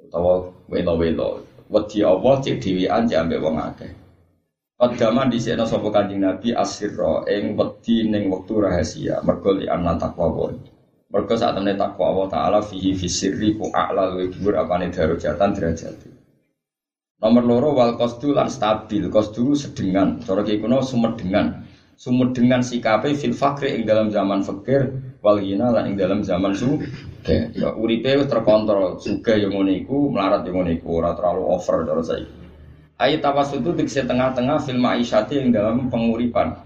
Utawa 0.00 0.48
welo-welo. 0.72 1.44
Wedi 1.68 2.00
Allah 2.00 2.40
cek 2.40 2.64
dhewean 2.64 3.04
cek 3.04 3.20
ambek 3.20 3.44
wong 3.44 3.60
akeh. 3.60 3.92
Qaddaman 4.80 5.28
dhisikna 5.28 5.68
sapa 5.68 5.92
Kanjeng 5.92 6.24
Nabi 6.24 6.56
asirra 6.56 7.28
ing 7.28 7.52
wedi 7.52 8.08
ning 8.08 8.32
wektu 8.32 8.56
rahasia. 8.56 9.20
Mergo 9.20 9.52
li 9.52 9.68
anna 9.68 10.00
taqwa 10.00 10.32
wa 10.32 10.48
mergo 11.12 11.36
saat 11.36 11.52
temne 11.60 11.76
takwa 11.76 12.08
Allah 12.08 12.26
taala 12.32 12.58
fihi 12.64 12.96
fisiri 12.96 13.52
ku 13.60 13.68
a'la 13.68 14.16
luwih 14.16 14.32
dhuwur 14.32 14.56
apane 14.56 14.88
darajatan 14.88 15.52
derajat 15.52 16.11
Nomor 17.22 17.42
loro 17.46 17.70
wal 17.78 17.94
kosdu 17.94 18.34
lan 18.34 18.50
stabil. 18.50 19.06
Kosdu 19.06 19.54
sedengan. 19.54 20.18
Cara 20.26 20.42
kiai 20.42 20.58
kuno 20.58 20.82
sumedengan. 20.82 21.62
Sumedengan 21.94 22.66
sikape 22.66 23.14
fil 23.14 23.30
fakri 23.30 23.78
ing 23.78 23.86
dalam 23.86 24.10
zaman 24.10 24.42
fakir 24.42 24.90
wal 25.22 25.38
ghina 25.38 25.70
lan 25.70 25.94
ing 25.94 25.94
dalam 25.94 26.26
zaman 26.26 26.50
su. 26.50 26.82
Ya 27.54 27.70
uripe 27.78 28.10
terkontrol. 28.26 28.98
Suga 28.98 29.38
yang 29.38 29.54
ngono 29.54 29.70
iku, 29.70 30.10
melarat 30.10 30.42
yang 30.50 30.58
ngono 30.58 30.70
iku, 30.74 30.98
ora 30.98 31.14
terlalu 31.14 31.42
over 31.46 31.86
cara 31.86 32.02
saya. 32.02 32.26
Ayat 32.98 33.22
itu 33.54 33.70
dikse 33.70 34.02
tengah-tengah 34.02 34.58
film 34.62 34.82
Aisyati 34.82 35.38
yang 35.38 35.54
dalam 35.54 35.90
penguripan 35.90 36.58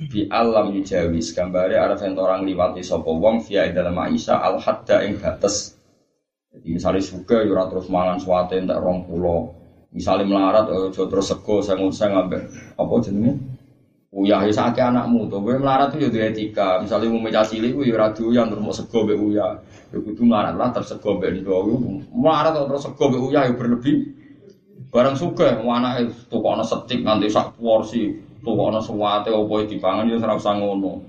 di 0.00 0.24
alam 0.32 0.72
yujawis 0.72 1.36
gambare 1.36 1.76
ada 1.76 2.00
orang 2.16 2.48
liwati 2.48 2.80
sopo 2.80 3.20
wong 3.20 3.44
via 3.44 3.68
dalam 3.68 3.92
Aisyah 4.00 4.40
al 4.40 4.56
hadda 4.56 5.04
ing 5.04 5.20
batas 5.20 5.76
jadi 6.48 6.80
misalnya 6.80 7.04
suka 7.04 7.44
yura 7.44 7.68
terus 7.68 7.92
mangan 7.92 8.16
suate 8.16 8.56
entek 8.56 8.80
rong 8.80 9.04
pulau 9.04 9.59
Misalnya 9.90 10.22
melarat, 10.22 10.70
oh, 10.70 10.90
terus 10.90 11.26
sego, 11.26 11.58
saya 11.58 11.82
ngambil 11.82 12.46
apa 12.78 12.92
jenenge? 13.02 13.32
Uyah 14.10 14.42
ya 14.42 14.50
sakit 14.50 14.90
anakmu 14.90 15.30
gue 15.30 15.54
melarat 15.54 15.94
tuh 15.94 16.02
jadi 16.02 16.34
etika. 16.34 16.82
Misalnya 16.82 17.14
meja 17.14 17.46
cilik, 17.46 17.78
gue 17.78 17.94
radu 17.94 18.34
yang 18.34 18.50
terus 18.50 18.58
mau 18.58 18.74
sego 18.74 19.06
be 19.06 19.14
uyah. 19.14 19.62
Ya 19.94 19.98
kudu 20.02 20.26
melarat 20.26 20.58
lah 20.58 20.74
terus 20.74 20.90
sego 20.90 21.22
be. 21.22 21.30
Melarat 22.10 22.58
terus 22.58 22.82
sego 22.82 23.04
be 23.06 23.18
uyah 23.22 23.46
ya 23.46 23.54
berlebih. 23.54 24.18
Barang 24.90 25.14
suka, 25.14 25.62
anak 25.62 26.02
itu 26.02 26.14
tuh 26.26 26.42
kono 26.42 26.66
setik 26.66 27.06
nanti 27.06 27.30
sak 27.30 27.54
porsi, 27.54 28.10
kono 28.42 28.82
suwate 28.82 29.30
opo 29.30 29.62
dipangan 29.62 30.10
ya 30.10 30.18
serap 30.18 30.42
sangono. 30.42 31.06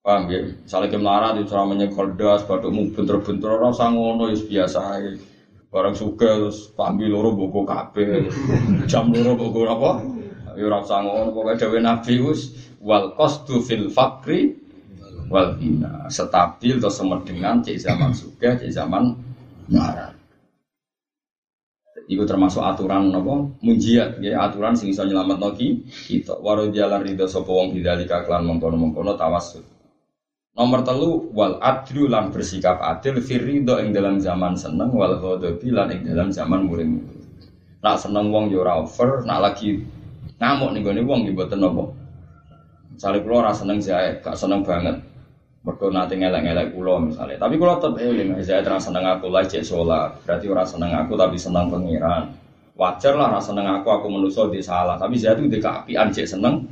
Paham 0.00 0.32
ya? 0.32 0.40
Misalnya 0.64 0.88
ke 0.88 0.96
melarat 0.96 1.36
itu 1.36 1.52
cara 1.52 1.68
menyekol 1.68 2.16
das, 2.16 2.48
badukmu 2.48 2.96
bentur-bentur 2.96 3.60
orang 3.60 3.76
sangono 3.76 4.32
ya 4.32 4.40
biasa 4.40 4.78
aja. 4.96 5.12
Barang 5.66 5.98
suka 5.98 6.40
terus 6.40 6.70
pambil 6.72 7.10
loro 7.10 7.34
buku 7.34 7.66
kape, 7.66 8.30
jam 8.86 9.10
loro 9.10 9.34
buku 9.34 9.66
apa? 9.66 9.90
Ya 10.56 10.72
ora 10.72 10.80
usah 10.80 11.04
ngono 11.04 11.36
pokoke 11.36 11.78
Nabi 11.84 12.16
us 12.22 12.72
wal 12.80 13.12
qasdu 13.12 13.60
fil 13.60 13.92
fakri 13.92 14.56
wal 15.28 15.58
bina. 15.60 16.08
Stabil 16.08 16.80
terus 16.80 16.96
semedengan 16.96 17.60
cek 17.60 17.76
zaman 17.76 18.16
suka, 18.16 18.56
cek 18.56 18.72
zaman 18.72 19.12
marah. 19.68 20.16
Iku 22.06 22.22
termasuk 22.22 22.62
aturan 22.62 23.10
nopo 23.10 23.58
munjiat 23.66 24.22
ya 24.22 24.46
aturan 24.46 24.78
sing 24.78 24.94
iso 24.94 25.02
nyelametno 25.02 25.50
ki 25.58 25.90
kita 26.06 26.38
waro 26.38 26.70
jalan 26.70 27.02
ridho 27.02 27.26
sapa 27.26 27.50
wong 27.50 27.74
bidzalika 27.74 28.22
klan 28.22 28.46
mengkono-mengkono 28.46 29.18
tawassul 29.18 29.66
Nomor 30.56 30.80
telu 30.88 31.28
wal 31.36 31.60
adlu 31.60 32.08
lan 32.08 32.32
bersikap 32.32 32.80
adil 32.80 33.20
firrido 33.20 33.76
ing 33.76 33.92
dalam 33.92 34.16
zaman 34.16 34.56
seneng 34.56 34.88
wal 34.88 35.20
ghadabi 35.20 35.68
lan 35.68 35.92
ing 35.92 36.08
dalam 36.08 36.32
zaman 36.32 36.64
muring. 36.64 36.96
Nak 37.84 38.00
seneng 38.00 38.32
wong 38.32 38.48
yo 38.48 38.64
over, 38.64 39.20
nak 39.28 39.44
lagi 39.44 39.84
ngamuk 40.40 40.72
nih 40.72 40.80
gue 40.80 41.04
wong 41.04 41.28
mboten 41.28 41.60
napa. 41.60 41.92
Misale 42.88 43.20
kula 43.20 43.44
ora 43.44 43.52
seneng 43.52 43.84
jae, 43.84 44.16
gak 44.24 44.32
seneng 44.32 44.64
banget. 44.64 44.96
Mergo 45.60 45.92
nanti 45.92 46.16
ngelek-ngelek 46.16 46.72
kula 46.72 47.04
misalnya. 47.04 47.36
Tapi 47.36 47.60
kula 47.60 47.76
tetep 47.76 48.00
eling 48.00 48.40
jae 48.40 48.64
terus 48.64 48.88
seneng 48.88 49.04
aku 49.04 49.28
lah 49.28 49.44
cek 49.44 49.60
sholat. 49.60 50.16
Berarti 50.24 50.48
ora 50.48 50.64
seneng 50.64 50.96
aku 50.96 51.20
tapi 51.20 51.36
seneng 51.36 51.68
pangeran. 51.68 52.32
Wajar 52.80 53.12
lah 53.12 53.28
ora 53.28 53.40
seneng 53.44 53.68
aku 53.68 53.92
aku 53.92 54.08
menuso 54.08 54.48
di 54.48 54.64
salah. 54.64 54.96
Tapi 54.96 55.20
saya 55.20 55.36
itu 55.36 55.52
dekapian 55.52 56.08
cek 56.08 56.24
seneng 56.24 56.64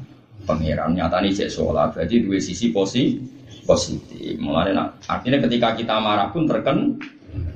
pangeran. 0.48 0.96
Nyatane 0.96 1.28
cek 1.36 1.52
sholat. 1.52 1.92
Berarti 1.92 2.24
dua 2.24 2.40
sisi 2.40 2.72
posisi 2.72 3.33
positif. 3.64 4.36
Mulai 4.38 4.76
nak 4.76 5.02
artinya 5.08 5.42
ketika 5.44 5.74
kita 5.74 5.96
marah 5.98 6.30
pun 6.30 6.46
terken 6.46 7.00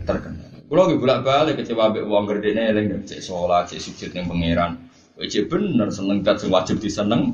terken. 0.09 0.35
Kalau 0.69 0.85
lagi 0.85 1.01
bolak 1.01 1.25
balik 1.25 1.55
kecewa 1.61 1.97
be 1.97 2.05
uang 2.05 2.29
gede 2.29 2.53
nih, 2.53 2.77
lagi 2.77 2.93
cek 3.09 3.25
sholat, 3.25 3.73
cek 3.73 3.81
sujud 3.81 4.11
yang 4.13 4.29
pangeran. 4.29 4.77
Cek 5.17 5.49
bener 5.49 5.89
seneng 5.89 6.21
kat 6.21 6.45
wajib 6.49 6.81
diseneng. 6.81 7.33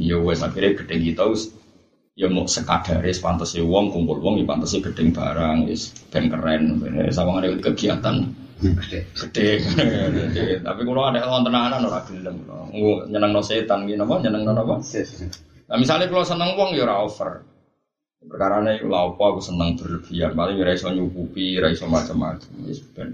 Ya 0.00 0.16
wes 0.16 0.40
akhirnya 0.40 0.78
gede 0.80 0.96
kita 1.00 1.28
us 1.28 1.52
ya 2.14 2.30
mau 2.30 2.46
sekadaris 2.46 3.18
pantas 3.18 3.58
uang 3.58 3.90
kumpul 3.90 4.22
uang 4.22 4.40
ya 4.40 4.46
pantas 4.46 4.72
gede 4.76 5.02
barang 5.12 5.68
is 5.68 5.92
ben 6.08 6.32
keren. 6.32 6.80
Sama 7.12 7.42
ada 7.42 7.52
kegiatan 7.58 8.32
gede 8.62 9.12
gede 9.12 10.62
tapi 10.62 10.80
kalau 10.86 11.02
ada 11.04 11.20
orang 11.26 11.44
tenanan 11.44 11.84
orang 11.84 12.04
gelem. 12.08 12.36
Nyenang 13.10 13.30
no 13.30 13.42
setan 13.44 13.86
gitu 13.86 14.02
apa 14.02 14.18
nyenang 14.18 14.50
no 14.50 14.58
apa 14.58 14.82
nah 15.70 15.78
misalnya 15.78 16.10
kalau 16.10 16.26
seneng 16.26 16.58
uang 16.58 16.74
ya 16.74 16.90
over 16.90 17.46
Perkara 18.24 18.64
ini 18.64 18.80
apa 18.88 19.20
aku 19.20 19.40
senang 19.44 19.76
berlebihan, 19.76 20.32
paling 20.32 20.56
raiso 20.64 20.88
nyukupi, 20.88 21.60
raiso 21.60 21.84
macam-macam. 21.84 22.48
Ya 22.64 22.72
sudah. 22.72 23.12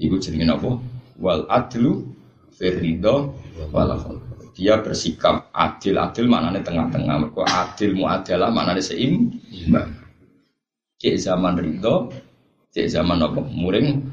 Ibu 0.00 0.16
jadi 0.16 0.48
apa? 0.48 0.80
Wal 1.20 1.44
adlu 1.52 2.08
firrido 2.56 3.36
wal 3.74 4.00
Dia 4.56 4.80
bersikap 4.82 5.48
adil, 5.56 5.96
adil 5.96 6.26
maknanya 6.28 6.60
tengah-tengah. 6.60 7.16
Mereka 7.28 7.44
adil 7.48 7.96
muadalah 7.96 8.52
maknanya 8.52 8.82
seimbang. 8.82 9.96
Cek 11.00 11.16
zaman 11.16 11.56
ridho, 11.56 12.12
cek 12.74 12.92
zaman 12.92 13.24
apa? 13.24 13.40
Muring, 13.40 14.04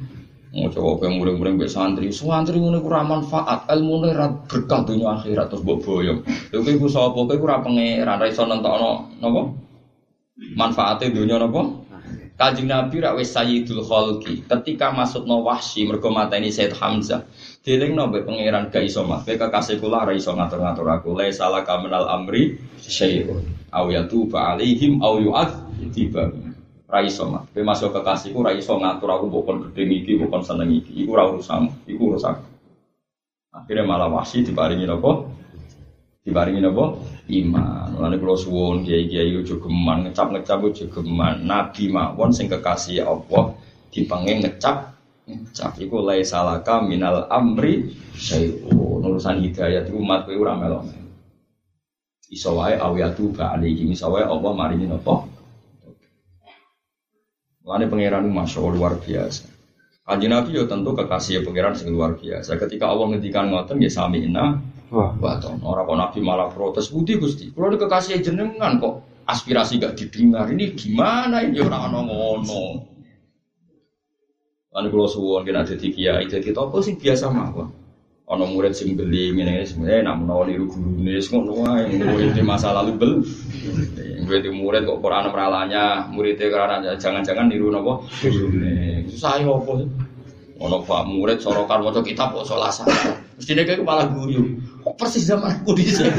mau 0.55 0.71
coba 0.71 1.03
ke 1.03 1.07
muring-muring 1.11 1.59
be 1.59 1.67
santri, 1.67 2.15
santri 2.15 2.63
ini 2.63 2.79
kurang 2.79 3.11
manfaat, 3.11 3.67
ilmu 3.67 4.07
ini 4.07 4.15
berkah 4.47 4.88
dunia 4.88 5.19
akhirat 5.19 5.51
terus 5.51 5.67
bawa 5.67 5.83
boyong. 5.83 6.23
Lalu 6.55 6.79
ibu 6.79 6.88
sapa, 6.88 7.17
kowe 7.17 7.35
kurang 7.35 7.67
pangeran, 7.67 8.15
raiso 8.15 8.47
nentokno, 8.47 9.19
napa? 9.19 9.66
Manfaatnya 10.38 11.13
dunia 11.13 11.41
nopo 11.41 11.88
Kajing 12.38 12.69
Nabi 12.69 13.01
rak 13.01 13.17
wis 13.17 13.33
sayyidul 13.33 13.81
khalqi. 13.81 14.45
Ketika 14.45 14.93
masuk 14.93 15.25
no 15.25 15.41
wahsi 15.41 15.89
mergo 15.89 16.13
mateni 16.13 16.53
Said 16.53 16.69
Hamzah. 16.69 17.25
Deling 17.65 17.97
no 17.97 18.13
be 18.13 18.21
pangeran 18.21 18.69
ga 18.69 18.77
iso 18.77 19.01
mah. 19.01 19.25
Be 19.25 19.41
kekasih 19.41 19.81
kula 19.81 20.05
ra 20.05 20.13
iso 20.13 20.38
ngatur-ngatur 20.38 20.85
aku. 20.85 21.17
La 21.17 21.25
salah 21.33 21.65
kaminal 21.65 22.05
amri 22.05 22.61
syai'un. 22.77 23.41
Aw 23.73 23.89
yatuba 23.89 24.53
alaihim 24.53 25.01
aw 25.01 25.17
yu'adziba. 25.17 26.29
Ra 26.85 27.01
iso 27.01 27.25
mah. 27.25 27.41
Be 27.49 27.65
masuk 27.65 27.89
kekasihku 27.89 28.38
ra 28.45 28.53
iso 28.53 28.77
ngatur 28.77 29.09
aku 29.09 29.33
bukan 29.33 29.73
gede 29.73 29.89
iki, 29.89 30.21
bukan 30.21 30.45
seneng 30.45 30.69
iki. 30.77 30.93
Iku 30.93 31.17
ra 31.17 31.25
urusan, 31.25 31.89
iku 31.89 32.13
urusan. 32.13 32.38
Akhirnya 33.49 33.81
malah 33.81 34.13
diparingi 34.29 34.85
nopo? 34.85 35.36
Diparingi 36.28 36.59
nopo? 36.59 37.07
Iman. 37.32 37.95
Lalu 37.95 38.19
kalau 38.19 38.36
suwon 38.36 38.84
kiai 38.84 39.07
kiai 39.07 39.32
ujo 39.39 39.63
geman 39.63 40.03
ngecap 40.03 40.36
ngecap 40.36 40.59
ujo 40.59 40.91
geman. 40.91 41.47
Nabi 41.47 41.88
mawon 41.88 42.36
sing 42.36 42.51
kekasih 42.51 43.07
Allah 43.07 43.55
dipengen 43.95 44.43
ngecap 44.43 44.91
ngecap. 45.23 45.80
Iku 45.80 46.03
lai 46.03 46.28
salaka 46.28 46.84
minal 46.84 47.32
amri 47.32 47.95
syai'un. 48.11 48.99
Urusan 49.07 49.39
hidayat 49.39 49.88
itu 49.88 49.95
umat 50.03 50.28
kowe 50.28 50.36
ora 50.36 50.59
melok. 50.59 50.91
Iso 52.28 52.59
wae 52.59 52.75
awiyatu 52.75 53.32
ba'alihi. 53.32 53.88
Iso 53.95 54.11
wae 54.11 54.28
Allah 54.28 54.51
maringi 54.51 54.84
nopo? 54.84 55.32
Lalu 57.63 57.88
pangeran 57.88 58.28
masya 58.28 58.59
Allah 58.67 58.75
luar 58.75 58.93
biasa. 58.99 59.47
Kanjeng 60.03 60.32
Nabi 60.36 60.59
ya 60.59 60.67
tentu 60.67 60.91
kekasih 60.91 61.39
pangeran 61.47 61.75
sing 61.80 61.88
luar 61.95 62.19
biasa. 62.19 62.59
Ketika 62.59 62.91
Allah 62.91 63.15
ngendikan 63.15 63.47
ngoten 63.47 63.80
ya 63.80 63.88
sami 63.88 64.28
inna 64.88 65.19
wa 65.19 65.33
Orang 65.67 65.85
kok 65.88 65.97
Nabi 65.99 66.19
malah 66.23 66.47
protes, 66.51 66.88
"Budi 66.88 67.19
Gusti, 67.19 67.51
kalau 67.51 67.71
ada 67.71 67.77
kekasih 67.77 68.23
jenengan 68.23 68.79
kok 68.79 69.03
aspirasi 69.27 69.83
gak 69.83 69.99
didengar. 69.99 70.47
Ini 70.47 70.73
gimana 70.73 71.43
ini 71.43 71.59
orang 71.59 71.91
ana 71.91 71.99
ngono." 72.07 72.63
Lalu 74.77 74.88
kalau 74.93 75.07
suwon 75.09 75.41
kena 75.41 75.65
jadi 75.65 75.88
kiai, 75.89 76.25
jadi 76.29 76.53
tokoh 76.53 76.85
sing 76.85 77.01
biasa 77.01 77.33
mah 77.33 77.49
Ono 78.27 78.43
murid 78.43 78.75
sing 78.75 78.99
beli 78.99 79.31
ngene 79.31 79.63
sebenarnya 79.63 80.11
nak 80.11 80.19
menawa 80.19 80.43
niru 80.43 80.67
gurune 80.67 81.15
ngono 81.15 81.63
wae 81.63 81.95
murid 81.95 82.35
di 82.35 82.43
masa 82.43 82.75
lalu 82.75 82.91
bel. 82.99 83.13
Murid 84.27 84.43
murid 84.51 84.83
kok 84.83 84.99
Quran 84.99 85.31
meralanya, 85.31 86.11
muridnya 86.11 86.51
karena 86.51 86.91
jangan-jangan 86.99 87.47
niru 87.47 87.71
napa 87.71 88.03
gurune. 88.19 89.07
Susah 89.07 89.39
yo 89.39 89.63
apa 89.63 89.79
Ono 90.59 90.77
pak 90.83 91.07
murid 91.07 91.39
sorokan 91.39 91.88
maca 91.88 92.03
kitab 92.03 92.35
kok 92.35 92.43
solasa. 92.43 92.83
Mestine 93.38 93.69
kayak 93.69 93.85
malah 93.85 94.09
guyu. 94.09 94.57
Kok 94.81 94.97
persis 94.97 95.29
zaman 95.29 95.61
aku 95.61 95.77
dhisik. 95.77 96.09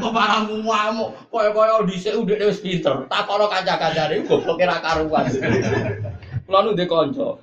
Kok 0.00 0.12
malah 0.16 0.48
muamu. 0.48 1.12
Kaya-kaya 1.28 1.84
dhisik 1.84 2.16
udah 2.16 2.48
wis 2.48 2.64
pinter. 2.64 3.04
Takono 3.04 3.52
kanca-kancane 3.52 4.24
goblok 4.24 4.64
ra 4.64 4.80
karuan. 4.80 5.28
Kulo 6.48 6.58
nu 6.64 6.72
ndek 6.72 6.88
kanca. 6.88 7.36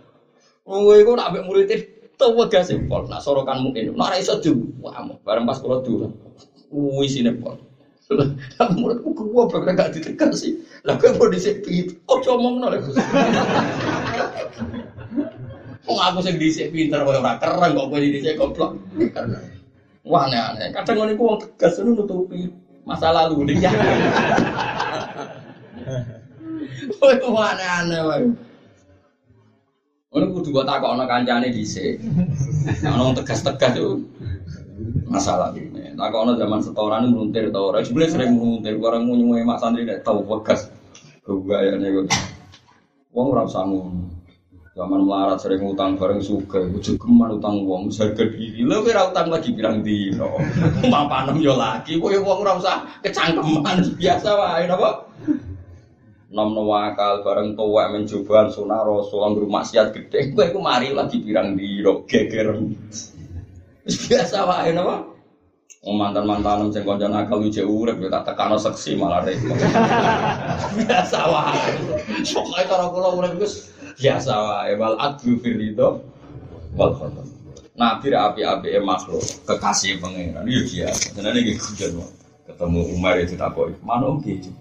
Kowe 0.65 0.93
iku 0.97 1.13
nak 1.13 1.30
mbek 1.32 1.45
murid 1.45 1.69
Tawa 2.13 2.45
gak 2.45 2.69
pol, 2.86 3.09
nak 3.09 3.26
sorokan 3.26 3.65
mungkin, 3.65 3.97
nak 3.97 4.13
iso 4.21 4.38
diwamu, 4.38 5.17
bareng 5.26 5.49
pas 5.49 5.57
kalau 5.57 5.82
dulu, 5.82 6.13
wis 7.01 7.17
ini 7.17 7.34
pol. 7.34 7.57
Lah 8.13 8.69
muridku 8.69 9.17
gua 9.17 9.49
bergerak 9.49 9.82
gak 9.82 9.91
ditekan 9.97 10.30
sih. 10.30 10.61
Lah 10.86 11.01
kowe 11.01 11.09
mau 11.17 11.34
dhisik 11.34 11.65
piye? 11.65 11.89
Kok 12.05 12.21
ngomong 12.21 12.69
lho. 12.69 12.86
Wong 15.84 15.99
aku 15.99 16.23
sing 16.23 16.39
dhisik 16.39 16.71
pinter 16.71 17.03
kowe 17.03 17.11
ora 17.19 17.36
keren 17.36 17.75
kok 17.75 17.88
kowe 17.91 17.99
dhisik 17.99 18.39
goblok. 18.39 18.79
Wah 20.07 20.27
aneh-aneh. 20.27 20.71
Kadang 20.71 20.95
ngono 20.99 21.11
iku 21.11 21.23
wong 21.27 21.38
tegas 21.43 21.79
nutupi 21.84 22.47
masa 22.88 23.11
lalu 23.11 23.55
dia. 23.55 23.71
Kowe 26.99 27.39
aneh-aneh 27.39 27.99
wae. 28.07 28.23
Ono 30.13 30.25
kudu 30.29 30.53
kok 30.55 30.67
takokno 30.69 31.03
kancane 31.03 31.51
dhisik. 31.51 31.99
Ono 32.86 33.11
tegas-tegas 33.17 33.75
yo 33.75 33.99
masalah 35.09 35.51
ini. 35.57 35.91
Takokno 35.99 36.39
zaman 36.39 36.61
setoran 36.63 37.11
meluntir 37.11 37.51
ta 37.51 37.59
ora. 37.59 37.84
Jebule 37.84 38.07
sering 38.07 38.39
meluntir 38.39 38.79
orang 38.79 39.03
nyuwe 39.09 39.43
mak 39.43 39.59
santri 39.59 39.84
nek 39.84 40.05
tau 40.05 40.23
bekas. 40.23 40.69
Kegayane 41.27 41.88
kok. 41.91 42.05
Wong 43.11 43.25
ora 43.36 43.43
usah 43.43 43.65
ngono. 43.65 44.12
Zaman 44.74 45.05
melarat 45.05 45.38
sering 45.38 45.61
utang 45.69 46.01
bareng 46.01 46.17
suka, 46.17 46.57
ujuk 46.65 46.97
geman 46.97 47.38
utang 47.38 47.61
wong 47.61 47.93
harga 47.93 48.26
diri. 48.26 48.65
Lha 48.65 48.82
kowe 48.82 48.89
utang 48.89 49.30
lagi 49.30 49.53
pirang 49.53 49.86
dino. 49.86 50.41
Mapanem 50.93 51.38
yo 51.45 51.53
lagi, 51.53 52.01
kowe 52.01 52.09
wong 52.09 52.41
ora 52.41 52.57
usah 52.57 52.82
kecangkeman 53.05 53.86
biasa 54.01 54.30
wae 54.34 54.65
napa? 54.65 55.13
nom 56.34 56.57
wakal 56.57 57.21
bareng 57.21 57.53
tua 57.53 57.93
mencoba 57.93 58.49
sunah 58.49 58.82
rasul 58.82 59.21
anggur 59.21 59.45
maksiat 59.45 59.93
gede 59.93 60.34
gue 60.34 60.49
aku 60.49 60.57
mari 60.57 60.89
lagi 60.89 61.21
pirang 61.21 61.53
di 61.53 61.86
rok 61.86 62.09
geger 62.09 62.57
biasa 64.09 64.38
wae 64.49 64.74
napa 64.74 65.13
Oh 65.84 65.91
mantan 65.91 66.24
mantan 66.24 66.71
sing 66.71 66.88
kanca 66.88 67.11
nakal 67.11 67.43
uje 67.43 67.59
urip 67.59 67.99
ya 67.99 68.07
tak 68.07 68.32
tekano 68.32 68.55
seksi 68.55 68.95
malah 68.95 69.28
repot. 69.28 69.51
biasa 70.80 71.19
wae. 71.28 71.76
Pokoke 72.24 72.63
cara 72.71 72.88
kula 72.88 73.09
urip 73.19 73.36
wis 73.43 73.72
biasa 73.97 74.33
wae 74.33 74.73
wal 74.77 74.97
adlu 74.97 75.37
fil 75.41 75.57
ridho 75.57 76.01
wal 76.77 76.93
khatam. 76.97 77.27
Nabi 77.73 78.13
api-api 78.13 78.77
makhluk 78.85 79.25
kekasih 79.49 79.97
pangeran 79.97 80.45
ya 80.45 80.61
biasa. 80.61 81.17
Jenenge 81.17 81.41
nggih 81.41 81.57
ketemu 82.45 82.81
Umar 82.93 83.17
itu 83.17 83.33
takoki, 83.33 83.73
"Mana 83.81 84.13
om 84.13 84.21
gitu?" 84.21 84.51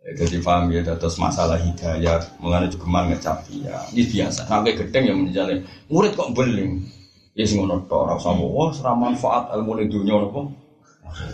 Jadi 0.00 0.40
paham 0.40 0.72
ya, 0.72 0.80
terus 0.80 1.20
masalah 1.20 1.60
hidayah, 1.60 2.24
mengenai 2.40 2.72
juga 2.72 2.88
mana 2.88 3.12
ngecap 3.12 3.44
ya, 3.52 3.84
ini 3.92 4.08
biasa. 4.08 4.48
Sampai 4.48 4.72
gedeng 4.72 5.04
yang 5.12 5.18
menjalin, 5.20 5.60
murid 5.92 6.16
kok 6.16 6.32
beling, 6.32 6.88
ya 7.36 7.44
sih 7.44 7.60
ngono 7.60 7.84
tok, 7.84 8.16
rasa 8.16 8.32
wah 8.32 8.72
serah 8.72 8.96
manfaat 8.96 9.52
ilmu 9.60 9.76
nopo, 10.08 10.56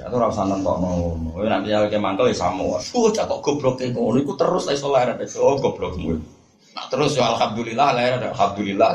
atau 0.05 0.17
rasa 0.19 0.43
nonton 0.47 0.77
nopo, 0.83 1.43
ya 1.45 1.49
nanti 1.53 1.73
ya 1.73 1.85
kayak 1.87 2.03
mantel 2.03 2.31
ya 2.31 2.37
sama, 2.37 2.65
wah, 2.65 2.83
kok 2.83 3.41
goblok 3.45 3.81
kayak 3.81 3.93
ngono, 3.95 4.21
itu 4.23 4.33
terus 4.37 4.65
lah 4.69 4.77
soalnya 4.77 5.19
ada, 5.19 5.25
oh 5.43 5.57
goblok 5.61 5.95
mulu, 6.01 6.21
nah 6.73 6.87
terus 6.89 7.17
ya 7.17 7.29
alhamdulillah 7.33 7.89
lah 7.95 8.03
ada 8.03 8.29
alhamdulillah, 8.33 8.91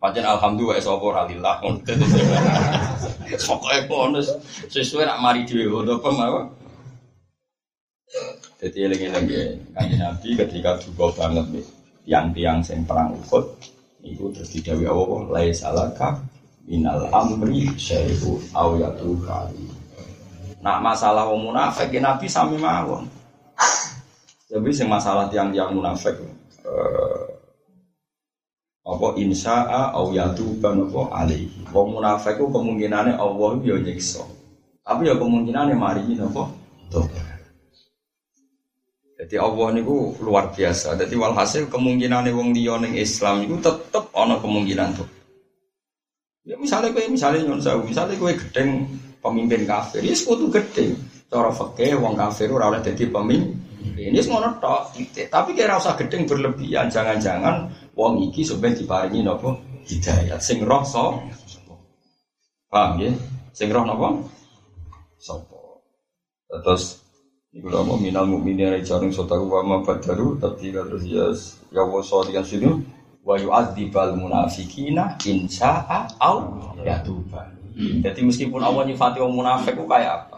Pancen 0.00 0.24
alhamdulillah 0.24 0.80
sapa 0.80 1.04
ora 1.04 1.28
lillah. 1.28 1.60
Pokoke 3.30 3.78
ngono 3.84 4.18
sesuai 4.72 5.04
nak 5.04 5.20
mari 5.20 5.44
dhewe 5.44 5.68
ngono 5.68 6.00
apa 6.00 6.40
jadi 8.58 8.90
eling-eling 8.90 9.26
ya, 9.28 9.44
kanji 9.76 9.94
Nabi 9.96 10.28
ketika 10.34 10.76
duka 10.82 11.14
banget 11.14 11.46
nih, 11.52 11.64
tiang-tiang 12.04 12.58
sing 12.64 12.82
perang 12.88 13.16
Uhud 13.16 13.44
itu 14.04 14.32
terus 14.32 14.50
didawi 14.50 14.88
Allah 14.88 15.20
lai 15.28 15.48
salaka 15.52 16.16
minal 16.64 17.08
amri 17.12 17.68
syai'u 17.76 18.40
aw 18.56 18.72
kali. 19.24 19.79
Nak 20.60 20.78
masalah 20.84 21.24
wong 21.32 21.52
munafik 21.52 21.88
ya 21.88 22.00
Nabi 22.04 22.28
sami 22.28 22.60
mawon. 22.60 23.08
Tapi 24.50 24.70
sing 24.74 24.90
masalah 24.90 25.30
tiang-tiang 25.32 25.72
munafik 25.72 26.20
eh, 26.66 27.26
apa 28.84 29.06
insya'a 29.16 29.96
aw 29.96 30.10
yatuban 30.12 30.84
apa 30.84 31.02
alaihi. 31.24 31.64
Wong 31.72 31.96
munafik 31.96 32.36
ku 32.36 32.52
kemungkinane 32.52 33.16
Allah 33.16 33.50
yo 33.64 33.80
nyiksa. 33.80 34.20
Tapi 34.84 35.08
ya 35.08 35.14
kemungkinane 35.16 35.72
mari 35.78 36.04
napa? 36.12 36.50
Tobat. 36.92 37.30
Jadi 39.20 39.36
Allah 39.36 39.68
niku 39.76 40.16
luar 40.24 40.48
biasa. 40.48 40.96
Jadi 40.96 41.12
walhasil 41.12 41.68
kemungkinan 41.68 42.24
wong 42.32 42.56
liya 42.56 42.80
Islam 42.96 43.44
itu 43.44 43.60
tetep 43.60 44.08
ana 44.16 44.40
kemungkinan 44.40 44.96
tuh. 44.96 45.08
Ya 46.48 46.56
misalnya 46.56 46.96
kowe 46.96 47.04
misalnya 47.04 47.44
nyon 47.44 47.60
misalnya 47.84 48.16
kowe 48.16 48.32
gedeng 48.32 48.88
pemimpin 49.20 49.68
kafir, 49.68 50.02
ya 50.02 50.16
sekutu 50.16 50.50
gedeng. 50.50 50.96
Cara 51.30 51.54
fakih 51.54 52.00
wong 52.02 52.18
kafir 52.18 52.50
ora 52.50 52.74
oleh 52.74 52.82
dadi 52.82 53.06
pemimpin. 53.06 53.54
Ini 53.80 54.18
semua 54.20 54.50
tok. 54.60 54.96
Tapi 55.32 55.50
kira 55.56 55.80
usah 55.80 55.96
gedeng 55.96 56.28
berlebihan. 56.28 56.90
Jangan-jangan 56.90 57.70
wong 57.96 58.28
iki 58.28 58.44
sebenarnya 58.44 58.84
diparingi 58.84 59.20
nopo 59.24 59.56
hidayat. 59.88 60.40
Sing 60.40 60.64
roh 60.64 60.84
so. 60.84 61.20
Paham 62.68 63.00
ya? 63.00 63.12
Sing 63.56 63.68
roh 63.72 63.84
nopo? 63.84 64.26
Sopo. 65.16 65.84
Terus 66.50 67.00
Iku 67.50 67.66
lama 67.66 67.98
minal 67.98 68.30
mu'minin 68.30 68.78
rijalun 68.78 69.10
sotaku 69.10 69.50
wa 69.50 69.66
ma 69.66 69.76
badaru 69.82 70.38
tabdila 70.38 70.86
terus 70.86 71.02
ya 71.02 71.26
ya 71.74 71.82
wa 71.82 71.98
sholikan 71.98 72.46
sini 72.46 72.70
wa 73.26 73.34
yu'adzibal 73.34 74.14
munafikina 74.14 75.18
insya'a 75.18 76.14
au 76.22 76.62
yatuba. 76.86 77.50
Jadi 77.80 78.20
meskipun 78.24 78.60
Allah 78.60 78.84
nyifati 78.86 79.18
orang 79.20 79.36
munafik 79.36 79.74
itu 79.76 79.84
kayak 79.88 80.12
apa? 80.26 80.36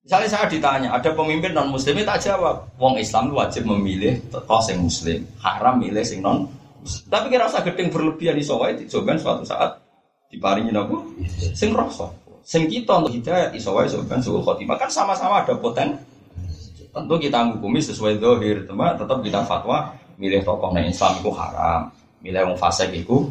Misalnya 0.00 0.28
saya 0.32 0.46
ditanya, 0.48 0.88
ada 0.96 1.10
pemimpin 1.12 1.52
non 1.52 1.68
muslim 1.68 2.00
tak 2.02 2.24
jawab. 2.24 2.66
Wong 2.80 2.96
Islam 2.96 3.28
itu 3.30 3.34
wajib 3.36 3.62
memilih 3.68 4.16
tokoh 4.32 4.62
yang 4.66 4.80
muslim, 4.80 5.20
haram 5.44 5.76
milih 5.76 6.00
sing 6.00 6.24
non. 6.24 6.48
Tapi 7.12 7.28
kira 7.28 7.44
usah 7.44 7.60
gedeng 7.60 7.92
berlebihan 7.92 8.34
di 8.34 8.44
sawai, 8.46 8.72
dicoba 8.72 9.12
suatu 9.20 9.44
saat 9.44 9.76
diparingin 10.32 10.72
apa? 10.72 10.96
Sing 11.52 11.76
rasa. 11.76 12.08
Sing 12.40 12.64
kita 12.66 12.96
untuk 12.96 13.12
hidayat 13.12 13.52
isowai 13.52 13.84
soban 13.84 14.18
suul 14.24 14.40
khotimah 14.40 14.80
kan 14.80 14.88
sama-sama 14.88 15.44
ada 15.44 15.52
poten 15.60 16.00
Tentu 16.90 17.14
kita 17.22 17.46
menghukumi 17.46 17.78
sesuai 17.78 18.18
dohir, 18.18 18.66
teman. 18.66 18.98
Tetap 18.98 19.22
kita 19.22 19.46
fatwa 19.46 19.94
milih 20.18 20.42
tokoh 20.42 20.74
nah 20.74 20.82
Islam 20.82 21.22
itu 21.22 21.30
haram, 21.30 21.86
milih 22.18 22.50
wong 22.50 22.58
fasik 22.58 22.90
itu. 22.90 23.30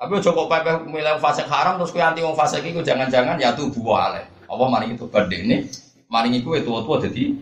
Tapi 0.00 0.16
cukup 0.24 0.48
pepe 0.48 0.88
milih 0.88 1.20
fasik 1.20 1.44
haram 1.44 1.76
terus 1.76 1.92
kue 1.92 2.00
anti 2.00 2.24
wong 2.24 2.32
fasik 2.32 2.64
itu 2.64 2.80
jangan-jangan 2.80 3.36
ya 3.36 3.52
tuh 3.52 3.68
buah 3.68 4.08
ale. 4.08 4.24
Apa 4.48 4.64
maring 4.64 4.96
itu 4.96 5.04
berde 5.04 5.44
ini, 5.44 5.68
maring 6.08 6.40
itu 6.40 6.56
itu 6.56 6.72
tua 6.72 6.96
jadi 7.04 7.36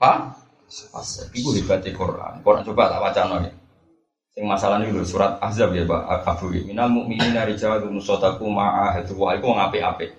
apa? 0.00 0.32
Fasik. 0.72 1.36
Itu 1.36 1.52
hebatnya 1.52 1.92
Quran. 1.92 2.40
Quran 2.40 2.64
coba 2.64 2.96
tak 2.96 3.00
baca 3.04 3.22
nih. 3.44 3.52
Sing 4.32 4.48
masalah 4.48 4.80
lho 4.80 5.04
surat 5.04 5.36
Ahzab 5.42 5.74
ya 5.76 5.82
Pak 5.82 6.24
Abu 6.24 6.48
Minal 6.48 6.94
mukminina 6.94 7.42
rijalun 7.42 8.00
sadaqu 8.00 8.46
ma'ahadu 8.46 9.12
wa 9.18 9.36
iku 9.36 9.52
wong 9.52 9.60
apik-apik. 9.68 10.14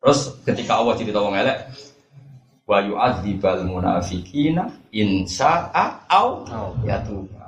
Terus 0.00 0.40
ketika 0.46 0.80
Allah 0.80 0.96
cerita 0.96 1.20
wong 1.20 1.36
elek 1.36 1.68
wa 2.64 2.78
yu'adzibal 2.80 3.66
munafiqina 3.66 4.72
in 4.94 5.28
sa'a 5.28 6.06
au 6.08 6.48
yatub. 6.86 7.39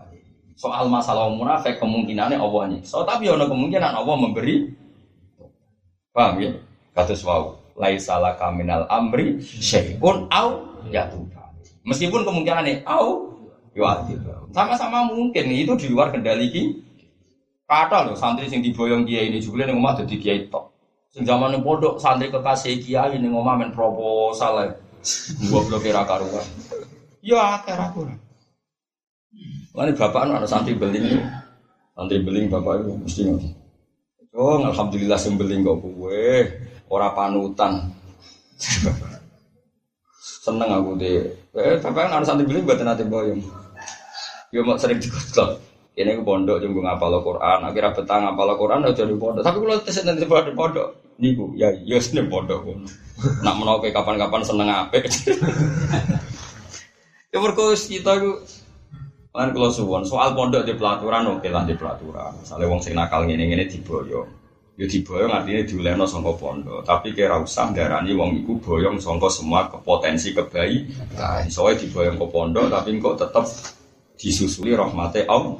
Soal 0.54 0.86
masalah 0.92 1.32
munafik 1.32 1.80
kemungkinannya 1.80 2.36
Allah 2.36 2.62
nyiksa, 2.76 3.02
tapi 3.08 3.28
ada 3.28 3.48
kemungkinan 3.48 3.92
Allah 3.92 4.16
memberi 4.20 4.68
Paham 6.12 6.44
ya? 6.44 6.52
Kados 6.92 7.24
wau, 7.24 7.56
laisa 7.72 8.20
laka 8.20 8.52
minal 8.52 8.84
amri 8.92 9.40
syai'un 9.40 10.28
au 10.28 10.48
yatub. 10.92 11.24
Meskipun 11.88 12.28
kemungkinannya 12.28 12.84
au 12.84 13.32
yu'adzib. 13.72 14.20
Sama-sama 14.52 15.08
mungkin 15.08 15.48
itu 15.48 15.72
di 15.80 15.88
luar 15.88 16.12
kendali 16.12 16.52
ki. 16.52 16.62
Kata 17.64 18.04
loh 18.04 18.12
santri 18.12 18.52
sing 18.52 18.60
diboyong 18.60 19.08
kiai 19.08 19.32
ini 19.32 19.40
juga 19.40 19.64
nih 19.64 19.72
omah 19.72 20.04
jadi 20.04 20.16
kiai 20.20 20.40
tok. 20.52 20.68
Sing 21.08 21.24
zaman 21.24 21.56
pondok 21.64 21.96
santri 21.96 22.28
kekasih 22.28 22.84
kiai 22.84 23.16
nih 23.16 23.32
omah 23.32 23.56
men 23.56 23.72
proposal 23.72 24.68
ya. 24.68 24.68
Gua 25.48 25.64
belum 25.64 25.80
kira 25.80 26.04
karuan. 26.04 26.44
Ya 27.24 27.56
kira. 27.64 27.88
Lalu 29.72 29.96
bapak 29.96 30.28
anak 30.28 30.44
santri 30.44 30.76
beling, 30.76 31.16
santri 31.96 32.20
beling 32.20 32.52
bapak 32.52 32.84
itu 32.84 32.92
mesti 32.92 33.20
ngerti. 33.24 33.48
Oh, 34.36 34.60
alhamdulillah 34.60 35.16
sembeling 35.16 35.64
kok 35.64 35.80
gue, 35.80 36.44
ora 36.92 37.16
panutan. 37.16 37.88
Seneng 40.44 40.76
aku 40.76 41.00
deh. 41.00 41.24
Eh, 41.56 41.80
bapak 41.80 42.12
anak 42.12 42.28
santri 42.28 42.44
beling 42.44 42.68
buat 42.68 42.84
nanti 42.84 43.08
boyong. 43.08 43.40
Yo 44.52 44.60
mau 44.60 44.76
sering 44.76 45.00
dikotok. 45.00 45.72
Ini 45.92 46.16
ke 46.16 46.24
pondok 46.24 46.60
jenggo 46.60 46.80
ngapal 46.80 47.20
Quran, 47.20 47.68
akhirnya 47.68 47.92
betang 47.92 48.24
ngapal 48.24 48.56
Quran 48.56 48.80
udah 48.80 48.96
jadi 48.96 49.12
pondok. 49.12 49.44
Tapi 49.44 49.60
kalau 49.60 49.84
tes 49.84 50.00
nanti 50.04 50.24
pada 50.24 50.52
pondok, 50.56 50.88
niku 51.20 51.52
ya 51.56 51.68
ya 51.84 52.00
seneng 52.00 52.32
pondok. 52.32 52.64
Nak 53.44 53.54
menolak 53.56 53.92
kapan-kapan 53.92 54.40
seneng 54.40 54.68
apa? 54.72 55.00
ya 57.32 57.38
berkos 57.40 57.92
kita 57.92 58.20
itu 58.20 58.32
kan 59.32 59.48
kalau 59.48 59.72
suwon 59.72 60.04
soal 60.04 60.36
pondok 60.36 60.68
di 60.68 60.76
pelaturan 60.76 61.24
oke 61.40 61.48
lah 61.48 61.64
di 61.64 61.72
pelaturan. 61.72 62.44
Misalnya 62.44 62.68
wong 62.68 62.80
sing 62.84 62.92
nakal 62.92 63.24
ngene 63.24 63.48
ngene 63.48 63.64
diboyo. 63.64 64.28
Ya 64.76 64.84
diboyong 64.84 65.32
artinya 65.32 65.64
diuleno 65.64 66.04
songko 66.04 66.36
pondok. 66.36 66.80
Tapi 66.84 67.16
kira 67.16 67.40
usah 67.40 67.72
darani 67.72 68.12
wong 68.12 68.44
iku 68.44 68.60
boyong 68.60 69.00
songko 69.00 69.32
semua 69.32 69.72
kepotensi 69.72 70.36
kebaikan. 70.36 71.48
Soalnya 71.48 71.80
diboyong 71.80 72.20
ke 72.20 72.26
pondok 72.28 72.68
tapi 72.68 73.00
kok 73.00 73.16
tetap 73.24 73.48
disusuli 74.20 74.76
rahmate 74.76 75.24
Allah. 75.24 75.56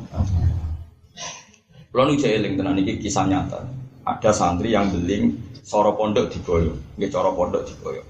Kalau 1.93 2.09
nu 2.09 2.17
eling 2.17 2.57
tenan 2.57 2.77
iki 2.81 3.01
kisah 3.01 3.25
nyata. 3.25 3.61
Ada 4.05 4.33
santri 4.35 4.75
yang 4.75 4.91
beling 4.91 5.33
soro 5.63 5.95
pondok 5.95 6.29
diboyo, 6.29 6.75
nggih 6.99 7.09
cara 7.09 7.31
pondok 7.33 7.63
diboyo. 7.69 8.03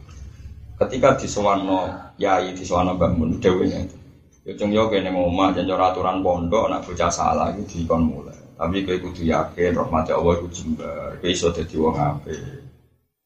Ketika 0.80 1.14
disewano 1.20 1.86
yai 2.18 2.56
disewano 2.56 2.96
Mbak 2.96 3.10
Mun 3.14 3.36
itu. 3.38 4.01
Ya 4.42 4.58
cung 4.58 4.74
yo 4.74 4.90
kene 4.90 5.14
omah 5.14 5.54
jan 5.54 5.70
aturan 5.70 6.18
pondok 6.18 6.66
nak 6.66 6.82
bocah 6.82 7.10
salah 7.14 7.54
iki 7.54 7.86
dikon 7.86 8.02
mulai. 8.10 8.34
Tapi 8.58 8.82
kowe 8.82 8.98
kudu 8.98 9.22
yakin 9.26 9.70
rahmate 9.70 10.10
Allah 10.10 10.34
iku 10.38 10.48
jembar. 10.50 11.18
Kowe 11.22 11.30
iso 11.30 11.54
dadi 11.54 11.78
wong 11.78 11.94
apik. 11.94 12.42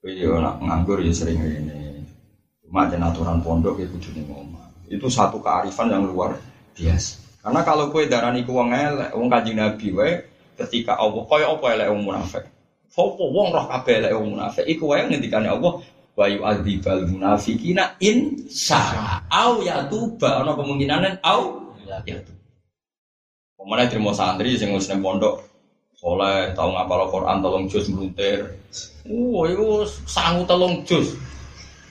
Kowe 0.04 0.12
yo 0.12 0.36
nak 0.36 0.60
nganggur 0.60 1.00
ya 1.00 1.12
sering 1.16 1.40
ngene. 1.40 2.04
Cuma 2.60 2.84
jan 2.92 3.00
aturan 3.00 3.40
pondok 3.40 3.80
kowe 3.80 3.86
kudu 3.96 4.12
ning. 4.12 4.28
Itu 4.92 5.08
satu 5.08 5.40
kearifan 5.40 5.88
yang 5.88 6.04
luar 6.04 6.36
biasa. 6.76 7.16
Karena 7.40 7.60
kalau 7.64 7.88
kue 7.88 8.10
darani 8.10 8.44
ku 8.44 8.52
wong 8.58 8.74
elek, 8.74 9.14
wong 9.16 9.30
kanjeng 9.32 9.56
Nabi 9.56 9.88
wae 9.96 10.12
ketika 10.60 11.00
Allah 11.00 11.24
kaya 11.24 11.46
apa 11.48 11.66
elek 11.78 11.88
wong 11.96 12.02
munafik. 12.12 12.44
Sopo 12.92 13.32
wong 13.32 13.56
roh 13.56 13.64
kabeh 13.72 14.04
elek 14.04 14.12
wong 14.12 14.36
munafik 14.36 14.68
iku 14.68 14.92
wae 14.92 15.08
ngendikane 15.08 15.48
Allah 15.48 15.80
wa 16.16 16.24
yu'adzibal 16.24 17.04
munafiqina 17.12 18.00
in 18.00 18.48
syaa 18.48 19.20
au 19.28 19.60
yatuba 19.60 20.40
ana 20.40 20.56
kemungkinan 20.56 21.20
au 21.20 21.76
yatuba. 21.84 22.32
Pemane 23.60 23.84
terima 23.92 24.16
santri 24.16 24.56
sing 24.56 24.72
wis 24.72 24.88
nang 24.88 25.04
pondok 25.04 25.44
soleh 25.96 26.56
tau 26.56 26.72
ngapal 26.72 27.08
Quran 27.12 27.40
tolong 27.44 27.64
juz 27.68 27.88
mluntir. 27.92 28.56
Oh, 29.08 29.44
iku 29.44 29.84
sangu 30.08 30.48
telung 30.48 30.84
juz. 30.88 31.16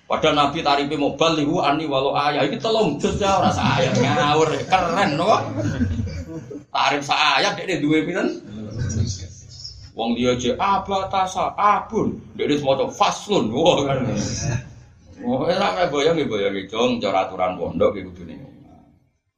Padahal 0.05 0.37
Nabi 0.37 0.61
tarife 0.61 0.93
mobal 0.93 1.33
lihu 1.33 1.65
ani 1.65 1.89
walau 1.89 2.13
ayah 2.13 2.45
ini 2.45 2.61
telung 2.61 3.01
juz 3.01 3.17
ya 3.17 3.41
ora 3.41 3.49
saya 3.49 3.89
ngawur 3.93 4.53
keren 4.69 5.17
no. 5.17 5.33
Tarif 6.69 7.01
saya 7.01 7.53
dek 7.57 7.81
dua 7.81 8.05
pinten. 8.05 8.41
Wong 9.95 10.11
dia 10.19 10.35
aja 10.35 10.51
apa 10.59 11.07
tasa 11.07 11.55
abun 11.55 12.19
dia 12.35 12.51
semua 12.59 12.83
faslun 12.91 13.47
wah 13.55 13.87
kan. 13.87 14.03
Wah 15.23 15.47
ora 15.47 15.67
kayak 15.71 15.89
bayang 15.95 16.19
ya 16.19 16.25
bayang 16.27 16.55
jong 16.67 16.99
cara 16.99 17.23
aturan 17.23 17.55
pondok 17.55 17.95
gitu 17.95 18.27
nih. 18.27 18.35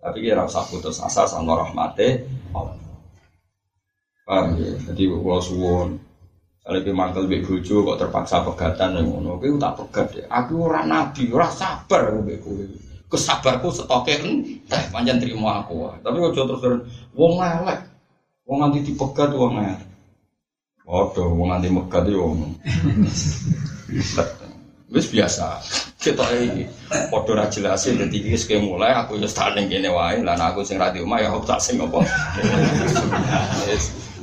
Tapi 0.01 0.17
kira 0.25 0.49
usah 0.49 0.65
putus 0.65 0.97
asa 0.97 1.29
sama 1.29 1.61
rahmate 1.61 2.25
Allah. 2.57 2.73
Paham 4.25 4.57
ya? 4.57 4.73
Jadi 4.89 5.03
kalau 5.05 5.39
suwon 5.39 5.89
kalau 6.67 6.83
itu 6.83 6.91
mangkel 6.91 7.31
mbek 7.31 7.47
bojo 7.47 7.75
kok 7.79 7.95
terpaksa 7.95 8.43
pegatan 8.43 8.99
yang 8.99 9.07
ngono, 9.07 9.39
kowe 9.39 9.55
tak 9.55 9.73
pegat 9.79 10.07
ya. 10.19 10.23
Aku 10.27 10.67
ora 10.67 10.83
nabi, 10.83 11.31
ora 11.31 11.47
sabar 11.47 12.11
mbek. 12.19 12.43
Kesabarku 13.07 13.71
setoke 13.71 14.19
teh 14.67 14.83
panjang 14.91 15.15
terima 15.15 15.63
aku. 15.63 15.87
Tapi 16.03 16.17
aja 16.19 16.43
terus 16.43 16.59
terus 16.59 16.79
wong 17.15 17.39
elek. 17.39 17.79
Wong 18.43 18.57
nganti 18.59 18.83
dipegat 18.83 19.31
wong 19.31 19.63
elek. 19.63 19.86
Waduh, 20.87 21.27
wong 21.35 21.51
nganti 21.51 21.67
megat 21.67 22.07
yo 22.07 22.31
wong. 22.31 22.55
Wis 24.87 25.11
biasa. 25.11 25.59
Kita 25.99 26.23
iki 26.31 26.63
padha 27.11 27.31
ra 27.35 27.45
jelas 27.51 27.83
dadi 27.83 28.23
iki 28.23 28.31
wis 28.31 28.47
mulai 28.63 28.95
aku 28.95 29.19
wis 29.19 29.35
tak 29.35 29.51
ning 29.59 29.67
kene 29.67 29.91
wae. 29.91 30.23
Lah 30.23 30.39
aku 30.39 30.63
sing 30.63 30.79
ra 30.79 30.87
di 30.95 31.03
ya 31.03 31.27
aku 31.27 31.43
tak 31.43 31.59
sing 31.59 31.75
apa. 31.83 31.99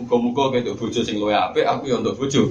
Muga-muga 0.01 0.57
kayak 0.57 0.73
bojo 0.81 1.01
sing 1.05 1.21
luwe 1.21 1.37
apik, 1.37 1.69
aku 1.69 1.93
ya 1.93 2.01
untuk 2.01 2.17
bojo. 2.17 2.49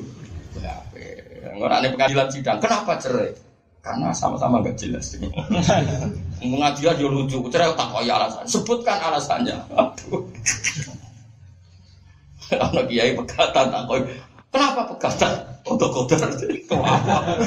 Ya 0.62 0.78
apik. 0.78 1.50
Ora 1.58 1.82
nek 1.82 1.98
pengadilan 1.98 2.30
sidang, 2.30 2.62
kenapa 2.62 2.98
cerai? 3.02 3.34
Karena 3.82 4.14
sama-sama 4.14 4.62
nggak 4.62 4.78
jelas. 4.78 5.18
Pengadilan 6.38 7.02
yo 7.02 7.10
lucu, 7.10 7.42
cerai 7.50 7.74
tak 7.74 7.90
kaya 7.90 8.14
alasan. 8.14 8.46
Sebutkan 8.46 9.02
alasannya. 9.02 9.58
Aduh. 9.74 10.22
Anak 12.66 12.86
kiai 12.90 13.12
pegatan 13.18 13.66
tak 13.72 13.84
koi. 13.90 14.02
Kenapa 14.54 14.82
pegatan? 14.94 15.34
Untuk 15.64 15.96
kotor 15.96 16.20
itu 16.52 16.76
apa? 16.84 17.40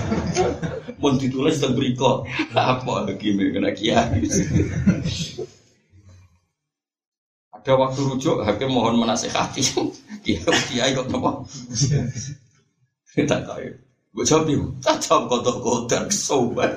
Mau 0.99 1.13
ditulis 1.15 1.61
dan 1.61 1.77
berikut. 1.77 2.25
Apa 2.57 3.07
lagi 3.07 3.37
kena 3.37 3.71
kiai? 3.77 4.25
Ada 7.57 7.73
waktu 7.83 8.01
rujuk, 8.01 8.47
hakim 8.47 8.71
mohon 8.71 8.99
menasehati. 8.99 9.63
Dia 10.23 10.43
kiai 10.71 10.95
kok 10.97 11.11
apa? 11.13 11.45
Kita 13.11 13.43
tahu. 13.43 13.71
Gue 14.17 14.25
jawab 14.25 14.49
tak 14.81 14.97
jawab 15.05 15.29
kotor-kotor, 15.29 16.09
sobat. 16.09 16.73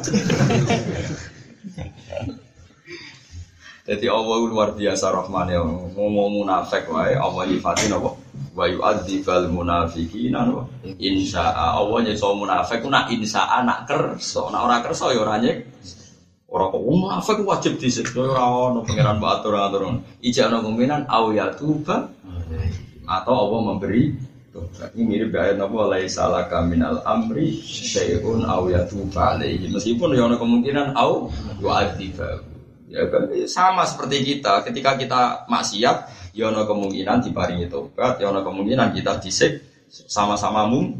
Jadi 3.90 4.06
Allah 4.06 4.38
luar 4.46 4.78
biasa 4.78 5.10
rahman 5.10 5.50
ya. 5.50 5.66
Ngomong 5.66 6.46
munafik 6.46 6.86
wae 6.94 7.18
Allah 7.18 7.50
nyifatin 7.50 7.98
apa? 7.98 8.14
Wa 8.54 8.70
yu'adzibal 8.70 9.50
munafiqin 9.50 10.38
insya 11.02 11.50
Allah 11.58 11.98
nyiksa 12.06 12.30
munafik 12.38 12.86
nak 12.86 13.10
insya 13.10 13.66
nak 13.66 13.90
kerso, 13.90 14.54
nak 14.54 14.62
ora 14.62 14.78
kerso 14.86 15.10
ya 15.10 15.26
ora 15.26 15.42
nyik. 15.42 15.66
Ora 16.54 16.70
kok 16.70 16.86
munafik 16.86 17.42
wajib 17.42 17.82
disiksa 17.82 18.22
ora 18.22 18.46
ono 18.46 18.86
pangeran 18.86 19.18
mbok 19.18 19.42
atur-atur. 19.42 19.82
Ijana 20.22 20.62
kemungkinan 20.62 21.10
au 21.10 21.34
ya 21.34 21.50
tuba 21.58 22.14
atau 23.10 23.34
Allah 23.34 23.60
memberi. 23.74 24.14
Ini 24.94 25.02
mirip 25.02 25.34
ayat 25.34 25.62
apa 25.62 25.80
laisa 25.88 26.30
laka 26.30 26.62
minal 26.62 27.02
amri 27.10 27.58
syai'un 27.64 28.46
au 28.46 28.70
yatuba 28.70 29.38
alaihi. 29.38 29.66
Meskipun 29.72 30.14
ya 30.14 30.30
ono 30.30 30.38
kemungkinan 30.38 30.94
au 30.94 31.34
yu'adzibahu. 31.58 32.49
Ya 32.90 33.06
kan 33.06 33.30
sama 33.46 33.86
seperti 33.86 34.26
kita, 34.26 34.66
ketika 34.66 34.98
kita 34.98 35.46
maksiat, 35.46 35.98
ya 36.34 36.50
ono 36.50 36.66
kemungkinan 36.66 37.22
diparingi 37.22 37.70
tobat, 37.70 38.18
ya 38.18 38.34
ono 38.34 38.42
kemungkinan 38.42 38.98
kita 38.98 39.22
disik 39.22 39.62
sama-sama 39.90 40.66
mung. 40.66 40.98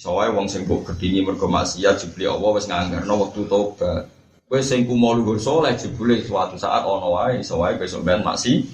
Soalnya 0.00 0.32
wong 0.32 0.48
sing 0.48 0.64
kok 0.64 0.90
kedingi 0.90 1.20
mergo 1.20 1.44
maksiat 1.44 2.00
jebule 2.00 2.32
Allah 2.32 2.50
wis 2.56 2.66
nganggarno 2.66 3.14
wektu 3.20 3.44
tobat. 3.46 4.08
Kowe 4.48 4.58
sing 4.64 4.88
kumo 4.88 5.14
luhur 5.14 5.36
saleh 5.38 5.76
jebule 5.76 6.18
suatu 6.24 6.56
saat 6.56 6.82
ono 6.82 7.14
wae 7.14 7.44
iso 7.44 7.60
wae 7.60 7.76
besok 7.76 8.02
ben 8.02 8.24
maksi 8.24 8.64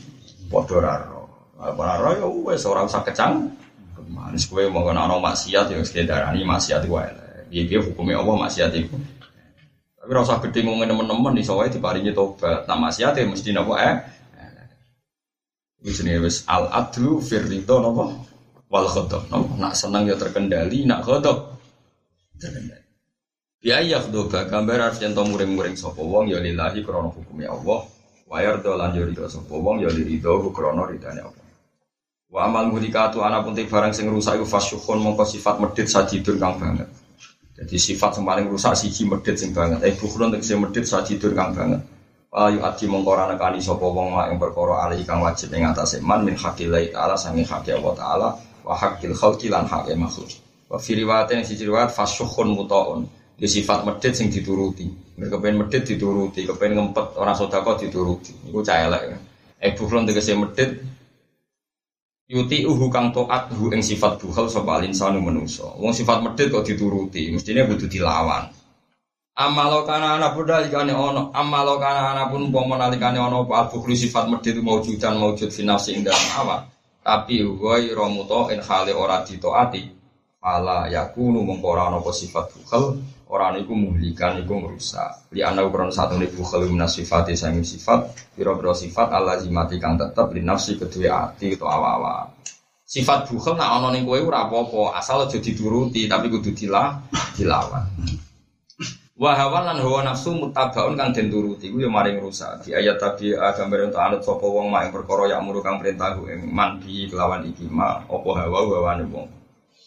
padha 0.49 0.79
ra 0.81 0.95
ro. 1.03 1.27
Ro 1.77 2.11
ya 2.15 2.27
wis 2.31 2.63
ora 2.65 2.87
usah 2.87 3.03
kecang. 3.03 3.53
Manis 4.07 4.47
kowe 4.47 4.65
mau 4.71 4.87
ana 4.87 5.19
maksiat 5.19 5.67
ya 5.69 5.77
wis 5.77 5.91
darani 5.93 6.47
maksiat 6.47 6.87
wae. 6.87 7.11
Piye-piye 7.51 7.83
hukume 7.83 8.15
Allah 8.15 8.47
maksiat 8.47 8.71
iku. 8.79 8.95
Tapi 10.07 10.15
rasa 10.15 10.39
gede 10.39 10.63
ngomongin 10.63 10.95
teman-teman 10.95 11.35
di 11.35 11.43
sawai 11.43 11.67
diparingi 11.67 12.15
tobat. 12.15 12.63
Nah 12.71 12.79
maksiat 12.79 13.19
ya 13.19 13.27
mesti 13.27 13.51
nopo 13.51 13.75
eh. 13.75 13.99
Jenenge 15.83 16.31
wis 16.31 16.47
al 16.47 16.71
adlu 16.71 17.19
fir 17.19 17.43
ridho 17.43 17.83
napa 17.83 18.15
wal 18.71 18.87
ghadab. 18.87 19.27
Napa 19.27 19.51
nak 19.59 19.75
seneng 19.75 20.07
ya 20.07 20.15
terkendali, 20.15 20.87
nak 20.87 21.03
ghadab 21.03 21.59
terkendali. 22.39 22.87
Biaya 23.59 23.99
khdoba 23.99 24.47
gambar 24.47 24.79
harus 24.79 25.03
yen 25.03 25.11
muring-muring 25.11 25.75
sapa 25.75 25.99
wong 25.99 26.31
ya 26.31 26.39
lillahi 26.39 26.87
krana 26.87 27.11
hukume 27.11 27.43
Allah. 27.51 27.91
Wa 28.31 28.39
yarda 28.39 28.79
lan 28.79 28.95
yo 28.95 29.11
ridho 29.11 29.27
sapa 29.27 29.59
wong 29.59 29.83
ya 29.83 29.91
liridho 29.91 30.55
krana 30.55 30.87
ridane 30.87 31.19
Allah. 31.19 31.47
Wa 32.31 32.47
amal 32.47 32.71
mudikatu 32.71 33.27
ana 33.27 33.43
pun 33.43 33.59
barang 33.59 33.91
sing 33.91 34.07
rusak 34.07 34.39
iku 34.39 34.47
fasyukhun 34.47 35.03
mongko 35.03 35.27
sifat 35.27 35.59
medhit 35.59 35.91
sajidun 35.91 36.39
kang 36.39 36.63
banget. 36.63 36.87
Jadi 37.57 37.77
sifat 37.81 38.21
yang 38.21 38.29
paling 38.29 38.47
rusak 38.53 38.77
siji 38.77 39.09
medhit 39.09 39.41
sing 39.41 39.57
banget. 39.57 39.81
Eh 39.81 39.97
bukron 39.97 40.29
tegese 40.29 40.61
medhit 40.61 40.85
sajidun 40.85 41.33
kang 41.33 41.57
banget. 41.57 41.81
Ayu 42.37 42.61
ati 42.61 42.85
mongko 42.85 43.17
ora 43.17 43.33
nekani 43.33 43.65
sapa 43.65 43.81
wong 43.89 44.13
mak 44.13 44.29
ing 44.29 44.37
perkara 44.37 44.85
ali 44.85 45.01
kang 45.09 45.25
wajib 45.25 45.49
ing 45.57 45.65
atase 45.65 46.05
man 46.05 46.21
min 46.21 46.37
haqqillah 46.37 46.85
taala 46.93 47.17
sange 47.17 47.49
haqqi 47.49 47.73
Allah 47.73 47.95
taala 47.97 48.29
wa 48.61 48.75
haqqil 48.77 49.17
khalqi 49.17 49.49
lan 49.49 49.65
haqqi 49.65 49.97
makhluk. 49.97 50.29
Wa 50.69 50.77
fi 50.77 51.01
riwayatin 51.01 51.41
siji 51.49 51.65
riwayat 51.65 51.97
fasyukhun 51.97 52.53
mutaun. 52.53 53.09
Di 53.37 53.49
sifat 53.49 53.89
medit 53.89 54.13
sing 54.13 54.29
dituruti. 54.29 54.85
Mereka 55.17 55.41
kepen 55.41 55.57
medit 55.57 55.83
dituruti, 55.89 56.45
kepen 56.45 56.77
ngempet 56.77 57.17
orang 57.17 57.37
sodako 57.37 57.81
dituruti. 57.81 58.53
Iku 58.53 58.61
cah 58.61 58.85
elek. 58.85 59.17
Eh 59.61 59.73
bukron 59.73 60.05
tegese 60.05 60.37
medit 60.37 60.77
Yuti 62.27 62.67
uhu 62.67 62.91
kang 62.91 63.15
toat 63.15 63.55
hu 63.55 63.71
ing 63.71 63.87
sifat 63.87 64.19
bukhal 64.19 64.51
sapa 64.51 64.83
alinsanu 64.83 65.23
manusa. 65.23 65.63
Wong 65.79 65.95
sifat 65.95 66.27
medit 66.27 66.51
kok 66.51 66.67
dituruti, 66.67 67.31
mestinya 67.31 67.63
kudu 67.71 67.87
dilawan. 67.87 68.51
Amalo 69.39 69.87
kana 69.87 70.19
ana 70.19 70.35
buddha 70.35 70.67
ikane 70.67 70.91
ono, 70.91 71.31
amalo 71.31 71.79
kana 71.79 72.11
ana 72.11 72.27
pun 72.27 72.51
umpama 72.51 72.75
nalikane 72.75 73.23
ono 73.23 73.47
apa 73.47 73.71
bukhlu 73.71 73.95
sifat 73.95 74.27
medit 74.27 74.59
maujudan 74.59 75.23
maujud 75.23 75.55
fi 75.55 75.63
nafsi 75.63 75.95
ing 75.95 76.03
dalam 76.03 76.27
awak. 76.43 76.61
Tapi 77.07 77.47
wa 77.47 77.79
ramuto 77.79 78.51
in 78.51 78.59
hale 78.59 78.91
ora 78.91 79.23
ditaati. 79.23 79.83
Fala 80.43 80.91
yakunu 80.91 81.47
mongko 81.47 81.67
ora 81.79 81.95
ana 81.95 82.03
sifat 82.11 82.51
bukhal, 82.59 82.99
ora 83.27 83.51
niku 83.51 83.75
muhlikan 83.75 84.39
iku 84.39 84.55
ngrusak. 84.63 85.35
Li 85.35 85.43
ana 85.43 85.67
ukuran 85.67 85.91
satu 85.91 86.15
niku 86.15 86.47
bukhal 86.47 86.71
minas 86.71 86.95
sifati 86.95 87.35
sanging 87.35 87.67
sifat, 87.67 88.15
pira-pira 88.39 88.71
sifat 88.71 89.11
alazimati 89.11 89.83
kang 89.83 89.99
tetep 89.99 90.31
li 90.31 90.43
nafsi 90.47 90.79
kedua 90.79 91.31
ati 91.31 91.59
utawa 91.59 91.75
awa-awa. 91.75 92.15
Sifat 92.87 93.27
bukhal 93.27 93.59
nak 93.59 93.83
ana 93.83 93.91
ning 93.91 94.07
kowe 94.07 94.15
ora 94.15 94.47
apa-apa, 94.47 94.95
asal 94.95 95.27
aja 95.27 95.43
dituruti 95.43 96.07
tapi 96.07 96.31
kudu 96.31 96.55
dilah 96.55 97.03
dilawan. 97.35 97.83
Wa 99.17 99.33
hawa 99.33 99.65
lan 99.65 99.81
hawa 99.81 100.05
nafsu 100.05 100.37
mutabaun 100.37 100.93
kang 100.95 101.11
den 101.11 101.33
turuti 101.33 101.73
ku 101.73 101.81
maring 101.83 102.21
rusak. 102.21 102.69
Di 102.69 102.77
ayat 102.77 103.01
tadi 103.01 103.33
gambar 103.33 103.91
untuk 103.91 103.99
anut 103.99 104.21
sapa 104.23 104.45
wong 104.45 104.69
mak 104.69 104.93
perkara 104.93 105.33
ya 105.33 105.41
muru 105.41 105.65
kang 105.65 105.81
perintah 105.81 106.15
ing 106.31 106.53
man 106.53 106.79
bi 106.79 107.09
kelawan 107.09 107.43
iki 107.49 107.65
ma 107.65 108.05
apa 108.07 108.31
hawa 108.39 108.59
hawane 108.71 109.09
wong. 109.09 109.27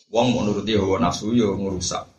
Wong 0.09 0.27
mau 0.33 0.41
nuruti 0.43 0.73
hawa 0.75 0.97
nafsu 0.97 1.31
ya 1.37 1.45
ngrusak. 1.45 2.18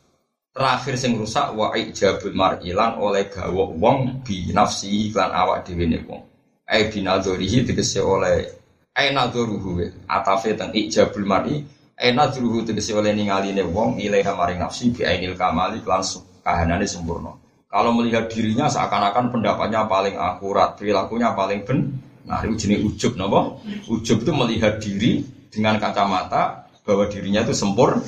Terakhir 0.50 0.98
sing 0.98 1.14
rusak 1.14 1.54
wa 1.54 1.70
ijabul 1.78 2.34
mar'ilan 2.34 2.98
oleh 2.98 3.30
gawa 3.30 3.70
wong 3.70 4.26
bi 4.26 4.50
nafsi 4.50 5.14
lan 5.14 5.30
awak 5.30 5.62
dhewe 5.62 5.86
ne 5.86 6.02
wong. 6.02 6.22
Ai 6.66 6.90
binadzurihi 6.90 7.62
tegese 7.62 8.02
oleh 8.02 8.50
ai 8.98 9.14
nadzuruhu 9.14 9.78
atafe 10.10 10.58
teng 10.58 10.74
ijabul 10.74 11.22
mar'i 11.22 11.62
ai 11.94 12.10
nadzuruhu 12.10 12.66
tegese 12.66 12.90
oleh 12.98 13.14
ningaline 13.14 13.62
wong 13.62 14.02
ilaiha 14.02 14.34
maring 14.34 14.58
nafsi 14.58 14.90
bi 14.90 15.06
ainil 15.06 15.38
kamali 15.38 15.86
langsung 15.86 16.26
kahanane 16.42 16.82
sempurna. 16.82 17.30
Kalau 17.70 17.94
melihat 17.94 18.26
dirinya 18.26 18.66
seakan-akan 18.66 19.30
pendapatnya 19.30 19.86
paling 19.86 20.18
akurat, 20.18 20.74
perilakunya 20.74 21.30
paling 21.30 21.62
benar. 21.62 22.42
Itu 22.42 22.66
jenis 22.66 22.82
ujub, 22.82 23.14
nopo? 23.14 23.62
Ujub 23.86 24.18
itu 24.26 24.32
melihat 24.34 24.82
diri 24.82 25.22
dengan 25.46 25.78
kacamata 25.78 26.66
bahwa 26.82 27.06
dirinya 27.06 27.46
itu 27.46 27.54
sempurna. 27.54 28.02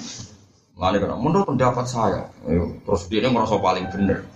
Mana 0.82 0.98
kena 0.98 1.14
menurut 1.14 1.46
pendapat 1.46 1.86
saya, 1.86 2.26
terus 2.82 3.06
dia 3.06 3.30
merasa 3.30 3.54
paling 3.54 3.86
benar. 3.94 4.26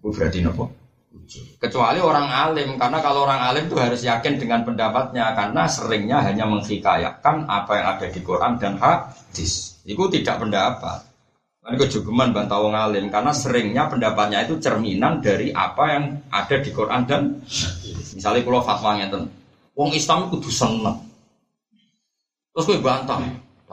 Itu 0.00 0.08
berarti? 0.16 0.40
Ujub. 0.40 1.60
Kecuali 1.60 2.00
orang 2.00 2.24
alim, 2.24 2.80
karena 2.80 3.04
kalau 3.04 3.28
orang 3.28 3.52
alim 3.52 3.68
itu 3.68 3.76
harus 3.76 4.00
yakin 4.00 4.40
dengan 4.40 4.64
pendapatnya, 4.64 5.36
karena 5.36 5.68
seringnya 5.68 6.24
hanya 6.24 6.48
menghikayakan 6.48 7.44
apa 7.44 7.72
yang 7.76 7.86
ada 8.00 8.06
di 8.08 8.20
Quran 8.24 8.56
dan 8.56 8.80
hadis. 8.80 9.76
Itu 9.84 10.08
tidak 10.08 10.40
pendapat. 10.40 11.04
Ini 11.64 11.80
kejogeman 11.80 12.36
bantah 12.36 12.60
wong 12.60 12.76
alim 12.76 13.08
karena 13.08 13.32
seringnya 13.32 13.88
pendapatnya 13.88 14.44
itu 14.44 14.60
cerminan 14.60 15.24
dari 15.24 15.48
apa 15.48 15.84
yang 15.96 16.04
ada 16.28 16.60
di 16.60 16.68
Quran 16.68 17.08
dan 17.08 17.40
misalnya 18.12 18.44
kalau 18.44 18.60
fatwa 18.60 19.00
ngeten, 19.00 19.32
wong 19.72 19.96
Islam 19.96 20.28
itu 20.28 20.52
seneng. 20.52 21.00
Terus 22.52 22.64
gue 22.68 22.84
bantah, 22.84 23.16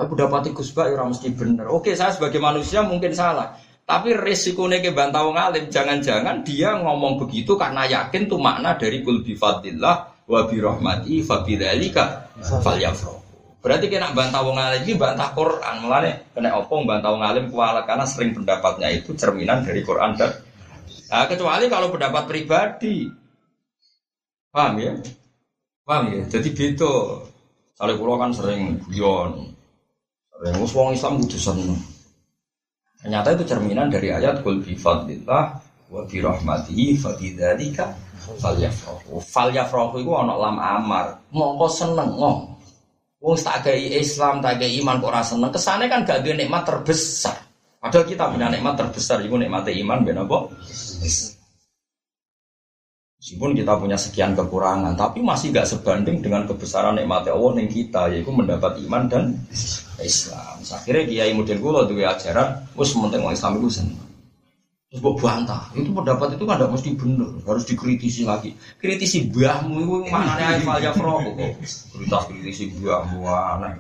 tapi 0.02 0.18
pendapat 0.18 0.50
Gus 0.58 0.74
Bak 0.74 0.98
ya 0.98 1.06
mesti 1.06 1.30
bener. 1.30 1.70
Oke, 1.70 1.94
saya 1.94 2.10
sebagai 2.10 2.42
manusia 2.42 2.82
mungkin 2.82 3.14
salah. 3.14 3.54
Tapi 3.86 4.18
resikonya 4.18 4.82
ke 4.82 4.90
bantah 4.98 5.22
wong 5.22 5.38
alim, 5.38 5.70
jangan-jangan 5.70 6.42
dia 6.42 6.74
ngomong 6.74 7.22
begitu 7.22 7.54
karena 7.54 7.86
yakin 7.86 8.26
tuh 8.26 8.42
makna 8.42 8.74
dari 8.82 9.06
kul 9.06 9.22
bifadillah 9.22 10.26
wa 10.26 10.42
birahmati 10.50 11.22
fa 11.22 11.46
bidzalika 11.46 12.34
falyafrahu. 12.42 13.22
Berarti 13.62 13.94
kena 13.94 14.10
bantah 14.18 14.42
wong 14.42 14.58
alim 14.58 14.82
ini 14.90 14.98
bantah 14.98 15.38
Quran. 15.38 15.86
Mulane 15.86 16.34
kena 16.34 16.50
opong 16.58 16.90
bantah 16.90 17.14
wong 17.14 17.22
alim 17.22 17.46
kualat 17.54 17.86
karena 17.86 18.06
sering 18.10 18.34
pendapatnya 18.34 18.90
itu 18.90 19.14
cerminan 19.14 19.62
dari 19.62 19.86
Quran 19.86 20.18
dan 20.18 20.34
nah, 21.14 21.30
kecuali 21.30 21.70
kalau 21.70 21.94
pendapat 21.94 22.26
pribadi. 22.26 23.06
Paham 24.50 24.82
ya? 24.82 24.98
Paham 25.86 26.10
ya? 26.10 26.26
Jadi 26.26 26.50
gitu. 26.58 27.22
Soalnya 27.78 28.02
pulau 28.02 28.18
kan 28.18 28.34
sering 28.34 28.82
guyon. 28.90 29.61
Mus 30.42 30.74
wong 30.74 30.98
Islam 30.98 31.22
kudu 31.22 31.38
seneng. 31.38 31.78
Ternyata 33.02 33.38
itu 33.38 33.46
cerminan 33.46 33.94
dari 33.94 34.10
ayat 34.10 34.42
kul 34.42 34.62
bi 34.62 34.74
fadlillah 34.74 35.44
wa 35.94 36.02
bi 36.10 36.18
rahmatihi 36.18 36.98
fa 36.98 37.14
bidzalika 37.14 37.94
falyafrahu. 38.42 39.22
Falyafrahu 39.22 40.02
iku 40.02 40.12
ana 40.18 40.34
lam 40.38 40.58
amar. 40.58 41.22
Mongko 41.30 41.68
seneng 41.70 42.18
ngomong. 42.18 42.58
Wong 43.22 43.38
tak 43.38 43.70
gay 43.70 44.02
Islam, 44.02 44.42
tak 44.42 44.58
gay 44.58 44.82
iman 44.82 44.98
kok 44.98 45.14
ora 45.14 45.22
seneng. 45.22 45.54
Kesane 45.54 45.86
kan 45.86 46.02
gak 46.02 46.26
ada 46.26 46.34
nikmat 46.34 46.66
terbesar. 46.66 47.38
Padahal 47.78 48.06
kita 48.10 48.30
punya 48.34 48.50
nikmat 48.50 48.78
terbesar, 48.78 49.22
itu 49.22 49.38
nikmat 49.38 49.66
iman, 49.70 50.06
ben 50.06 50.22
apa? 50.22 50.38
Meskipun 53.22 53.54
kita 53.54 53.78
punya 53.78 54.02
sekian 54.02 54.34
kekurangan, 54.34 54.98
tapi 54.98 55.22
masih 55.22 55.54
gak 55.54 55.70
sebanding 55.70 56.26
dengan 56.26 56.50
kebesaran 56.50 56.98
nikmat 56.98 57.30
Allah 57.30 57.54
yang 57.54 57.70
kita, 57.70 58.10
yaitu 58.10 58.34
mendapat 58.34 58.82
iman 58.82 59.06
dan 59.06 59.38
Islam. 60.02 60.58
Akhirnya 60.58 61.06
kiai 61.06 61.30
model 61.38 61.62
gue 61.62 61.72
tuh 61.86 62.02
ajaran, 62.02 62.66
gue 62.74 62.82
sementing 62.82 63.22
orang 63.22 63.38
Islam 63.38 63.62
itu 63.62 63.70
seneng. 63.78 64.02
Terus 64.90 65.00
gue 65.06 65.14
bantah, 65.22 65.70
itu 65.78 65.94
pendapat 65.94 66.34
itu 66.34 66.44
kan 66.50 66.58
tidak 66.58 66.72
mesti 66.74 66.90
benar, 66.98 67.30
harus 67.46 67.64
dikritisi 67.70 68.22
lagi. 68.26 68.58
Kritisi 68.82 69.30
buahmu 69.30 69.78
itu 69.78 69.96
mana 70.10 70.42
nih 70.42 70.46
Aifal 70.58 70.82
Jafro 70.82 71.22
kok? 71.22 71.38
Kritis 71.94 72.26
kritisi 72.26 72.74
buahmu 72.74 73.22
aneh. 73.22 73.72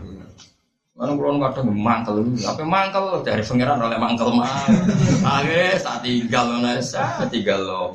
Mana 0.93 1.17
kulon 1.17 1.41
kadang 1.41 1.73
mangkel, 1.73 2.29
apa 2.45 2.61
mangkel 2.61 3.25
dari 3.25 3.41
pangeran 3.41 3.81
oleh 3.81 3.97
mangkel 3.97 4.37
mah. 4.37 4.69
Akhirnya 5.25 5.81
tak 5.81 6.05
tinggal 6.05 6.61
nasa, 6.61 7.25
tinggal 7.25 7.57
loh. 7.65 7.89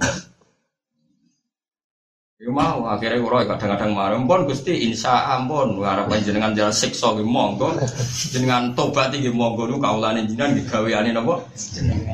Ya 2.36 2.52
mau 2.52 2.84
akhirnya 2.84 3.24
kulo 3.24 3.48
kadang-kadang 3.48 3.96
marah 3.96 4.20
pun 4.20 4.44
gusti 4.44 4.84
insya 4.84 5.40
ampun. 5.40 5.80
Harap 5.80 6.12
jenengan 6.20 6.52
jalan 6.52 6.68
siksa 6.68 7.16
ki 7.16 7.24
monggo. 7.24 7.72
Jenengan 8.28 8.76
tobat 8.76 9.08
iki 9.16 9.32
monggo. 9.32 9.64
Nu 9.64 9.80
kaulane 9.80 10.28
jenengan 10.28 10.52
digaweane 10.52 11.16
napa? 11.16 11.40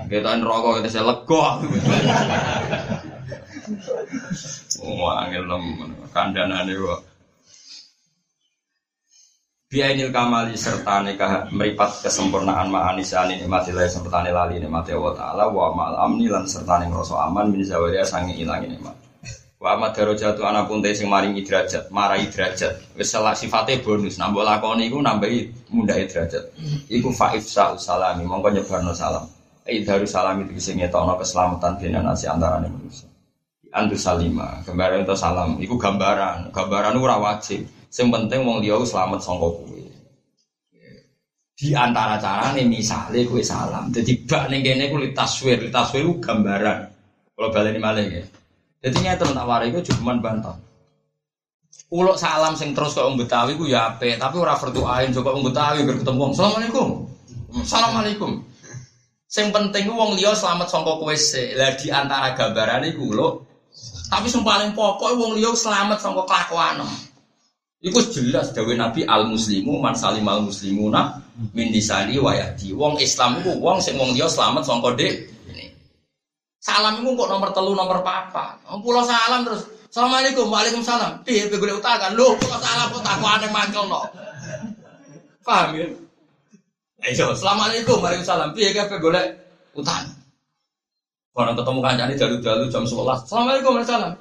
Kita 0.07 0.39
neraka 0.39 0.78
kita 0.78 0.89
saya 0.94 1.11
lega 1.11 1.44
oh 4.86 5.11
angel 5.11 5.43
nom 5.43 5.65
kandhanane 6.15 6.70
kok. 6.70 7.01
Biainil 9.74 10.15
kamali 10.15 10.55
serta 10.55 11.03
nikah 11.03 11.51
meripat 11.51 12.05
kesempurnaan 12.07 12.70
ma'anisani 12.70 13.43
nikmatilah 13.43 13.90
serta 13.90 14.23
lali 14.23 14.62
nikmati 14.62 14.94
Allah 14.94 15.15
Ta'ala 15.19 15.44
wa 15.51 15.74
ma'al 15.74 15.97
amni 15.99 16.31
lan 16.31 16.47
serta 16.47 16.78
ngerasa 16.86 17.16
aman 17.27 17.51
min 17.51 17.65
zawaria 17.66 18.05
sangi 18.05 18.36
ilangi 18.36 18.69
nikmat 18.69 19.01
Wa 19.62 19.78
amat 19.78 19.94
darajatu 19.94 20.43
ana 20.43 20.66
pun 20.66 20.82
sing 20.90 21.06
maringi 21.06 21.47
derajat, 21.47 21.86
marai 21.94 22.26
derajat. 22.26 22.98
Wis 22.98 23.14
salah 23.14 23.30
sifate 23.30 23.78
bonus, 23.78 24.18
nambah 24.18 24.43
lakoni 24.43 24.90
iku 24.90 24.98
nambahi 24.98 25.70
mundhae 25.70 26.02
derajat. 26.10 26.51
Iku 26.90 27.14
faif 27.14 27.47
sa 27.47 27.78
salami, 27.78 28.26
mongko 28.26 28.51
nyebarno 28.59 28.90
salam. 28.90 29.22
Ai 29.62 29.86
daru 29.86 30.02
salam 30.02 30.43
itu 30.43 30.59
sing 30.59 30.82
ngetokno 30.82 31.14
keselamatan 31.14 31.78
dene 31.78 32.02
nasi 32.02 32.26
antarane 32.26 32.66
manusia. 32.66 33.06
Antu 33.70 33.94
salima, 33.94 34.59
gambaran 34.66 35.06
itu 35.06 35.14
salam, 35.14 35.55
iku 35.62 35.78
gambaran. 35.78 36.51
Gambaran 36.51 36.98
ora 36.98 37.22
wajib. 37.22 37.62
Sing 37.86 38.10
penting 38.10 38.43
wong 38.43 38.66
liya 38.66 38.82
selamat 38.82 39.22
sangka 39.22 39.47
kowe. 39.47 39.82
Di 41.55 41.70
antara 41.70 42.18
carane 42.18 42.66
misale 42.66 43.22
kowe 43.22 43.39
salam. 43.39 43.94
Dadi 43.94 44.26
bak 44.26 44.51
ning 44.51 44.66
kene 44.66 44.90
ku 44.90 44.98
taswir, 45.14 45.70
taswir 45.70 46.02
ku 46.02 46.18
gambaran. 46.18 46.90
Kalau 47.39 47.55
baleni 47.55 47.78
malih 47.78 48.06
ya. 48.10 48.26
Jadi 48.82 48.98
nyata 48.98 49.30
tak 49.30 49.46
warai 49.46 49.70
itu 49.70 49.94
cuma 49.94 50.18
bantah. 50.18 50.59
Ulok 51.92 52.18
salam 52.18 52.59
sing 52.59 52.74
terus 52.74 52.98
kok 52.98 53.06
Betawi 53.14 53.54
ku 53.54 53.68
ya 53.68 53.94
apik, 53.94 54.18
tapi 54.18 54.40
ora 54.42 54.59
vertuain 54.59 55.14
kok 55.14 55.22
wong 55.22 55.46
Betawi 55.46 55.86
ger 55.86 55.96
ketemu 56.02 56.18
wong. 56.18 56.32
Assalamualaikum. 56.34 56.88
Assalamualaikum. 57.62 58.30
Sing 59.28 59.48
penting 59.48 59.88
ku 59.88 59.96
wong 59.96 60.18
liya 60.18 60.36
selamat 60.36 60.68
kowe 60.68 61.14
sik. 61.16 61.56
Lah 61.56 61.72
di 61.78 61.88
antara 61.88 62.36
gambarane 62.36 62.92
iku 62.92 63.16
lho. 63.16 63.28
Tapi 64.12 64.28
sing 64.28 64.44
paling 64.44 64.76
pokok 64.76 65.16
wong 65.16 65.40
liya 65.40 65.56
selamat 65.56 65.96
sangka 66.02 66.28
kelakuanem. 66.28 66.90
Iku 67.82 67.98
jelas 68.12 68.52
dawe 68.52 68.72
Nabi 68.76 69.09
al 69.09 69.26
muslimu 69.32 69.80
man 69.80 69.96
salim 69.96 70.28
al 70.28 70.44
muslimuna 70.44 71.16
min 71.56 71.72
lisani 71.72 72.20
wa 72.20 72.36
yadi. 72.36 72.76
Wong 72.76 73.00
Islam 73.00 73.40
iku 73.40 73.56
wong 73.56 73.80
sing 73.80 73.96
wong 73.96 74.12
liya 74.12 74.28
selamat 74.28 74.68
sangka 74.68 74.92
dek. 75.00 75.31
Salam 76.62 77.02
iku 77.02 77.18
kok 77.18 77.28
nomor 77.34 77.51
telu 77.51 77.74
nomor. 77.74 78.06
Wong 78.06 78.80
pulau 78.86 79.02
salam 79.02 79.43
terus 79.43 79.66
Assalamualaikum, 79.93 80.48
waalaikumsalam. 80.48 81.20
Piye 81.20 81.52
golek 81.52 81.76
utangan? 81.76 82.16
Lho, 82.16 82.32
kok 82.40 82.56
salah 82.64 82.89
kok 82.89 83.05
takwane 83.05 83.44
mangkel 83.52 83.84
no. 83.93 84.09
Paham 85.44 85.76
ya? 85.76 85.84
Ayo, 87.05 87.36
assalamualaikum, 87.36 88.01
waalaikumsalam. 88.01 88.56
Piye 88.56 88.72
golek 88.72 89.36
utang? 89.76 90.09
Orang 91.36 91.60
ketemu 91.60 91.80
kancane 91.84 92.14
dalu-dalu 92.16 92.64
jam 92.72 92.89
11. 92.89 93.28
Assalamualaikum, 93.28 93.70
waalaikumsalam. 93.76 94.12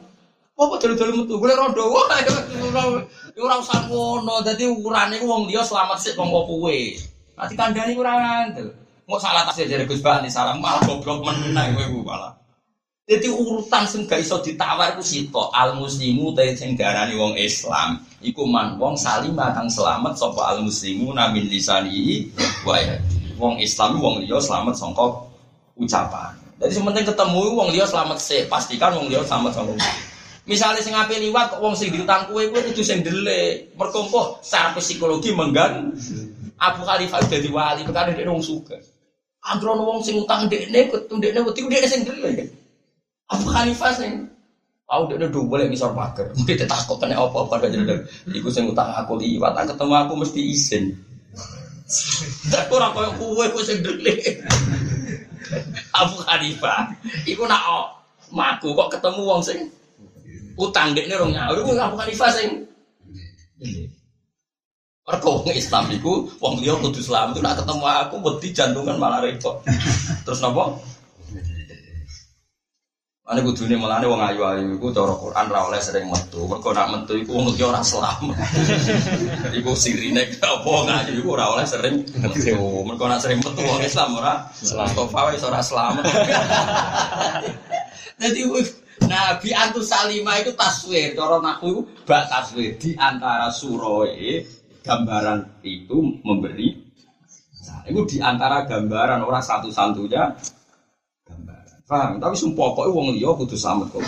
Apa 0.59 0.73
dalu-dalu 0.75 1.11
metu? 1.23 1.33
Golek 1.39 1.55
rondo. 1.55 1.83
Wah, 1.87 2.19
ya 2.19 3.39
ora 3.39 3.55
usah 3.63 3.87
ngono. 3.87 4.43
Dadi 4.43 4.67
ukurane 4.67 5.23
ku 5.23 5.25
wong 5.31 5.47
liya 5.47 5.63
selamat 5.63 5.97
sik 6.03 6.19
kanggo 6.19 6.43
kowe. 6.43 6.77
Nanti 7.39 7.53
kandhani 7.55 7.95
ora 7.95 8.11
ngandel. 8.19 8.80
Mau 9.09 9.17
salah 9.17 9.47
tasih 9.49 9.65
dari 9.65 9.83
Gus 9.89 10.01
Bani 10.03 10.29
salam 10.29 10.61
malah 10.61 10.81
goblok 10.85 11.25
meneh 11.25 11.73
kowe 11.73 12.01
malah. 12.05 12.37
Jadi 13.09 13.27
urutan 13.27 13.83
sing 13.83 14.07
gak 14.07 14.23
iso 14.23 14.39
ditawar 14.39 14.95
ku 14.95 15.03
sito 15.03 15.51
al 15.51 15.75
muslimu 15.75 16.31
te 16.31 16.55
sing 16.55 16.79
darani 16.79 17.17
wong 17.17 17.35
Islam. 17.35 17.99
Iku 18.21 18.45
man 18.47 18.77
wong 18.79 18.95
salim 18.95 19.35
kang 19.35 19.67
selamat 19.67 20.15
sapa 20.15 20.53
al 20.53 20.63
muslimu 20.63 21.11
namin 21.11 21.49
lisani 21.49 22.29
wa 22.63 22.77
wong 23.41 23.59
Islam 23.59 23.99
wong 23.99 24.23
liya 24.23 24.37
selamat 24.39 24.77
sangka 24.77 25.27
ucapan. 25.75 26.37
Jadi 26.61 26.71
sementing 26.77 27.09
ketemu 27.09 27.41
wong 27.57 27.73
liya 27.73 27.89
selamat 27.89 28.21
sih 28.21 28.45
pastikan 28.45 28.93
wong 28.95 29.09
liya 29.09 29.25
selamat 29.25 29.59
sangka 29.59 29.75
Misalnya 30.45 30.81
sing 30.81 30.93
ape 30.93 31.17
liwat 31.21 31.57
wong 31.57 31.73
sing 31.77 31.93
diutang 31.93 32.29
kue 32.29 32.49
kue 32.49 32.61
itu 32.63 32.81
sing 32.85 33.05
dele 33.05 33.69
merkompoh 33.77 34.41
secara 34.41 34.73
psikologi 34.77 35.33
menggan 35.33 35.93
Abu 36.61 36.85
Khalifah 36.85 37.25
jadi 37.25 37.49
wali 37.49 37.81
perkara 37.81 38.13
dia 38.13 38.29
wong 38.29 38.45
suka. 38.45 38.77
Androno 39.41 39.81
wong 39.89 39.99
sing 40.05 40.21
utang 40.21 40.45
dekne 40.45 40.85
ketemu 40.85 41.17
dekne 41.17 41.39
wedi 41.41 41.61
dekne 41.65 41.87
sing 41.89 42.01
dele. 42.05 42.31
Abu 43.31 43.47
Hanifah 43.49 43.93
sing 43.95 44.29
Aku 44.91 45.07
udah 45.07 45.31
dua 45.31 45.47
boleh 45.47 45.71
misal 45.71 45.95
pagar, 45.95 46.27
mungkin 46.35 46.67
takut 46.67 46.99
kena 46.99 47.15
apa 47.15 47.47
apa 47.47 47.63
gak 47.63 47.71
jadi. 47.71 47.95
Iku 48.35 48.51
sing 48.51 48.67
utang 48.67 48.91
aku 48.91 49.15
liwat, 49.15 49.55
tak 49.55 49.71
ketemu 49.71 49.93
aku 50.03 50.13
mesti 50.19 50.41
izin. 50.51 50.91
Tak 52.51 52.67
kurang 52.67 52.91
kau 52.91 53.07
kue 53.15 53.47
kue 53.55 53.63
sing 53.63 53.79
dele. 53.79 54.19
Abu 55.95 56.19
Hanifah, 56.27 56.91
iku 57.23 57.47
nak 57.47 57.63
oh, 57.71 57.87
maku 58.35 58.75
kok 58.75 58.99
ketemu 58.99 59.21
wong 59.23 59.39
sing 59.39 59.71
utang 60.59 60.91
dek 60.91 61.07
nih 61.07 61.15
rong 61.15 61.31
nyawa, 61.31 61.55
iku 61.55 61.71
Abu 61.79 61.95
Hanifah 61.95 62.31
sing. 62.35 62.67
Mergo 65.01 65.41
Islam 65.49 65.89
iku 65.89 66.29
wong 66.37 66.61
liya 66.61 66.77
kudu 66.77 67.01
Islam 67.01 67.33
itu 67.33 67.41
nak 67.41 67.57
ketemu 67.57 67.85
aku 67.89 68.15
wedi 68.21 68.53
jantungan 68.53 69.01
malah 69.01 69.25
repot. 69.25 69.65
Terus 70.25 70.45
nopo? 70.45 70.77
Ane 73.25 73.41
kudune 73.41 73.81
melane 73.81 74.05
wong 74.05 74.21
ayu-ayu 74.21 74.77
iku 74.77 74.93
cara 74.93 75.17
Quran 75.17 75.45
ra 75.49 75.65
oleh 75.65 75.81
sering 75.81 76.05
metu. 76.05 76.45
Mergo 76.45 76.69
nak 76.69 76.93
metu 76.93 77.17
iku 77.17 77.33
wong 77.33 77.49
iki 77.49 77.65
ora 77.65 77.81
selamat. 77.81 78.37
iku 79.57 79.73
sirine 79.73 80.37
apa 80.37 80.69
wong 80.69 80.85
ayu 80.85 81.17
iku 81.17 81.33
ora 81.33 81.49
oleh 81.49 81.65
sering 81.65 82.05
metu. 82.05 82.61
Mergo 82.85 83.05
nak 83.09 83.25
sering 83.25 83.41
metu 83.41 83.61
wong 83.65 83.81
Islam 83.81 84.21
ora 84.21 84.53
selamat. 84.53 84.93
Tofa 84.93 85.19
wis 85.33 85.41
ora 85.41 85.65
selamat. 85.65 86.05
Dadi 88.21 88.41
Nabi 89.01 89.49
Antus 89.49 89.89
Salimah 89.89 90.45
itu 90.45 90.53
taswir, 90.53 91.17
cara 91.17 91.41
naku 91.41 91.73
itu 91.73 91.81
bak 92.05 92.29
taswir 92.29 92.77
di 92.77 92.93
antara 92.93 93.49
suroe 93.49 94.60
gambaran 94.81 95.61
itu 95.65 96.21
memberi. 96.25 96.77
Nah, 97.61 97.85
itu 97.85 98.01
di 98.09 98.17
antara 98.17 98.65
gambaran 98.65 99.21
orang 99.21 99.41
satu-satunya 99.41 100.33
Paham? 101.91 102.23
Tapi 102.23 102.35
sumpah 102.39 102.71
pokoknya 102.71 102.95
wong 102.95 103.07
liya 103.19 103.35
kudu 103.35 103.59
selamat 103.59 103.91
kok. 103.91 104.07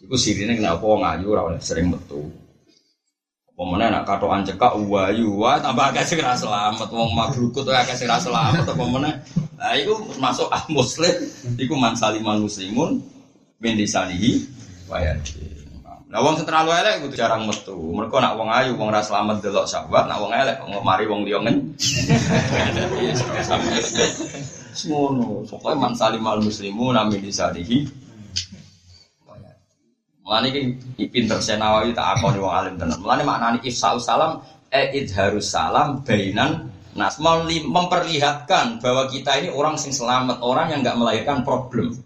Iku 0.00 0.16
sirine 0.16 0.56
kenapa 0.56 0.80
wong 0.80 1.04
ayu 1.04 1.36
oleh 1.36 1.60
sering 1.60 1.92
metu. 1.92 2.24
Apa 3.52 3.76
nak 3.76 4.08
katokan 4.08 4.42
cekak 4.48 4.80
wayu 4.88 5.36
wah 5.36 5.60
tambah 5.60 5.92
akeh 5.92 6.02
sing 6.08 6.18
selamat 6.24 6.88
wong 6.88 7.12
mabrukut 7.12 7.68
akeh 7.68 7.92
sing 7.92 8.08
selamat 8.08 8.64
apa 8.64 8.84
meneh. 8.88 9.14
Nah 9.60 9.76
iku 9.76 9.92
masuk 10.16 10.48
ah 10.48 10.64
muslim 10.72 11.12
iku 11.60 11.76
man 11.76 11.92
saliman 11.92 12.40
muslimun 12.40 13.04
min 13.60 13.76
disanihi 13.76 14.48
wa 14.88 14.98
Nah 16.12 16.20
wong 16.20 16.36
sing 16.36 16.44
terlalu 16.44 16.76
elek 16.76 17.08
kudu 17.08 17.16
jarang 17.16 17.48
metu. 17.48 17.72
Mergo 17.72 18.20
nak 18.20 18.36
wong 18.36 18.52
ayu 18.52 18.76
wong 18.76 18.92
ra 18.92 19.00
selamat 19.00 19.40
delok 19.40 19.64
sahabat, 19.64 20.12
nak 20.12 20.20
wong 20.20 20.36
elek 20.36 20.60
kok 20.60 20.84
mari 20.84 21.08
wong 21.08 21.24
liya 21.24 21.40
ngen. 21.40 21.72
Semono, 24.76 25.40
pokoknya 25.48 25.80
man 25.80 25.96
salim 25.96 26.20
al 26.28 26.44
muslimu 26.44 26.92
nami 26.92 27.16
disadihi. 27.16 27.88
Mulane 30.20 30.52
iki 30.52 31.08
pinter 31.08 31.40
senawawi 31.40 31.96
tak 31.96 32.20
akoni 32.20 32.44
wong 32.44 32.54
alim 32.60 32.74
tenan. 32.76 33.00
Mulane 33.00 33.24
maknane 33.24 33.58
ifsa'u 33.64 33.96
salam 33.96 34.44
e 34.68 34.92
idharus 35.00 35.48
salam 35.48 36.04
bainan 36.04 36.76
nas 36.92 37.16
memperlihatkan 37.24 38.84
bahwa 38.84 39.08
kita 39.08 39.40
ini 39.40 39.48
orang 39.48 39.80
sing 39.80 39.96
selamat, 39.96 40.44
orang 40.44 40.76
yang 40.76 40.84
nggak 40.84 41.00
melahirkan 41.00 41.40
problem. 41.40 41.96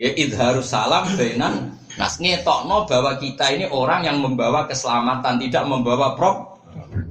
Ya 0.00 0.16
idharus 0.16 0.72
salam 0.72 1.04
bainan 1.12 1.79
nas 2.00 2.16
ngetokno 2.16 2.88
bahwa 2.88 3.20
kita 3.20 3.52
ini 3.52 3.68
orang 3.68 4.08
yang 4.08 4.24
membawa 4.24 4.64
keselamatan, 4.64 5.36
tidak 5.36 5.68
membawa 5.68 6.16
problem. 6.16 6.48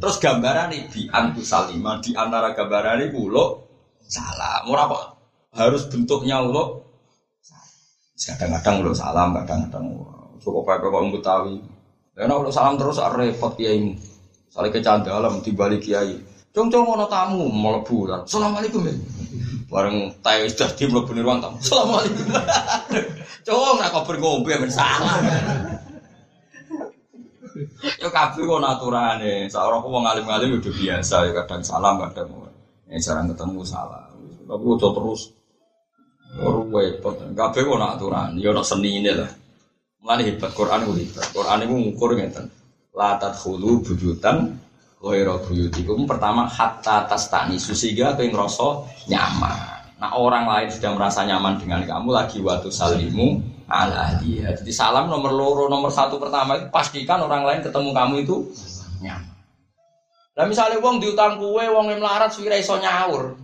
Terus 0.01 0.17
gambaran 0.17 0.73
ini 0.73 0.89
di 0.89 1.01
antu 1.13 1.45
salima 1.45 2.01
di 2.01 2.17
antara 2.17 2.57
gambaran 2.57 3.05
ini 3.05 3.13
pulau 3.13 3.61
salam. 4.09 4.65
Ora 4.65 4.89
kok 4.89 5.03
harus 5.53 5.85
bentuknya 5.85 6.41
ulo. 6.41 6.89
Kadang-kadang 8.17 8.75
ulo 8.81 8.91
salam, 8.97 9.37
kadang-kadang 9.37 9.85
cukup 10.41 10.63
pakai 10.65 10.89
kok 10.89 11.05
Betawi. 11.13 11.55
Karena 12.17 12.33
ulo 12.35 12.49
salam 12.49 12.75
terus 12.81 12.97
repot 12.97 13.53
kiai. 13.53 13.93
Saling 14.49 14.73
kecandalam 14.73 15.45
di 15.45 15.51
balik 15.53 15.85
kiai. 15.85 16.17
Cung-cung 16.49 16.81
mau 16.81 17.05
tamu 17.05 17.45
mlebu 17.45 18.09
kan. 18.09 18.21
Assalamualaikum 18.25 18.81
ya. 18.89 18.93
Bareng 19.69 20.09
tayo 20.25 20.49
sudah 20.49 20.69
di 20.73 20.83
mlebu 20.89 21.11
ruang 21.21 21.39
tamu. 21.39 21.57
Assalamualaikum. 21.61 22.25
Cung 23.45 23.77
nak 23.77 23.89
kok 23.93 24.05
berngombe 24.09 24.53
men 24.57 24.71
salam. 24.73 25.21
Yo 28.01 28.09
kabeh 28.09 28.43
kok 28.43 28.59
aturane. 28.65 29.45
Sak 29.45 29.61
ora 29.61 29.77
wong 29.77 30.05
alim-alim 30.09 30.57
udah 30.57 30.73
biasa 30.73 31.29
ya 31.29 31.31
kadang 31.43 31.61
salam 31.61 32.01
kadang 32.09 32.29
Ya 32.89 32.97
jarang 32.97 33.29
ketemu 33.29 33.61
salah. 33.61 34.09
Tapi 34.49 34.65
udah 34.65 34.91
terus 34.97 35.29
repot. 36.39 37.15
Kabeh 37.37 37.61
nak 37.77 38.01
aturan, 38.01 38.37
ya 38.41 38.49
ono 38.49 38.65
senine 38.65 39.13
lah. 39.13 39.29
Mulane 40.01 40.25
hebat 40.25 40.51
Quran 40.57 40.89
ku 40.89 40.97
hebat. 40.97 41.27
Quran 41.29 41.63
iku 41.69 41.75
ngukur 41.77 42.17
ngeten. 42.17 42.49
La 42.97 43.21
tadkhulu 43.21 43.85
bujutan 43.85 44.57
ghairu 44.99 45.35
buyutikum. 45.47 46.03
Pertama 46.03 46.45
hatta 46.45 47.07
tastani 47.07 47.55
sehingga 47.55 48.15
kowe 48.19 48.27
ngrasa 48.27 48.67
nyaman. 49.07 49.57
Nah 49.99 50.15
orang 50.15 50.47
lain 50.47 50.67
sudah 50.71 50.95
merasa 50.95 51.27
nyaman 51.27 51.59
dengan 51.59 51.83
kamu 51.83 52.09
lagi 52.15 52.39
waktu 52.39 52.71
salimu 52.71 53.39
ala 53.67 54.19
dia. 54.23 54.55
Jadi 54.55 54.71
salam 54.71 55.11
nomor 55.11 55.31
loro 55.35 55.65
nomor 55.67 55.91
satu 55.91 56.15
pertama 56.19 56.55
itu 56.55 56.67
pastikan 56.71 57.19
orang 57.19 57.43
lain 57.43 57.59
ketemu 57.63 57.89
kamu 57.91 58.15
itu 58.23 58.35
nyaman. 59.03 59.35
Nah 60.39 60.45
misalnya 60.47 60.79
wong 60.79 61.03
diutang 61.03 61.35
kue, 61.35 61.67
wong 61.67 61.91
yang 61.91 61.99
melarat 61.99 62.31
suwira 62.31 62.55
iso 62.55 62.79
nyaur. 62.79 63.35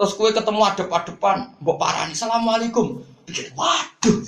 Terus 0.00 0.12
kue 0.16 0.32
ketemu 0.32 0.64
adep-adepan, 0.64 1.60
mbok 1.60 1.76
parani, 1.76 2.16
Assalamualaikum. 2.16 3.04
Pikir, 3.28 3.52
waduh. 3.52 4.18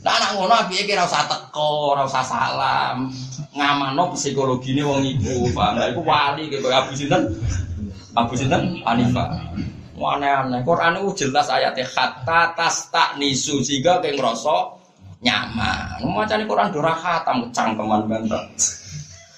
Nah, 0.00 0.12
anak 0.16 0.30
ngono 0.38 0.54
piye 0.70 0.88
kira 0.88 1.04
usah 1.04 1.28
teko, 1.28 1.92
ora 1.92 2.06
usah 2.06 2.24
salam. 2.24 3.12
Ngamano 3.52 4.14
psikologine 4.14 4.86
wong 4.86 5.02
iku, 5.02 5.50
paham? 5.52 5.76
Lah 5.76 5.88
iku 5.90 6.02
wali 6.06 6.46
gitu 6.48 6.70
Abu 6.70 6.94
Sinten. 6.94 7.28
Abu 8.14 8.32
Sinten 8.38 8.80
Hanifah. 8.86 9.28
Aneh-aneh. 10.00 10.64
Quran 10.64 10.96
itu 10.96 11.28
jelas 11.28 11.52
ayatnya 11.52 11.84
kata 11.84 12.56
tas 12.56 12.88
tak 12.88 13.20
nisu 13.20 13.60
sehingga 13.60 14.00
kayak 14.00 14.16
ngerasa 14.16 14.80
nyaman. 15.20 16.00
Macam 16.08 16.40
Quran 16.48 16.72
durah 16.72 16.96
khatam 16.96 17.44
kecangkeman 17.48 18.08
banget. 18.08 18.48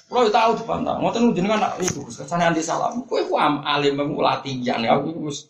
Kalau 0.07 0.29
tahu 0.29 0.51
di 0.53 0.63
pantang, 0.69 1.01
mau 1.01 1.09
tahu 1.09 1.33
jenengan 1.33 1.57
nak 1.57 1.81
itu, 1.81 2.05
ke 2.05 2.13
sana 2.13 2.53
anti 2.53 2.61
salam. 2.61 3.01
Kue 3.09 3.25
ku 3.25 3.33
am 3.33 3.65
alim 3.65 3.97
aku 3.97 4.21
latihan 4.21 4.77
aku 4.85 5.09
gus. 5.25 5.49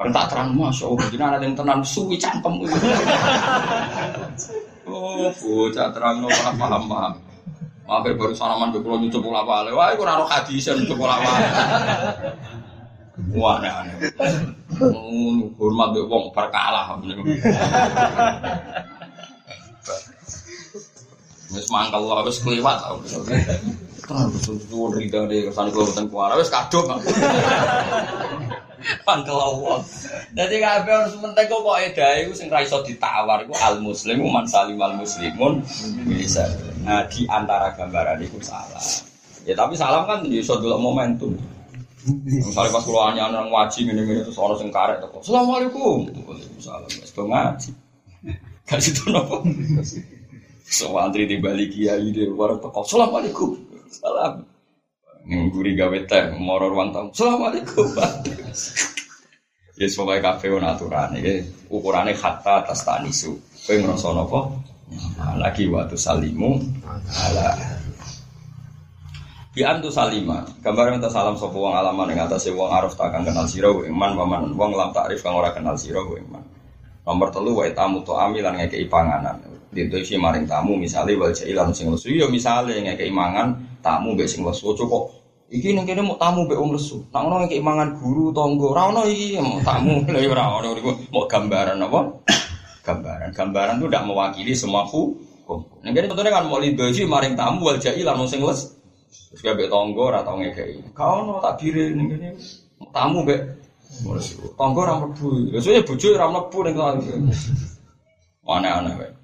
Orang 0.00 0.16
tak 0.16 0.32
terang 0.32 0.56
masya 0.56 0.88
Allah, 0.88 1.06
jenengan 1.12 1.36
ada 1.36 1.44
yang 1.44 1.52
tenang 1.52 1.84
suwi 1.84 2.16
cangkem. 2.16 2.56
Oh, 4.88 5.28
bocah 5.28 5.92
terang 5.92 6.24
no 6.24 6.32
ora 6.32 6.56
paham 6.56 6.88
paham. 6.88 7.20
Mampir 7.84 8.16
baru 8.16 8.32
salaman 8.32 8.72
ke 8.72 8.80
pulau 8.80 8.96
nyucup 8.96 9.20
pola 9.20 9.44
wale. 9.44 9.76
Wah, 9.76 9.92
iku 9.92 10.08
ora 10.08 10.24
hadisan 10.24 10.80
nyucup 10.80 11.04
pola 11.04 11.20
wale. 11.20 11.48
Wah, 13.36 13.60
aneh 13.60 13.68
aneh. 13.68 13.96
Oh, 14.80 15.52
hormat 15.60 15.92
be 15.92 16.00
wong 16.08 16.32
berkalah. 16.32 16.96
Wis 21.52 21.68
mangkel 21.68 22.08
wis 22.24 22.40
kliwat 22.40 22.80
Terus 24.10 24.66
suwun 24.66 24.90
rida 24.98 25.22
de 25.30 25.46
kesane 25.46 25.70
kelorotan 25.70 26.10
kuara 26.10 26.34
wis 26.34 26.50
kadung. 26.50 26.90
Mangkel 29.06 29.38
Allah. 29.38 29.78
Dadi 30.34 30.56
kabeh 30.58 30.92
harus 30.94 31.14
mentek 31.20 31.46
kok 31.46 31.78
edahe 31.78 32.26
iku 32.26 32.32
sing 32.34 32.50
ra 32.50 32.64
ditawar 32.64 33.44
iku 33.46 33.54
al 33.60 33.78
muslimu 33.78 34.26
man 34.26 34.48
salimal 34.50 34.96
muslimun 34.98 35.62
bisa. 36.10 36.48
Nah, 36.82 37.06
di 37.06 37.28
antara 37.30 37.70
gambaran 37.76 38.18
itu 38.24 38.40
salah. 38.42 38.82
Ya 39.46 39.54
tapi 39.54 39.78
salam 39.78 40.08
kan 40.10 40.26
iso 40.26 40.58
delok 40.58 40.80
momentum. 40.82 41.38
Misalnya 42.24 42.72
pas 42.72 42.84
keluar 42.88 43.12
hanya 43.12 43.28
orang 43.28 43.52
ngaji 43.52 43.78
gini-gini 43.84 44.20
terus 44.24 44.40
orang 44.40 44.56
sing 44.56 44.72
karek 44.72 45.04
teko. 45.04 45.20
Assalamualaikum. 45.20 46.08
Waalaikumsalam. 46.24 46.88
Wis 46.88 47.12
do 47.12 47.22
ngaji. 47.28 47.70
Kasih 48.64 48.92
tuh 48.96 49.06
nopo. 49.12 49.44
So 50.64 50.96
antri 50.96 51.28
di 51.28 51.36
balik 51.36 51.76
kiai 51.76 52.08
di 52.10 52.24
luar 52.24 52.56
teko. 52.56 52.80
Assalamualaikum. 52.80 53.69
Salam. 53.90 54.46
Ngguri 55.26 55.74
gawe 55.74 55.98
teh 56.06 56.30
moro 56.38 56.70
ruang 56.70 56.94
tamu. 56.94 57.10
Assalamualaikum. 57.10 57.90
Ya 59.80 59.86
sebagai 59.90 60.22
kafe 60.22 60.54
on 60.54 60.62
aturan 60.62 61.18
ya. 61.18 61.42
Ukurannya 61.66 62.14
hatta 62.14 62.62
atas 62.62 62.86
tanisu. 62.86 63.34
Kowe 63.66 63.76
ngrasa 63.76 64.14
napa? 64.14 64.40
Lagi 65.38 65.66
waktu 65.70 65.98
salimu 65.98 66.58
ala 67.06 67.54
Di 69.50 69.66
antu 69.66 69.90
salima, 69.90 70.46
gambar 70.62 70.94
minta 70.94 71.10
salam 71.10 71.34
sapa 71.34 71.58
wong 71.58 71.74
alaman 71.74 72.14
ing 72.14 72.22
atase 72.22 72.54
wong 72.54 72.70
arif 72.70 72.94
tak 72.94 73.10
kang 73.10 73.26
kenal 73.26 73.50
sira 73.50 73.66
iman 73.66 74.14
paman 74.14 74.54
wong 74.54 74.78
lam 74.78 74.94
takrif 74.94 75.26
kang 75.26 75.34
ora 75.34 75.50
kenal 75.50 75.74
sira 75.74 75.98
iman. 76.06 76.38
Nomor 77.02 77.34
telu 77.34 77.58
wa 77.58 77.66
tamu 77.74 78.06
to 78.06 78.14
amilan 78.14 78.54
ngekeki 78.54 78.86
panganan. 78.86 79.42
Dinto 79.74 79.98
isi 79.98 80.14
maring 80.14 80.46
tamu 80.46 80.78
misale 80.78 81.18
wal 81.18 81.34
jailan 81.34 81.74
sing 81.74 81.90
lesu 81.90 82.14
ya 82.14 82.30
misale 82.30 82.78
mangan 83.10 83.69
tamu 83.84 84.14
mbek 84.14 84.28
sing 84.28 84.40
lesu 84.46 84.72
kok 84.76 85.04
iki 85.50 85.74
ning 85.74 85.84
kene 85.84 86.06
mau 86.06 86.14
tamu 86.14 86.46
mbek 86.46 86.56
wong 86.56 86.78
lesu. 86.78 87.02
Nak 87.10 87.20
ngono 87.26 87.42
ngekeki 87.44 87.62
mangan 87.62 87.88
guru 87.98 88.30
tangga. 88.30 88.66
Ora 88.70 88.82
ono 88.94 89.02
iki 89.10 89.36
mau 89.42 89.58
tamu 89.60 89.92
lha 90.14 90.20
ora 90.30 90.44
ono 90.62 90.68
niku 90.78 90.90
mau 91.10 91.26
gambaran 91.26 91.82
apa? 91.82 92.00
Gambaran. 92.86 93.28
Gambaran 93.36 93.76
itu 93.76 93.86
tidak 93.92 94.04
mewakili 94.08 94.52
semua 94.56 94.88
hukum. 94.88 95.60
Ning 95.84 95.92
kene 95.92 96.06
contohnya 96.08 96.32
kan 96.32 96.46
mau 96.46 96.62
lido 96.62 96.86
isi 96.86 97.04
maring 97.04 97.34
tamu 97.34 97.66
wal 97.66 97.76
jailan 97.82 98.16
wong 98.16 98.30
sing 98.30 98.40
lesu. 98.40 98.70
Terus 99.34 99.42
kabeh 99.42 99.66
tangga 99.66 100.00
ora 100.00 100.18
tau 100.22 100.38
ngekeki. 100.38 100.94
Kau 100.94 101.26
ono 101.26 101.42
ning 101.42 102.06
kene 102.08 102.28
tamu 102.94 103.26
mbek 103.26 103.40
tangga 104.54 104.78
ora 104.86 104.94
mlebu. 105.02 105.50
Biasane 105.50 105.82
bojo 105.82 106.06
ora 106.14 106.26
mlebu 106.30 106.58
ning. 106.64 106.76
Aneh-aneh 108.50 109.19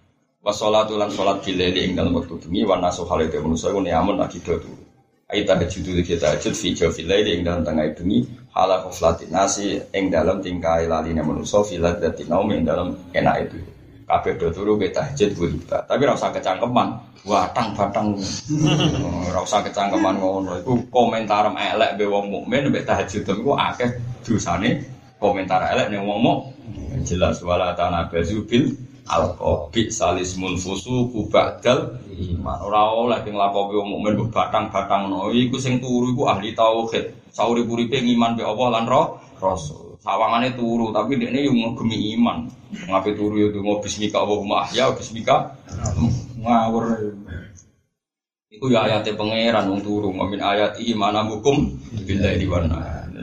wae. 0.47 0.53
Wassalatu 0.55 0.95
lan 0.95 1.11
salat 1.11 1.43
bilali 1.43 1.91
ing 1.91 1.99
dalem 1.99 2.15
wektu 2.15 2.39
bengi 2.39 2.63
wa 2.63 2.79
nasu 2.79 3.03
halite 3.11 3.43
manusa 3.43 3.71
iku 3.71 3.83
niamun 3.83 4.23
akido 4.23 4.59
turu. 4.63 4.79
Ayo 5.27 5.43
tahajud 5.43 5.99
iki 5.99 6.23
tahajud 6.23 6.55
fi 6.55 6.71
jawfil 6.71 7.11
laili 7.11 7.35
ing 7.35 7.43
dalem 7.43 7.67
tengah 7.67 7.91
bengi 7.99 8.23
hala 8.55 8.87
qaflatin 8.87 9.35
nasi 9.35 9.83
ing 9.91 10.15
dalem 10.15 10.39
tingkai 10.39 10.87
laline 10.87 11.19
manusa 11.27 11.67
fi 11.67 11.83
ladzati 11.83 12.31
naum 12.31 12.47
ing 12.55 12.63
dalem 12.63 12.95
enak 13.11 13.51
itu. 13.51 13.59
Kabeh 14.07 14.39
do 14.39 14.55
turu 14.55 14.79
ke 14.79 14.95
tahajud 14.95 15.35
gulita. 15.35 15.83
Tapi 15.83 16.07
ora 16.07 16.15
usah 16.15 16.31
kecangkeman. 16.31 16.95
Watang 17.27 17.75
batang. 17.75 18.15
Ora 19.27 19.43
usah 19.43 19.67
kecangkeman 19.67 20.23
ngono. 20.23 20.63
Iku 20.63 20.87
komentar 20.95 21.51
elek 21.51 21.99
be 21.99 22.07
wong 22.07 22.31
mukmin 22.31 22.71
mbek 22.71 22.87
tahajud 22.87 23.27
iku 23.27 23.59
akeh 23.59 23.99
dosane 24.23 24.87
komentar 25.19 25.59
elek 25.75 25.91
ning 25.91 26.07
wong 26.07 26.23
mukmin. 26.23 27.03
Jelas 27.03 27.43
wala 27.43 27.75
tanabazu 27.75 28.47
bil 28.47 28.86
alqabi 29.07 29.89
salismul 29.89 30.59
fusuku 30.59 31.31
ba'dal 31.31 32.03
iman. 32.11 32.59
Ora 32.67 32.83
oleh 32.91 33.19
sing 33.23 33.35
lakopi 33.39 33.79
wong 33.79 33.89
mukmin 33.97 34.13
mbok 34.19 34.31
batang-batang 34.35 35.09
no 35.09 35.31
iku 35.31 35.57
sing 35.63 35.79
turu 35.79 36.11
iku 36.13 36.27
ahli 36.27 36.53
tauhid. 36.53 37.31
Sauri-uripe 37.31 38.03
ngiman 38.03 38.35
be 38.35 38.43
Allah 38.43 38.69
lan 38.81 38.85
roh 38.91 39.23
rasul. 39.39 39.95
Sawangane 40.03 40.55
turu 40.59 40.91
tapi 40.91 41.19
dekne 41.19 41.47
yo 41.47 41.53
ngegemi 41.55 42.15
iman. 42.19 42.51
Ngape 42.91 43.15
turu 43.15 43.39
yo 43.39 43.49
donga 43.55 43.83
bismika 43.83 44.23
Allahumma 44.23 44.67
ahya 44.67 44.91
bismika 44.95 45.55
ngawur. 46.43 47.15
Iku 48.51 48.73
ya 48.73 48.89
ayate 48.89 49.15
pangeran 49.15 49.69
wong 49.69 49.83
turu 49.85 50.11
min 50.11 50.41
ayati 50.41 50.95
mana 50.97 51.23
hukum 51.27 51.79
billahi 51.93 52.47
wa 52.49 52.63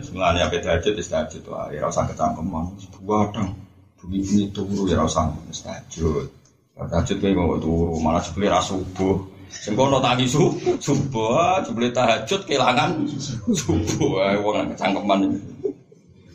Sebenarnya 0.03 0.51
apa 0.51 0.59
tahajud 0.59 0.99
tahajud 0.99 1.43
wae 1.47 1.79
ora 1.79 1.87
usah 1.87 2.03
kecangkeman. 2.11 2.75
Buadang 3.07 3.62
bumi-bumi 4.03 4.51
turu 4.51 4.83
ya 4.91 4.99
ora 4.99 5.07
usah 5.07 5.31
tahajud. 5.63 6.27
Tahajud 6.75 7.17
kayak 7.23 7.39
mau 7.39 7.55
turu 7.55 7.95
malah 8.03 8.19
jebule 8.19 8.51
subuh. 8.59 9.15
Sing 9.47 9.77
kono 9.79 10.03
tangi 10.03 10.27
su, 10.27 10.51
subuh 10.83 11.63
jebule 11.63 11.95
tahajud 11.95 12.43
kelangan 12.43 13.07
subuh 13.47 14.27
ae 14.27 14.35
wong 14.43 14.75
kecangkeman. 14.75 15.39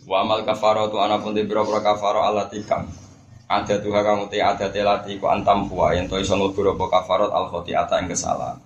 Wa 0.09 0.25
amal 0.25 0.41
kafaratu 0.49 0.97
ana 0.97 1.21
pun 1.21 1.37
biro-biro 1.37 1.85
kafaro 1.85 2.25
alati 2.25 2.65
kang. 2.65 2.89
Ada 3.49 3.81
tuha 3.81 4.01
kang 4.05 4.29
uti 4.29 4.41
ada 4.41 4.69
telati 4.73 5.21
ku 5.21 5.29
antam 5.29 5.69
puwa 5.69 5.93
yen 5.93 6.09
to 6.09 6.17
iso 6.21 6.37
nglebur 6.37 6.77
apa 6.77 6.85
kafarat 7.01 7.33
al 7.33 7.49
khotiata 7.53 8.01
ing 8.01 8.09
kesalahan. 8.09 8.57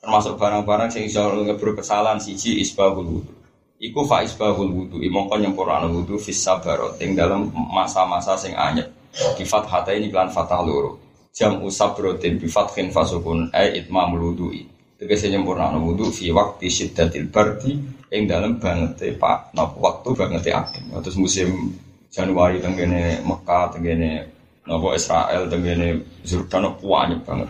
Termasuk 0.00 0.36
barang-barang 0.40 0.88
sing 0.88 1.04
iso 1.08 1.28
nglebur 1.28 1.76
kesalahan 1.76 2.20
siji 2.20 2.60
isbahul 2.60 3.20
wudu. 3.20 3.37
Iku 3.78 4.02
fa 4.10 4.26
isbahul 4.26 4.74
wudu 4.74 4.98
mongko 4.98 5.38
nyempurnakno 5.38 5.94
wudu 5.94 6.18
fis 6.18 6.42
sabarot 6.42 6.98
ing 6.98 7.14
dalam 7.14 7.46
masa-masa 7.54 8.34
sing 8.34 8.50
anyep. 8.58 8.90
Di 9.38 9.46
fathata 9.46 9.94
ini 9.94 10.10
kelan 10.10 10.34
fathah 10.34 10.62
loro. 10.66 10.98
Jam 11.30 11.62
usabrotin 11.62 12.42
bi 12.42 12.50
fathin 12.50 12.90
fasukun 12.90 13.54
ai 13.54 13.78
itmamul 13.78 14.34
wudu'i. 14.34 14.66
Tegese 14.98 15.30
nyempurnakno 15.30 15.78
wudu 15.78 16.10
fi 16.10 16.34
waqti 16.34 16.66
syiddatil 16.66 17.30
bardi 17.30 17.98
ing 18.10 18.26
dalam 18.26 18.56
banget 18.56 19.14
pak 19.20 19.52
nopo 19.52 19.84
waktu 19.84 20.08
banget 20.16 20.48
adem 20.50 20.88
terus 21.04 21.20
musim 21.20 21.76
Januari 22.08 22.56
tenggene 22.56 23.20
Mekah 23.20 23.76
tenggene 23.76 24.24
nopo 24.64 24.96
Israel 24.96 25.44
tenggene 25.46 26.02
Jordan 26.24 26.72
banyak 26.80 27.20
banget 27.22 27.48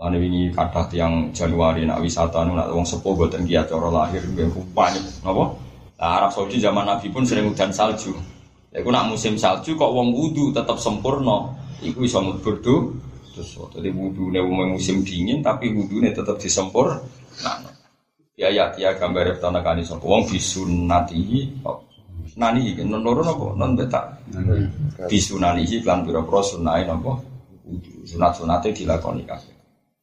Ane 0.00 0.16
ini 0.16 0.48
kata 0.48 0.88
tiang 0.88 1.28
Januari 1.28 1.84
nak 1.84 2.00
wisata 2.00 2.40
nu 2.48 2.56
nak 2.56 2.72
wong 2.72 2.88
sepuh 2.88 3.12
buatan 3.12 3.44
giat 3.44 3.68
cara 3.68 3.92
lahir 3.92 4.24
gue 4.32 4.48
banyak 4.72 5.20
nopo 5.20 5.60
nah, 6.00 6.16
Arab 6.16 6.32
Saudi 6.32 6.56
zaman 6.56 6.88
Nabi 6.88 7.12
pun 7.12 7.28
sering 7.28 7.52
hujan 7.52 7.68
salju. 7.68 8.16
Iku 8.72 8.88
nak 8.88 9.12
musim 9.12 9.36
salju 9.36 9.76
kok 9.76 9.92
wong 9.92 10.16
wudu 10.16 10.56
tetap 10.56 10.80
sempurna. 10.80 11.52
Iku 11.84 12.08
bisa 12.08 12.16
berdu 12.16 12.96
terus 13.36 13.60
jadi 13.76 13.92
wudu 13.92 14.32
musim 14.72 15.04
dingin 15.04 15.44
tapi 15.44 15.68
wudu 15.68 16.00
tetap 16.00 16.40
disempur 16.40 16.96
nah, 17.44 17.60
ya 18.40 18.48
ya 18.48 18.72
ya 18.80 18.96
gambar 18.96 19.36
tanah 19.36 19.60
kani 19.60 19.84
sapa? 19.84 20.00
Wong 20.00 20.24
bisunatihi 20.24 21.60
nani 22.40 22.72
iki 22.72 22.88
non 22.88 23.04
loro 23.04 23.20
napa? 23.20 23.52
Non 23.52 23.76
beta 23.76 24.16
bisunanihi 25.12 25.84
lan 25.84 26.08
pira-pira 26.08 26.40
sunahe 26.40 26.88
napa? 26.88 27.20
Sunat-sunate 28.08 28.72
dilakoni 28.72 29.28
kabeh 29.28 29.59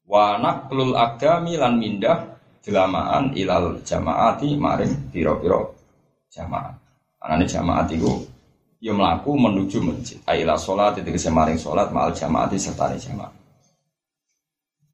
wa 0.07 0.39
naqlul 0.39 0.95
agami 0.95 1.59
lan 1.59 1.75
mindah 1.75 2.39
jelamaan 2.63 3.35
ilal 3.35 3.83
jamaati 3.83 4.55
maring 4.55 5.11
pira-pira 5.11 5.61
jamaah 6.31 6.73
anane 7.23 7.45
jamaat 7.45 7.91
iku 7.91 8.23
ya 8.79 8.95
mlaku 8.95 9.35
menuju 9.35 9.83
masjid 9.83 10.19
aila 10.23 10.55
salat 10.55 10.99
tegese 11.03 11.27
maring 11.27 11.59
salat 11.59 11.91
ma'al 11.91 12.15
jamaati 12.15 12.55
serta 12.55 12.95
jamaah 12.95 13.37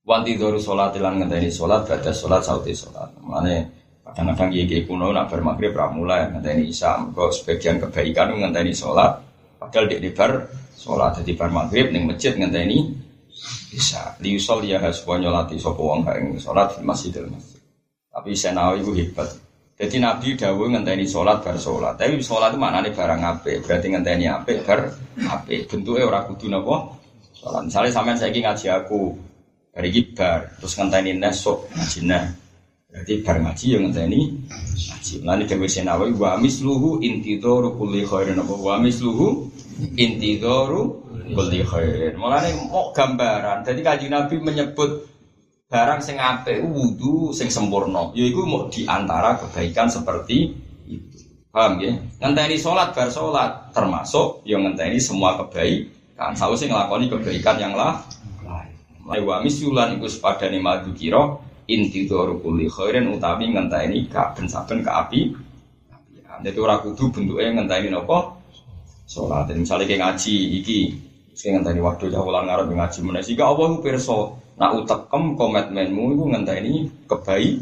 Wanti 0.04 0.36
doru 0.36 0.60
sholat 0.60 0.92
ilan 1.00 1.16
ngenteni 1.16 1.48
sholat 1.48 1.88
baca 1.88 2.12
sholat 2.12 2.44
sauti 2.44 2.76
sholat. 2.76 3.08
Mana 3.24 3.64
kadang-kadang 4.04 4.52
gigi 4.52 4.84
kuno 4.84 5.16
nak 5.16 5.32
bermagrib 5.32 5.72
pramula 5.72 6.28
ngenteni 6.28 6.68
isya. 6.76 7.08
Kau 7.16 7.32
sebagian 7.32 7.80
kebaikan 7.80 8.36
ngenteni 8.36 8.76
sholat. 8.76 9.24
Padahal 9.56 9.88
di 9.88 10.12
bar 10.12 10.44
sholat 10.76 11.24
di 11.24 11.32
bar 11.40 11.48
maghrib 11.56 11.96
neng 11.96 12.12
masjid 12.12 12.36
ngenteni 12.36 12.92
isya. 13.74 14.18
Liusol 14.22 14.66
ya 14.70 14.78
hasbuah 14.80 15.18
nyolati 15.20 15.58
sopo 15.58 15.90
wong 15.90 16.06
kain 16.06 16.38
sholat 16.38 16.78
di 16.78 16.86
masjidil 16.86 17.30
masjid. 17.30 17.60
Tapi 18.14 18.32
senawi 18.38 18.86
itu 18.86 18.92
hebat. 18.94 19.30
Jadi 19.74 19.98
Nabi 19.98 20.38
dawuh 20.38 20.70
ngenteni 20.70 21.06
sholat 21.10 21.42
bar 21.42 21.58
sholat. 21.58 21.98
Tapi 21.98 22.22
sholat 22.22 22.54
itu 22.54 22.62
mana 22.62 22.80
nih 22.86 22.94
barang 22.94 23.22
ape? 23.26 23.66
Berarti 23.66 23.88
ngenteni 23.90 24.30
ape 24.30 24.62
bar 24.62 24.86
ape. 25.18 25.66
Bentuknya 25.66 26.06
orang 26.06 26.30
kudu 26.30 26.48
nopo. 26.54 27.02
Sholat. 27.34 27.66
Misalnya 27.66 27.90
sampean 27.90 28.16
saya 28.16 28.30
ngaji 28.30 28.68
aku, 28.70 29.18
dari 29.74 29.90
kibar 29.90 30.54
terus 30.62 30.78
ngenteni 30.78 31.18
nesok 31.18 31.74
ngaji 31.74 32.00
nah 32.06 32.30
berarti 32.94 33.14
bar 33.26 33.38
ngaji 33.42 33.66
yang 33.74 33.82
ngenteni 33.90 34.22
ngaji 34.54 35.14
lalu 35.26 35.44
dewi 35.50 35.66
senawi 35.66 36.14
wa 36.14 36.38
misluhu 36.38 37.02
intidoru 37.02 37.74
kulli 37.74 38.06
khairin 38.06 38.38
apa 38.38 38.54
wa 38.54 38.78
misluhu 38.78 39.50
intidoru 39.98 41.02
kulli 41.32 41.64
khairin. 41.64 42.20
Mulane 42.20 42.52
mau 42.68 42.92
gambaran. 42.92 43.64
Jadi 43.64 43.80
Kanjeng 43.80 44.12
Nabi 44.12 44.36
menyebut 44.44 45.08
barang 45.72 46.04
sing 46.04 46.20
apik 46.20 46.60
wudu 46.60 47.32
sing 47.32 47.48
sempurna. 47.48 48.12
Yaiku 48.12 48.44
mau 48.44 48.68
di 48.68 48.84
antara 48.84 49.40
kebaikan 49.40 49.88
seperti 49.88 50.52
itu. 50.92 51.18
Paham 51.54 51.80
ya? 51.80 51.94
Ngenteni 52.20 52.58
salat 52.58 52.92
bar 52.92 53.08
salat 53.14 53.72
termasuk 53.72 54.44
yang 54.44 54.68
ngenteni 54.68 55.00
semua 55.00 55.40
kebaikan. 55.40 56.36
Sausé 56.36 56.68
nglakoni 56.68 57.08
kebaikan 57.08 57.56
yang 57.62 57.74
lah 57.78 58.04
lain. 58.44 58.76
Wa 59.24 59.40
misulan 59.40 59.96
iku 59.96 60.12
sepadane 60.12 60.60
madu 60.60 60.92
kira 60.92 61.40
inti 61.70 62.10
doru 62.10 62.44
kulli 62.44 62.68
khairin 62.68 63.08
utawi 63.14 63.54
ngenteni 63.54 64.12
saben-saben 64.12 64.84
kaapi. 64.84 65.32
Jadi 66.44 66.58
ora 66.58 66.82
kudu 66.82 67.14
bentuknya 67.14 67.54
ngenteni 67.54 67.94
sholat. 69.08 69.46
Jadi 69.46 69.60
misalnya 69.62 69.86
kayak 69.86 70.02
ngaji 70.02 70.36
iki, 70.58 70.80
saya 71.34 71.58
ngenteni 71.58 71.82
waktu 71.82 72.14
jauh 72.14 72.30
ulang 72.30 72.46
ngarep 72.46 72.70
ngaji 72.70 73.00
sih? 73.26 73.34
Gak 73.34 73.50
apa 73.50 73.62
aku 73.66 73.78
perso. 73.82 74.38
Nak 74.54 74.86
utekem 74.86 75.34
komitmenmu 75.34 76.14
itu 76.14 76.24
ngenteni 76.30 76.74
kebaik, 77.10 77.58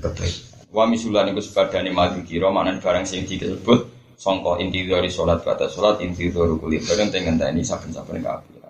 kebaik. 0.00 0.36
Wa 0.72 0.88
misulan 0.88 1.28
iku 1.28 1.44
sebadane 1.44 1.92
madu 1.92 2.24
kira 2.24 2.48
mana 2.48 2.80
barang 2.80 3.04
sing 3.04 3.28
disebut 3.28 3.92
songko 4.16 4.56
inti 4.62 4.88
dari 4.88 5.12
sholat 5.12 5.44
kata 5.44 5.68
sholat 5.68 6.00
inti 6.00 6.32
dari 6.32 6.54
kulit 6.56 6.80
barang 6.88 7.12
ngenteni 7.12 7.60
saben-saben 7.60 8.24
kaapi. 8.24 8.60